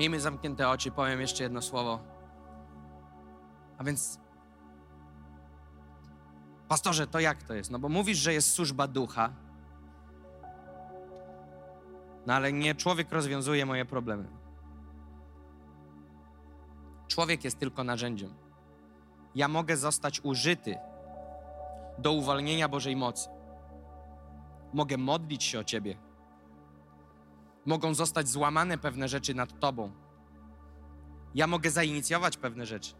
[0.00, 2.00] Miejmy zamknięte oczy, powiem jeszcze jedno słowo.
[3.78, 4.18] A więc,
[6.68, 7.70] pastorze, to jak to jest?
[7.70, 9.32] No bo mówisz, że jest służba ducha,
[12.26, 14.28] no ale nie człowiek rozwiązuje moje problemy.
[17.08, 18.34] Człowiek jest tylko narzędziem.
[19.34, 20.78] Ja mogę zostać użyty
[21.98, 23.28] do uwolnienia Bożej mocy.
[24.72, 26.09] Mogę modlić się o Ciebie
[27.66, 29.92] mogą zostać złamane pewne rzeczy nad tobą.
[31.34, 32.94] Ja mogę zainicjować pewne rzeczy,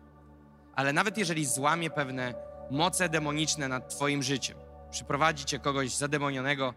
[0.74, 2.34] ale nawet jeżeli złamię pewne
[2.70, 4.58] moce demoniczne nad twoim życiem,
[4.90, 6.74] przyprowadzicie kogoś zademonionego,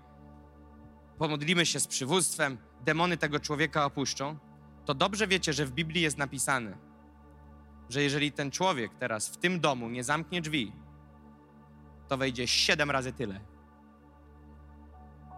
[1.17, 4.37] pomodlimy się z przywództwem, demony tego człowieka opuszczą,
[4.85, 6.77] to dobrze wiecie, że w Biblii jest napisane,
[7.89, 10.73] że jeżeli ten człowiek teraz w tym domu nie zamknie drzwi,
[12.07, 13.52] to wejdzie siedem razy tyle.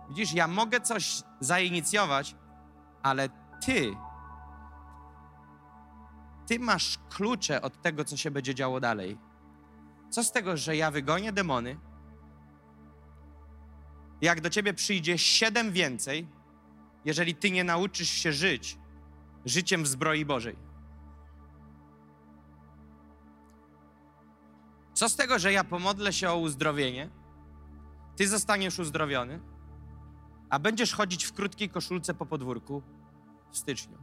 [0.09, 2.35] Widzisz, ja mogę coś zainicjować,
[3.03, 3.29] ale
[3.65, 3.95] ty,
[6.47, 9.17] ty masz klucze od tego, co się będzie działo dalej.
[10.09, 11.77] Co z tego, że ja wygonię demony,
[14.21, 16.27] jak do ciebie przyjdzie siedem więcej,
[17.05, 18.77] jeżeli ty nie nauczysz się żyć
[19.45, 20.55] życiem w zbroi Bożej?
[24.93, 27.09] Co z tego, że ja pomodlę się o uzdrowienie,
[28.15, 29.39] ty zostaniesz uzdrowiony,
[30.55, 32.83] a będziesz chodzić w krótkiej koszulce po podwórku
[33.51, 33.97] w styczniu.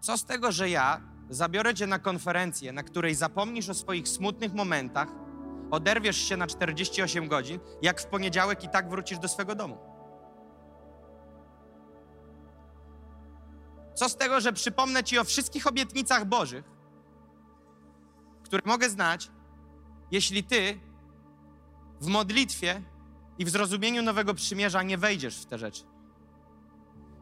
[0.00, 1.00] Co z tego, że ja
[1.30, 5.08] zabiorę cię na konferencję, na której zapomnisz o swoich smutnych momentach,
[5.70, 9.78] oderwiesz się na 48 godzin, jak w poniedziałek i tak wrócisz do swego domu?
[13.94, 16.64] Co z tego, że przypomnę ci o wszystkich obietnicach Bożych,
[18.44, 19.30] które mogę znać,
[20.10, 20.87] jeśli ty
[22.00, 22.82] w modlitwie
[23.38, 25.82] i w zrozumieniu nowego przymierza nie wejdziesz w te rzeczy.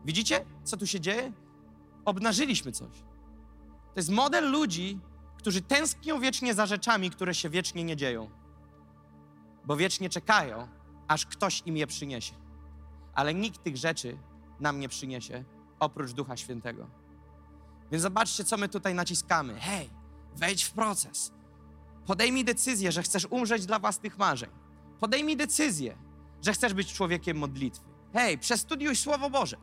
[0.05, 1.33] Widzicie, co tu się dzieje?
[2.07, 2.99] obnażyliśmy coś.
[3.95, 5.01] To jest model ludzi,
[5.37, 8.31] którzy tęsknią wiecznie za rzeczami, które się wiecznie nie dzieją.
[9.65, 10.69] Bo wiecznie czekają,
[11.09, 12.35] aż ktoś im je przyniesie.
[13.15, 14.19] Ale nikt tych rzeczy
[14.61, 15.45] nam nie przyniesie,
[15.81, 16.87] oprócz Ducha Świętego.
[17.91, 19.61] Więc zobaczcie, co my tutaj naciskamy.
[19.61, 19.91] Hej,
[20.37, 21.33] wejdź w proces.
[22.07, 24.51] Podejmij decyzję, że chcesz umrzeć dla własnych marzeń.
[25.01, 25.97] Podejmij decyzję,
[26.43, 27.85] że chcesz być człowiekiem modlitwy.
[28.13, 29.57] Hej, przestudiuj Słowo Boże.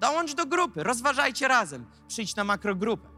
[0.00, 1.86] Dołącz do grupy, rozważajcie razem.
[2.08, 3.08] Przyjdź na makrogrupę.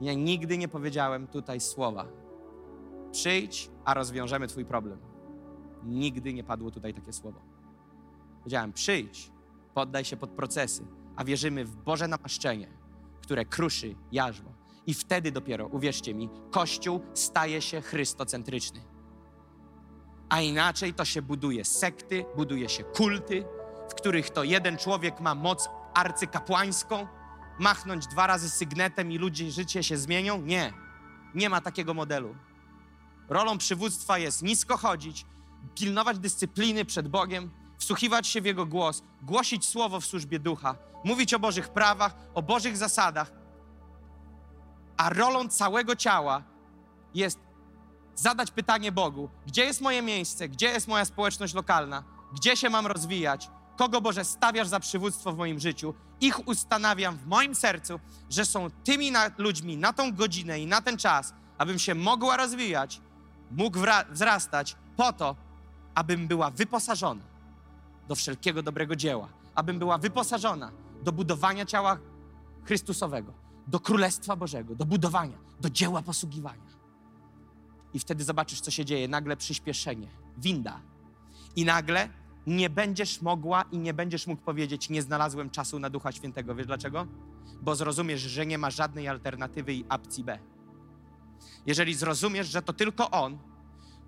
[0.00, 2.06] Ja nigdy nie powiedziałem tutaj słowa.
[3.12, 4.98] Przyjdź, a rozwiążemy Twój problem.
[5.84, 7.40] Nigdy nie padło tutaj takie słowo.
[8.38, 9.30] Powiedziałem: przyjdź,
[9.74, 10.86] poddaj się pod procesy,
[11.16, 12.68] a wierzymy w Boże namaszczenie,
[13.22, 14.61] które kruszy jarzmo.
[14.86, 18.80] I wtedy dopiero, uwierzcie mi, Kościół staje się chrystocentryczny.
[20.28, 23.44] A inaczej to się buduje sekty, buduje się kulty,
[23.90, 27.06] w których to jeden człowiek ma moc arcykapłańską,
[27.58, 30.42] machnąć dwa razy sygnetem i ludzie życie się zmienią?
[30.42, 30.72] Nie.
[31.34, 32.36] Nie ma takiego modelu.
[33.28, 35.26] Rolą przywództwa jest nisko chodzić,
[35.74, 41.34] pilnować dyscypliny przed Bogiem, wsłuchiwać się w Jego głos, głosić słowo w służbie ducha, mówić
[41.34, 43.41] o Bożych prawach, o Bożych zasadach.
[44.96, 46.42] A rolą całego ciała
[47.14, 47.38] jest
[48.14, 52.86] zadać pytanie Bogu: gdzie jest moje miejsce, gdzie jest moja społeczność lokalna, gdzie się mam
[52.86, 55.94] rozwijać, kogo Boże stawiasz za przywództwo w moim życiu.
[56.20, 58.00] Ich ustanawiam w moim sercu,
[58.30, 62.36] że są tymi na, ludźmi na tą godzinę i na ten czas, abym się mogła
[62.36, 63.00] rozwijać,
[63.50, 63.78] mógł
[64.10, 65.36] wzrastać po to,
[65.94, 67.22] abym była wyposażona
[68.08, 71.98] do wszelkiego dobrego dzieła, abym była wyposażona do budowania ciała
[72.64, 73.32] Chrystusowego,
[73.66, 76.72] do Królestwa Bożego, do budowania, do dzieła posługiwania.
[77.94, 79.08] I wtedy zobaczysz, co się dzieje.
[79.08, 80.08] Nagle przyspieszenie,
[80.38, 80.80] winda.
[81.56, 82.08] I nagle
[82.46, 86.54] nie będziesz mogła i nie będziesz mógł powiedzieć: Nie znalazłem czasu na Ducha Świętego.
[86.54, 87.06] Wiesz dlaczego?
[87.62, 90.38] Bo zrozumiesz, że nie ma żadnej alternatywy i opcji B.
[91.66, 93.38] Jeżeli zrozumiesz, że to tylko On,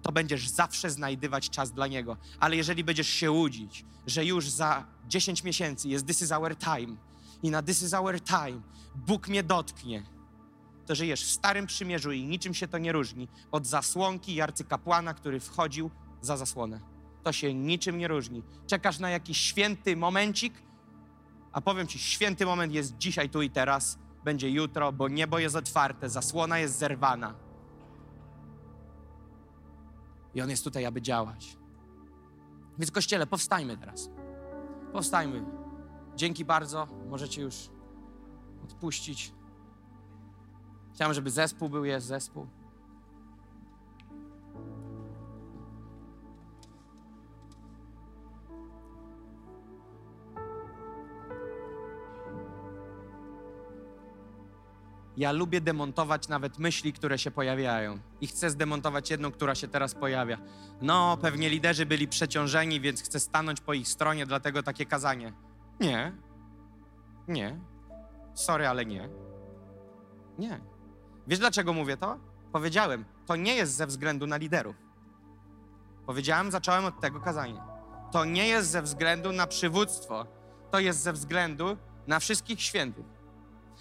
[0.02, 2.16] to będziesz zawsze znajdywać czas dla Niego.
[2.40, 6.97] Ale jeżeli będziesz się łudzić, że już za 10 miesięcy jest This is our time
[7.45, 8.61] i na This is our time
[8.95, 10.03] Bóg mnie dotknie,
[10.87, 15.15] to żyjesz w Starym Przymierzu i niczym się to nie różni od zasłonki i arcykapłana,
[15.15, 15.91] który wchodził
[16.21, 16.81] za zasłonę.
[17.23, 18.43] To się niczym nie różni.
[18.66, 20.55] Czekasz na jakiś święty momencik,
[21.53, 25.57] a powiem Ci, święty moment jest dzisiaj, tu i teraz, będzie jutro, bo niebo jest
[25.57, 27.35] otwarte, zasłona jest zerwana.
[30.35, 31.57] I On jest tutaj, aby działać.
[32.79, 34.11] Więc Kościele, powstajmy teraz.
[34.93, 35.45] Powstajmy.
[36.16, 36.89] Dzięki bardzo.
[37.09, 37.55] Możecie już
[38.64, 39.32] odpuścić.
[40.94, 42.47] Chciałem, żeby zespół był, jest zespół.
[55.16, 57.98] Ja lubię demontować nawet myśli, które się pojawiają.
[58.20, 60.39] I chcę zdemontować jedną, która się teraz pojawia.
[60.81, 65.32] No, pewnie liderzy byli przeciążeni, więc chcę stanąć po ich stronie, dlatego takie kazanie.
[65.81, 66.12] Nie.
[67.29, 67.61] Nie.
[68.35, 69.09] Sorry, ale nie.
[70.39, 70.61] Nie.
[71.27, 72.19] Wiesz dlaczego mówię to?
[72.53, 74.77] Powiedziałem, to nie jest ze względu na liderów.
[76.07, 77.67] Powiedziałem, zacząłem od tego kazania.
[78.13, 80.27] To nie jest ze względu na przywództwo,
[80.71, 81.77] to jest ze względu
[82.07, 83.07] na wszystkich świętych.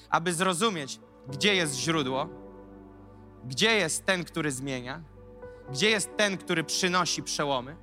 [0.09, 2.29] Aby zrozumieć, gdzie jest źródło,
[3.45, 5.03] gdzie jest ten, który zmienia,
[5.71, 7.75] gdzie jest ten, który przynosi przełomy.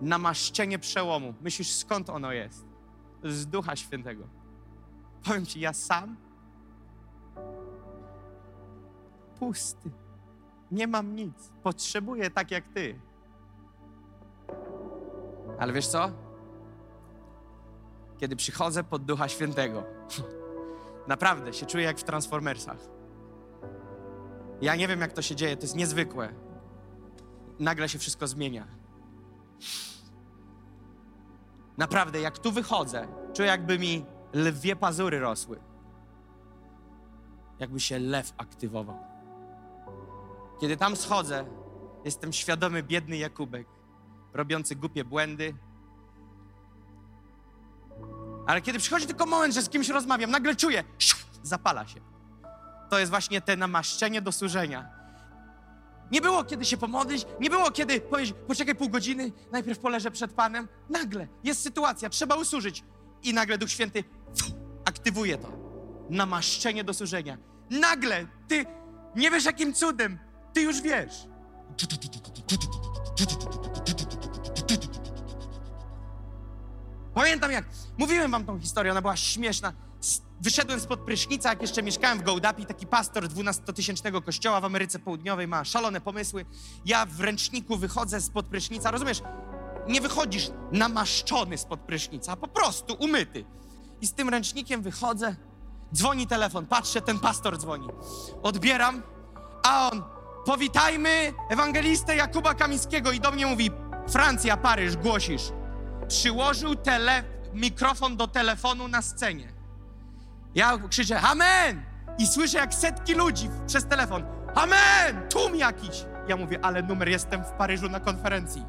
[0.00, 1.34] Namaszczenie przełomu.
[1.40, 2.73] Myślisz, skąd ono jest?
[3.24, 4.24] Z Ducha Świętego.
[5.24, 6.16] Powiem Ci, ja sam
[9.38, 9.90] pusty.
[10.70, 11.52] Nie mam nic.
[11.62, 13.00] Potrzebuję tak jak Ty.
[15.58, 16.10] Ale wiesz co?
[18.18, 19.84] Kiedy przychodzę pod Ducha Świętego,
[21.06, 22.78] Naprawdę się czuję jak w Transformersach.
[24.60, 26.34] Ja nie wiem, jak to się dzieje, to jest niezwykłe.
[27.58, 28.66] Nagle się wszystko zmienia.
[31.78, 35.60] Naprawdę, jak tu wychodzę, czuję, jakby mi lwie pazury rosły.
[37.58, 38.98] Jakby się lew aktywował.
[40.60, 41.44] Kiedy tam schodzę,
[42.04, 43.66] jestem świadomy biedny Jakubek,
[44.32, 45.54] robiący głupie błędy,
[48.46, 50.84] ale kiedy przychodzi tylko moment, że z kimś rozmawiam, nagle czuję,
[51.42, 52.00] zapala się.
[52.90, 55.03] To jest właśnie te namaszczenie do służenia.
[56.10, 60.32] Nie było kiedy się pomodlić, nie było kiedy powiedzieć, poczekaj pół godziny, najpierw poleżę przed
[60.32, 60.68] Panem.
[60.90, 62.84] Nagle jest sytuacja, trzeba usłużyć.
[63.22, 64.04] I nagle Duch Święty
[64.84, 65.48] aktywuje to.
[66.10, 67.38] Namaszczenie do służenia.
[67.70, 68.66] Nagle ty
[69.16, 70.18] nie wiesz jakim cudem,
[70.52, 71.26] ty już wiesz.
[77.14, 77.64] Pamiętam jak,
[77.98, 79.72] mówiłem wam tą historię, ona była śmieszna.
[80.44, 85.48] Wyszedłem spod prysznica, jak jeszcze mieszkałem w Gołdapi, taki pastor 12-tysięcznego kościoła w Ameryce Południowej
[85.48, 86.44] ma szalone pomysły.
[86.84, 89.22] Ja w ręczniku wychodzę spod prysznica, rozumiesz?
[89.88, 93.44] Nie wychodzisz namaszczony spod prysznica, po prostu umyty.
[94.00, 95.36] I z tym ręcznikiem wychodzę,
[95.94, 97.88] dzwoni telefon, patrzę, ten pastor dzwoni.
[98.42, 99.02] Odbieram,
[99.62, 100.02] a on,
[100.46, 103.70] powitajmy ewangelistę Jakuba Kamińskiego i do mnie mówi,
[104.08, 105.52] Francja, Paryż, głosisz.
[106.08, 109.53] Przyłożył tele, mikrofon do telefonu na scenie.
[110.54, 111.82] Ja krzyczę, amen!
[112.18, 114.24] I słyszę jak setki ludzi przez telefon,
[114.54, 115.28] amen!
[115.28, 116.04] Tłum jakiś.
[116.28, 118.64] Ja mówię, ale numer jestem w Paryżu na konferencji.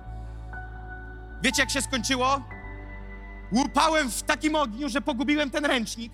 [1.42, 2.42] Wiecie jak się skończyło?
[3.52, 6.14] Łupałem w takim ogniu, że pogubiłem ten ręcznik.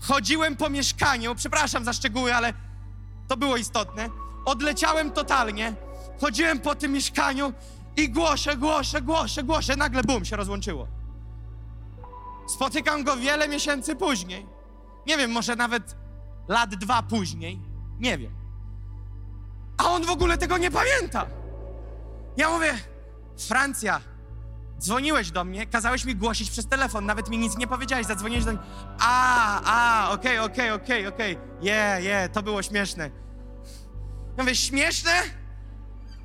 [0.00, 2.52] Chodziłem po mieszkaniu, przepraszam za szczegóły, ale
[3.28, 4.08] to było istotne.
[4.44, 5.72] Odleciałem totalnie.
[6.20, 7.52] Chodziłem po tym mieszkaniu
[7.96, 9.76] i głoszę, głoszę, głoszę, głoszę.
[9.76, 10.88] Nagle bum, się rozłączyło.
[12.48, 14.55] Spotykam go wiele miesięcy później.
[15.06, 15.96] Nie wiem, może nawet
[16.48, 17.60] lat dwa później.
[17.98, 18.34] Nie wiem.
[19.78, 21.26] A on w ogóle tego nie pamięta.
[22.36, 22.74] Ja mówię,
[23.48, 24.00] Francja,
[24.80, 28.52] dzwoniłeś do mnie, kazałeś mi głosić przez telefon, nawet mi nic nie powiedziałeś, zadzwoniłeś do
[28.52, 28.60] mnie.
[29.00, 31.38] A, a, okej, okej, okej, okej.
[31.62, 33.10] Je, je, to było śmieszne.
[34.36, 35.10] Ja mówię, śmieszne?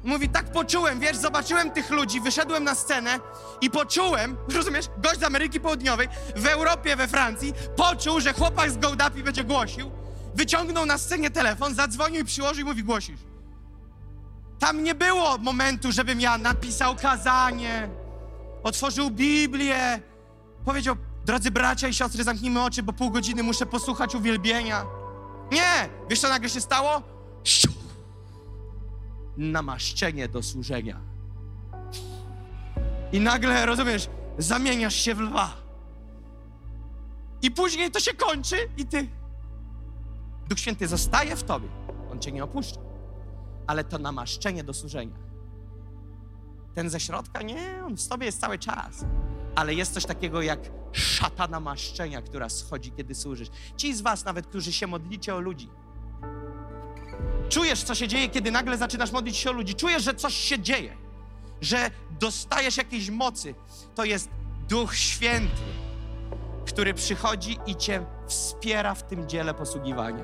[0.03, 3.19] Mówi, tak poczułem, wiesz, zobaczyłem tych ludzi, wyszedłem na scenę
[3.61, 8.77] i poczułem, rozumiesz, gość z Ameryki Południowej, w Europie, we Francji, poczuł, że chłopak z
[8.77, 9.91] Gołdapi będzie głosił,
[10.35, 13.19] wyciągnął na scenie telefon, zadzwonił i przyłożył i mówi, głosisz.
[14.59, 17.89] Tam nie było momentu, żebym ja napisał kazanie,
[18.63, 20.01] otworzył Biblię,
[20.65, 20.95] powiedział,
[21.25, 24.85] drodzy bracia i siostry, zamknijmy oczy, bo pół godziny muszę posłuchać uwielbienia.
[25.51, 25.89] Nie!
[26.09, 27.01] Wiesz, co nagle się stało?
[27.43, 27.70] Siu!
[29.37, 30.99] Namaszczenie do służenia.
[33.11, 35.53] I nagle, rozumiesz, zamieniasz się w lwa.
[37.41, 39.07] I później to się kończy i ty...
[40.49, 41.67] Duch Święty zostaje w tobie.
[42.11, 42.79] On cię nie opuszcza.
[43.67, 45.15] Ale to namaszczenie do służenia.
[46.73, 49.05] Ten ze środka, nie, on w sobie jest cały czas.
[49.55, 50.59] Ale jest coś takiego jak
[50.91, 53.49] szata namaszczenia, która schodzi, kiedy służysz.
[53.77, 55.69] Ci z was nawet, którzy się modlicie o ludzi,
[57.51, 59.75] czujesz, co się dzieje, kiedy nagle zaczynasz modlić się o ludzi.
[59.75, 60.97] Czujesz, że coś się dzieje,
[61.61, 63.55] że dostajesz jakiejś mocy.
[63.95, 64.29] To jest
[64.69, 65.61] Duch Święty,
[66.67, 70.23] który przychodzi i cię wspiera w tym dziele posługiwania.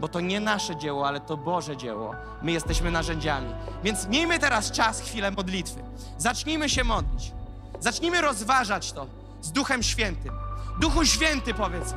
[0.00, 2.14] Bo to nie nasze dzieło, ale to Boże dzieło.
[2.42, 3.54] My jesteśmy narzędziami.
[3.84, 5.80] Więc miejmy teraz czas, chwilę modlitwy.
[6.18, 7.32] Zacznijmy się modlić.
[7.80, 9.06] Zacznijmy rozważać to
[9.40, 10.32] z Duchem Świętym.
[10.80, 11.94] Duchu Święty, powiedz,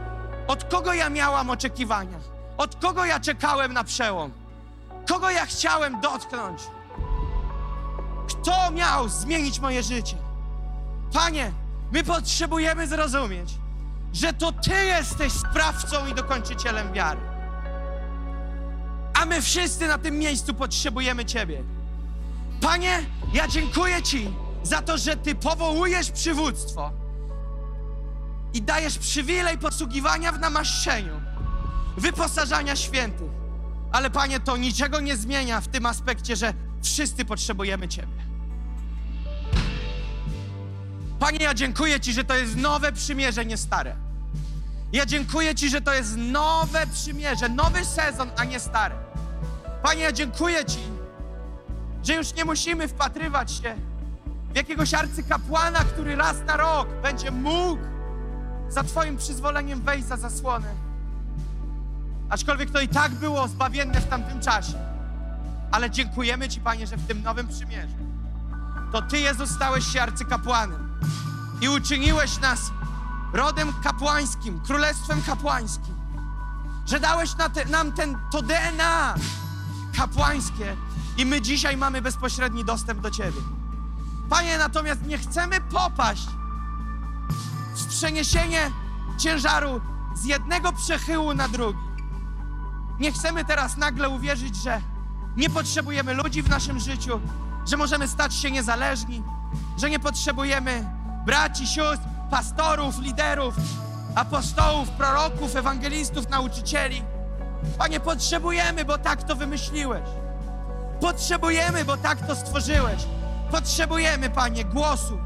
[0.48, 2.20] od kogo ja miałam oczekiwania?
[2.58, 4.32] Od kogo ja czekałem na przełom?
[5.08, 6.62] Kogo ja chciałem dotknąć?
[8.28, 10.18] Kto miał zmienić moje życie?
[11.14, 11.52] Panie,
[11.92, 13.50] my potrzebujemy zrozumieć,
[14.14, 17.22] że to Ty jesteś sprawcą i dokończycielem wiary.
[19.14, 21.64] A my wszyscy na tym miejscu potrzebujemy Ciebie.
[22.62, 24.30] Panie, ja dziękuję Ci
[24.64, 26.92] za to, że Ty powołujesz przywództwo
[28.54, 31.22] i dajesz przywilej posługiwania w namaszczeniu,
[31.98, 33.35] wyposażania świętych.
[33.92, 38.26] Ale Panie, to niczego nie zmienia w tym aspekcie, że wszyscy potrzebujemy Ciebie.
[41.20, 43.96] Panie, ja dziękuję Ci, że to jest nowe przymierze, nie stare.
[44.94, 48.96] Ja dziękuję Ci, że to jest nowe przymierze, nowy sezon, a nie stary.
[49.84, 50.80] Panie, ja dziękuję Ci,
[52.04, 53.76] że już nie musimy wpatrywać się
[54.54, 57.84] w jakiegoś arcykapłana, który raz na rok będzie mógł
[58.70, 60.68] za Twoim przyzwoleniem wejść za zasłonę.
[62.30, 64.74] Aczkolwiek to i tak było zbawienne w tamtym czasie.
[65.72, 68.06] Ale dziękujemy Ci, Panie, że w tym nowym przymierzu
[68.96, 71.00] to Ty, Jezus, stałeś się arcykapłanem
[71.62, 72.72] i uczyniłeś nas
[73.34, 75.96] rodem kapłańskim, królestwem kapłańskim.
[76.86, 79.16] Że dałeś na te, nam ten, to DNA
[79.98, 80.76] kapłańskie
[81.18, 83.42] i my dzisiaj mamy bezpośredni dostęp do Ciebie.
[84.30, 86.28] Panie, natomiast nie chcemy popaść
[87.76, 88.72] w przeniesienie
[89.18, 89.82] ciężaru
[90.16, 91.80] z jednego przechyłu na drugi.
[93.00, 94.82] Nie chcemy teraz nagle uwierzyć, że
[95.38, 97.20] nie potrzebujemy ludzi w naszym życiu,
[97.66, 99.24] że możemy stać się niezależni,
[99.78, 100.90] że nie potrzebujemy
[101.26, 103.56] braci, sióstr, pastorów, liderów,
[104.16, 107.04] apostołów, proroków, ewangelistów, nauczycieli.
[107.78, 110.04] Panie, potrzebujemy, bo tak to wymyśliłeś.
[111.02, 113.04] Potrzebujemy, bo tak to stworzyłeś.
[113.52, 115.18] Potrzebujemy, Panie, głosu,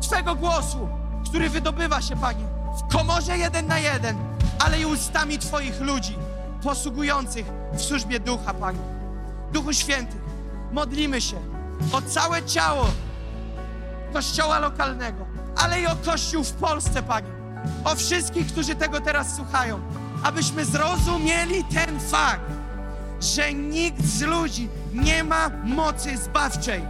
[0.00, 0.88] Twego głosu,
[1.30, 2.44] który wydobywa się, Panie,
[2.78, 4.16] w komorze jeden na jeden,
[4.64, 6.18] ale i ustami Twoich ludzi,
[6.62, 8.78] posługujących w służbie Ducha, Panie.
[9.52, 10.16] Duchu Święty,
[10.72, 11.36] modlimy się
[11.92, 12.86] o całe ciało
[14.12, 15.26] Kościoła lokalnego,
[15.56, 17.28] ale i o Kościół w Polsce, Panie.
[17.84, 19.80] O wszystkich, którzy tego teraz słuchają.
[20.22, 22.50] Abyśmy zrozumieli ten fakt,
[23.20, 26.82] że nikt z ludzi nie ma mocy zbawczej.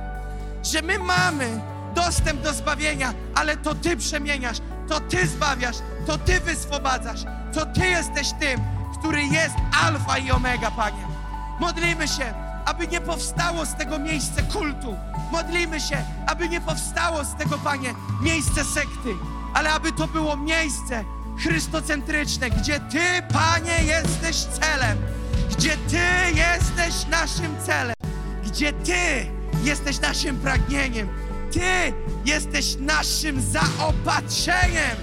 [0.63, 1.61] Że my mamy
[1.95, 4.57] dostęp do zbawienia, ale to Ty przemieniasz,
[4.89, 5.77] to Ty zbawiasz,
[6.07, 7.21] to Ty wyswobadzasz,
[7.55, 8.61] to Ty jesteś tym,
[9.07, 9.55] który jest
[9.85, 11.07] alfa i omega, Panie.
[11.61, 12.35] Modlimy się,
[12.65, 14.97] aby nie powstało z tego miejsce kultu.
[15.33, 19.15] Modlimy się, aby nie powstało z tego, Panie, miejsce sekty,
[19.55, 21.05] ale aby to było miejsce
[21.43, 24.99] chrystocentryczne, gdzie Ty, Panie, jesteś celem,
[25.51, 27.97] gdzie Ty jesteś naszym celem,
[28.45, 29.31] gdzie Ty
[29.65, 31.09] jesteś naszym pragnieniem,
[31.53, 31.93] Ty
[32.25, 34.97] jesteś naszym zaopatrzeniem,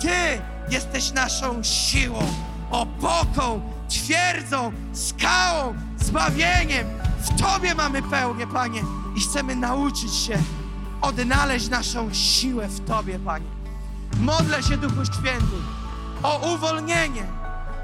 [0.00, 6.86] Ty jesteś naszą siłą, opoką, twierdzą, skałą, zbawieniem.
[7.20, 8.82] W Tobie mamy pełnię, Panie,
[9.16, 10.38] i chcemy nauczyć się
[11.00, 13.46] odnaleźć naszą siłę w Tobie, Panie.
[14.20, 15.56] Modlę się, Duchu Święty,
[16.22, 17.38] o uwolnienie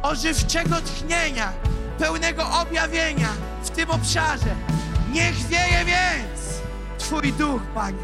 [0.04, 1.52] ożywczego tchnienia,
[1.98, 3.28] pełnego objawienia
[3.62, 4.54] w tym obszarze.
[5.12, 6.60] Niech wieje więc
[6.98, 7.98] Twój duch, Panie.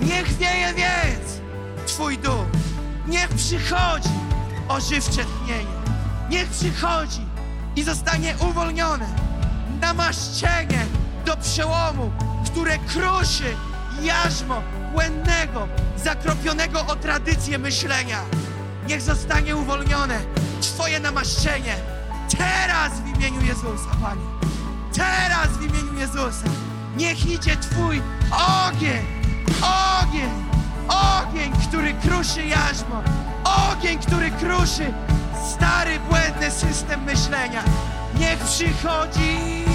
[0.00, 1.40] Niech wieje więc
[1.86, 2.46] Twój duch.
[3.08, 4.08] Niech przychodzi
[4.68, 5.77] ożywcze tchnienie.
[6.30, 7.26] Niech przychodzi
[7.76, 9.06] i zostanie uwolnione
[9.80, 10.86] namaszczenie
[11.26, 12.10] do przełomu,
[12.46, 13.56] które kruszy
[14.02, 18.18] jarzmo błędnego, zakropionego o tradycję myślenia.
[18.88, 20.20] Niech zostanie uwolnione
[20.60, 21.76] Twoje namaszczenie
[22.38, 24.22] teraz w imieniu Jezusa, Panie.
[24.94, 26.48] Teraz w imieniu Jezusa.
[26.96, 28.02] Niech idzie Twój
[28.66, 29.04] ogień,
[30.02, 30.30] ogień,
[30.88, 33.02] ogień, który kruszy jarzmo,
[33.44, 34.92] ogień, który kruszy
[35.58, 37.62] stary, błędny system myślenia.
[38.20, 39.67] Niech przychodzi.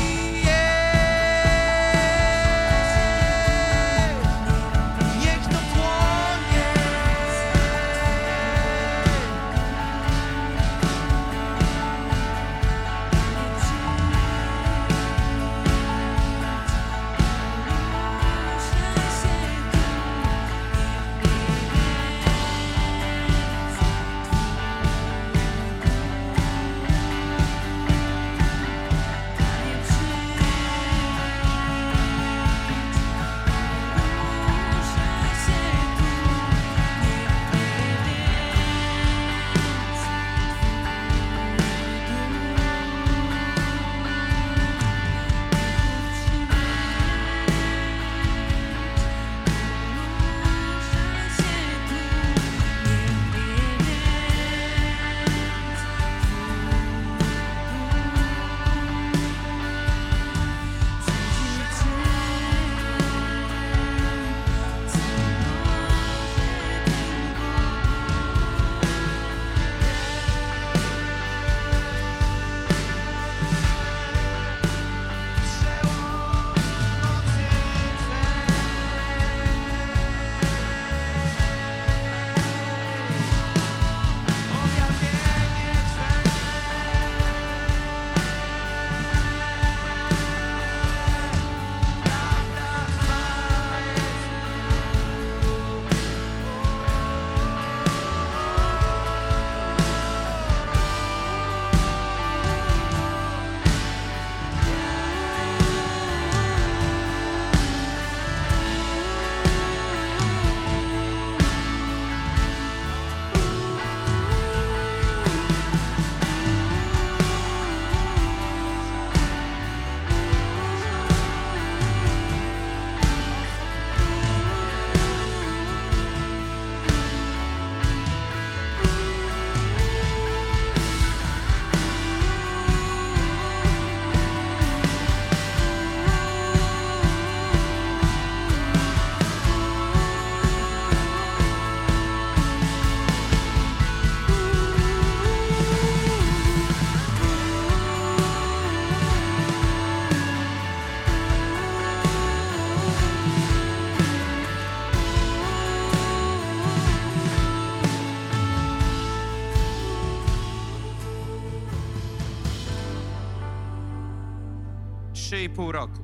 [165.34, 166.00] 3,5 roku.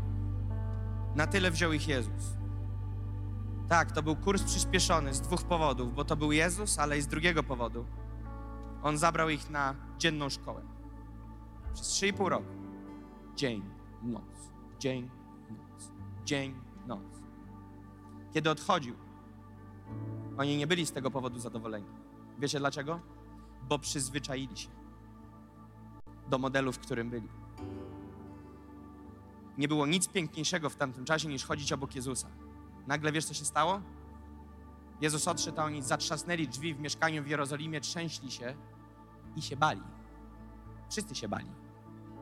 [1.15, 2.37] Na tyle wziął ich Jezus.
[3.67, 7.07] Tak, to był kurs przyspieszony z dwóch powodów, bo to był Jezus, ale i z
[7.07, 7.85] drugiego powodu.
[8.83, 10.61] On zabrał ich na dzienną szkołę.
[11.73, 12.45] Przez 3,5 roku.
[13.35, 13.63] Dzień,
[14.03, 15.09] noc, dzień,
[15.49, 15.91] noc,
[16.25, 16.55] dzień,
[16.87, 17.21] noc.
[18.33, 18.95] Kiedy odchodził,
[20.37, 21.87] oni nie byli z tego powodu zadowoleni.
[22.39, 22.99] Wiecie dlaczego?
[23.63, 24.69] Bo przyzwyczaili się
[26.29, 27.27] do modelu, w którym byli.
[29.59, 32.27] Nie było nic piękniejszego w tamtym czasie niż chodzić obok Jezusa.
[32.87, 33.81] Nagle wiesz, co się stało?
[35.01, 38.55] Jezus odszedł, a oni zatrzasnęli drzwi w mieszkaniu w Jerozolimie, trzęśli się
[39.35, 39.81] i się bali.
[40.89, 41.51] Wszyscy się bali.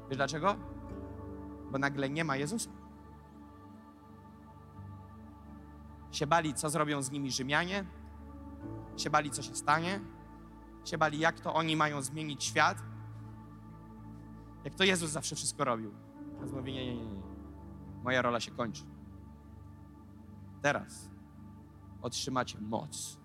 [0.09, 0.55] Wiesz dlaczego?
[1.72, 2.69] Bo nagle nie ma Jezusa.
[6.11, 7.85] Się bali, co zrobią z nimi Rzymianie,
[8.97, 9.99] się bali, co się stanie,
[10.85, 12.77] się bali, jak to oni mają zmienić świat,
[14.64, 15.91] jak to Jezus zawsze wszystko robił.
[16.39, 17.27] Więc mówi, nie, nie, nie, nie.
[18.08, 18.84] Moja rola się kończy.
[20.62, 21.10] Teraz
[22.02, 23.18] otrzymacie moc.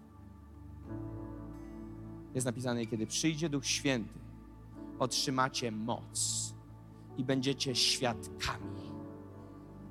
[2.35, 4.19] Jest napisane, kiedy przyjdzie Duch Święty,
[4.99, 6.55] otrzymacie moc
[7.17, 8.93] i będziecie świadkami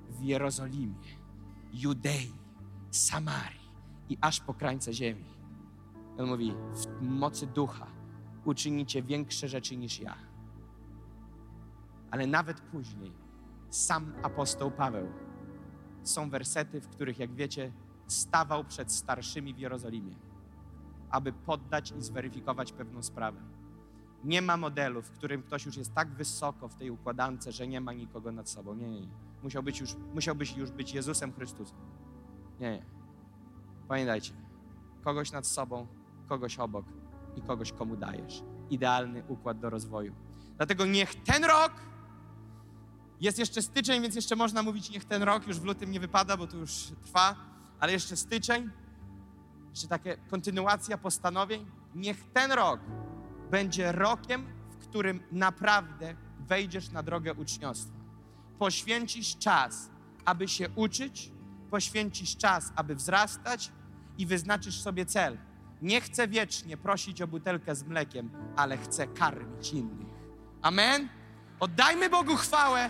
[0.09, 1.17] w Jerozolimie,
[1.73, 2.33] Judei,
[2.89, 3.71] Samarii
[4.09, 5.25] i aż po krańce ziemi.
[6.17, 7.87] On mówi, w mocy ducha
[8.45, 10.15] uczynicie większe rzeczy niż ja.
[12.11, 13.20] Ale nawet później,
[13.71, 15.07] sam apostoł Paweł,
[16.03, 17.71] są wersety, w których, jak wiecie,
[18.07, 20.15] stawał przed starszymi w Jerozolimie,
[21.09, 23.41] aby poddać i zweryfikować pewną sprawę.
[24.23, 27.81] Nie ma modelu, w którym ktoś już jest tak wysoko w tej układance, że nie
[27.81, 28.73] ma nikogo nad sobą.
[28.73, 29.07] Nie, nie, nie.
[29.43, 31.77] Musiał być już, musiałbyś już być Jezusem Chrystusem.
[32.59, 32.85] Nie, nie.
[33.87, 34.33] Pamiętajcie,
[35.03, 35.87] kogoś nad sobą,
[36.27, 36.85] kogoś obok
[37.35, 38.43] i kogoś komu dajesz.
[38.69, 40.15] Idealny układ do rozwoju.
[40.57, 41.71] Dlatego niech ten rok,
[43.21, 46.37] jest jeszcze styczeń, więc jeszcze można mówić niech ten rok, już w lutym nie wypada,
[46.37, 46.71] bo to już
[47.03, 47.35] trwa,
[47.79, 48.69] ale jeszcze styczeń,
[49.69, 51.65] jeszcze takie kontynuacja postanowień,
[51.95, 52.79] niech ten rok
[53.51, 57.99] będzie rokiem, w którym naprawdę wejdziesz na drogę uczniostwa.
[58.59, 59.89] Poświęcisz czas,
[60.25, 61.31] aby się uczyć,
[61.71, 63.71] poświęcisz czas, aby wzrastać
[64.17, 65.37] i wyznaczysz sobie cel.
[65.81, 70.07] Nie chcę wiecznie prosić o butelkę z mlekiem, ale chcę karmić innych.
[70.61, 71.09] Amen?
[71.59, 72.89] Oddajmy Bogu chwałę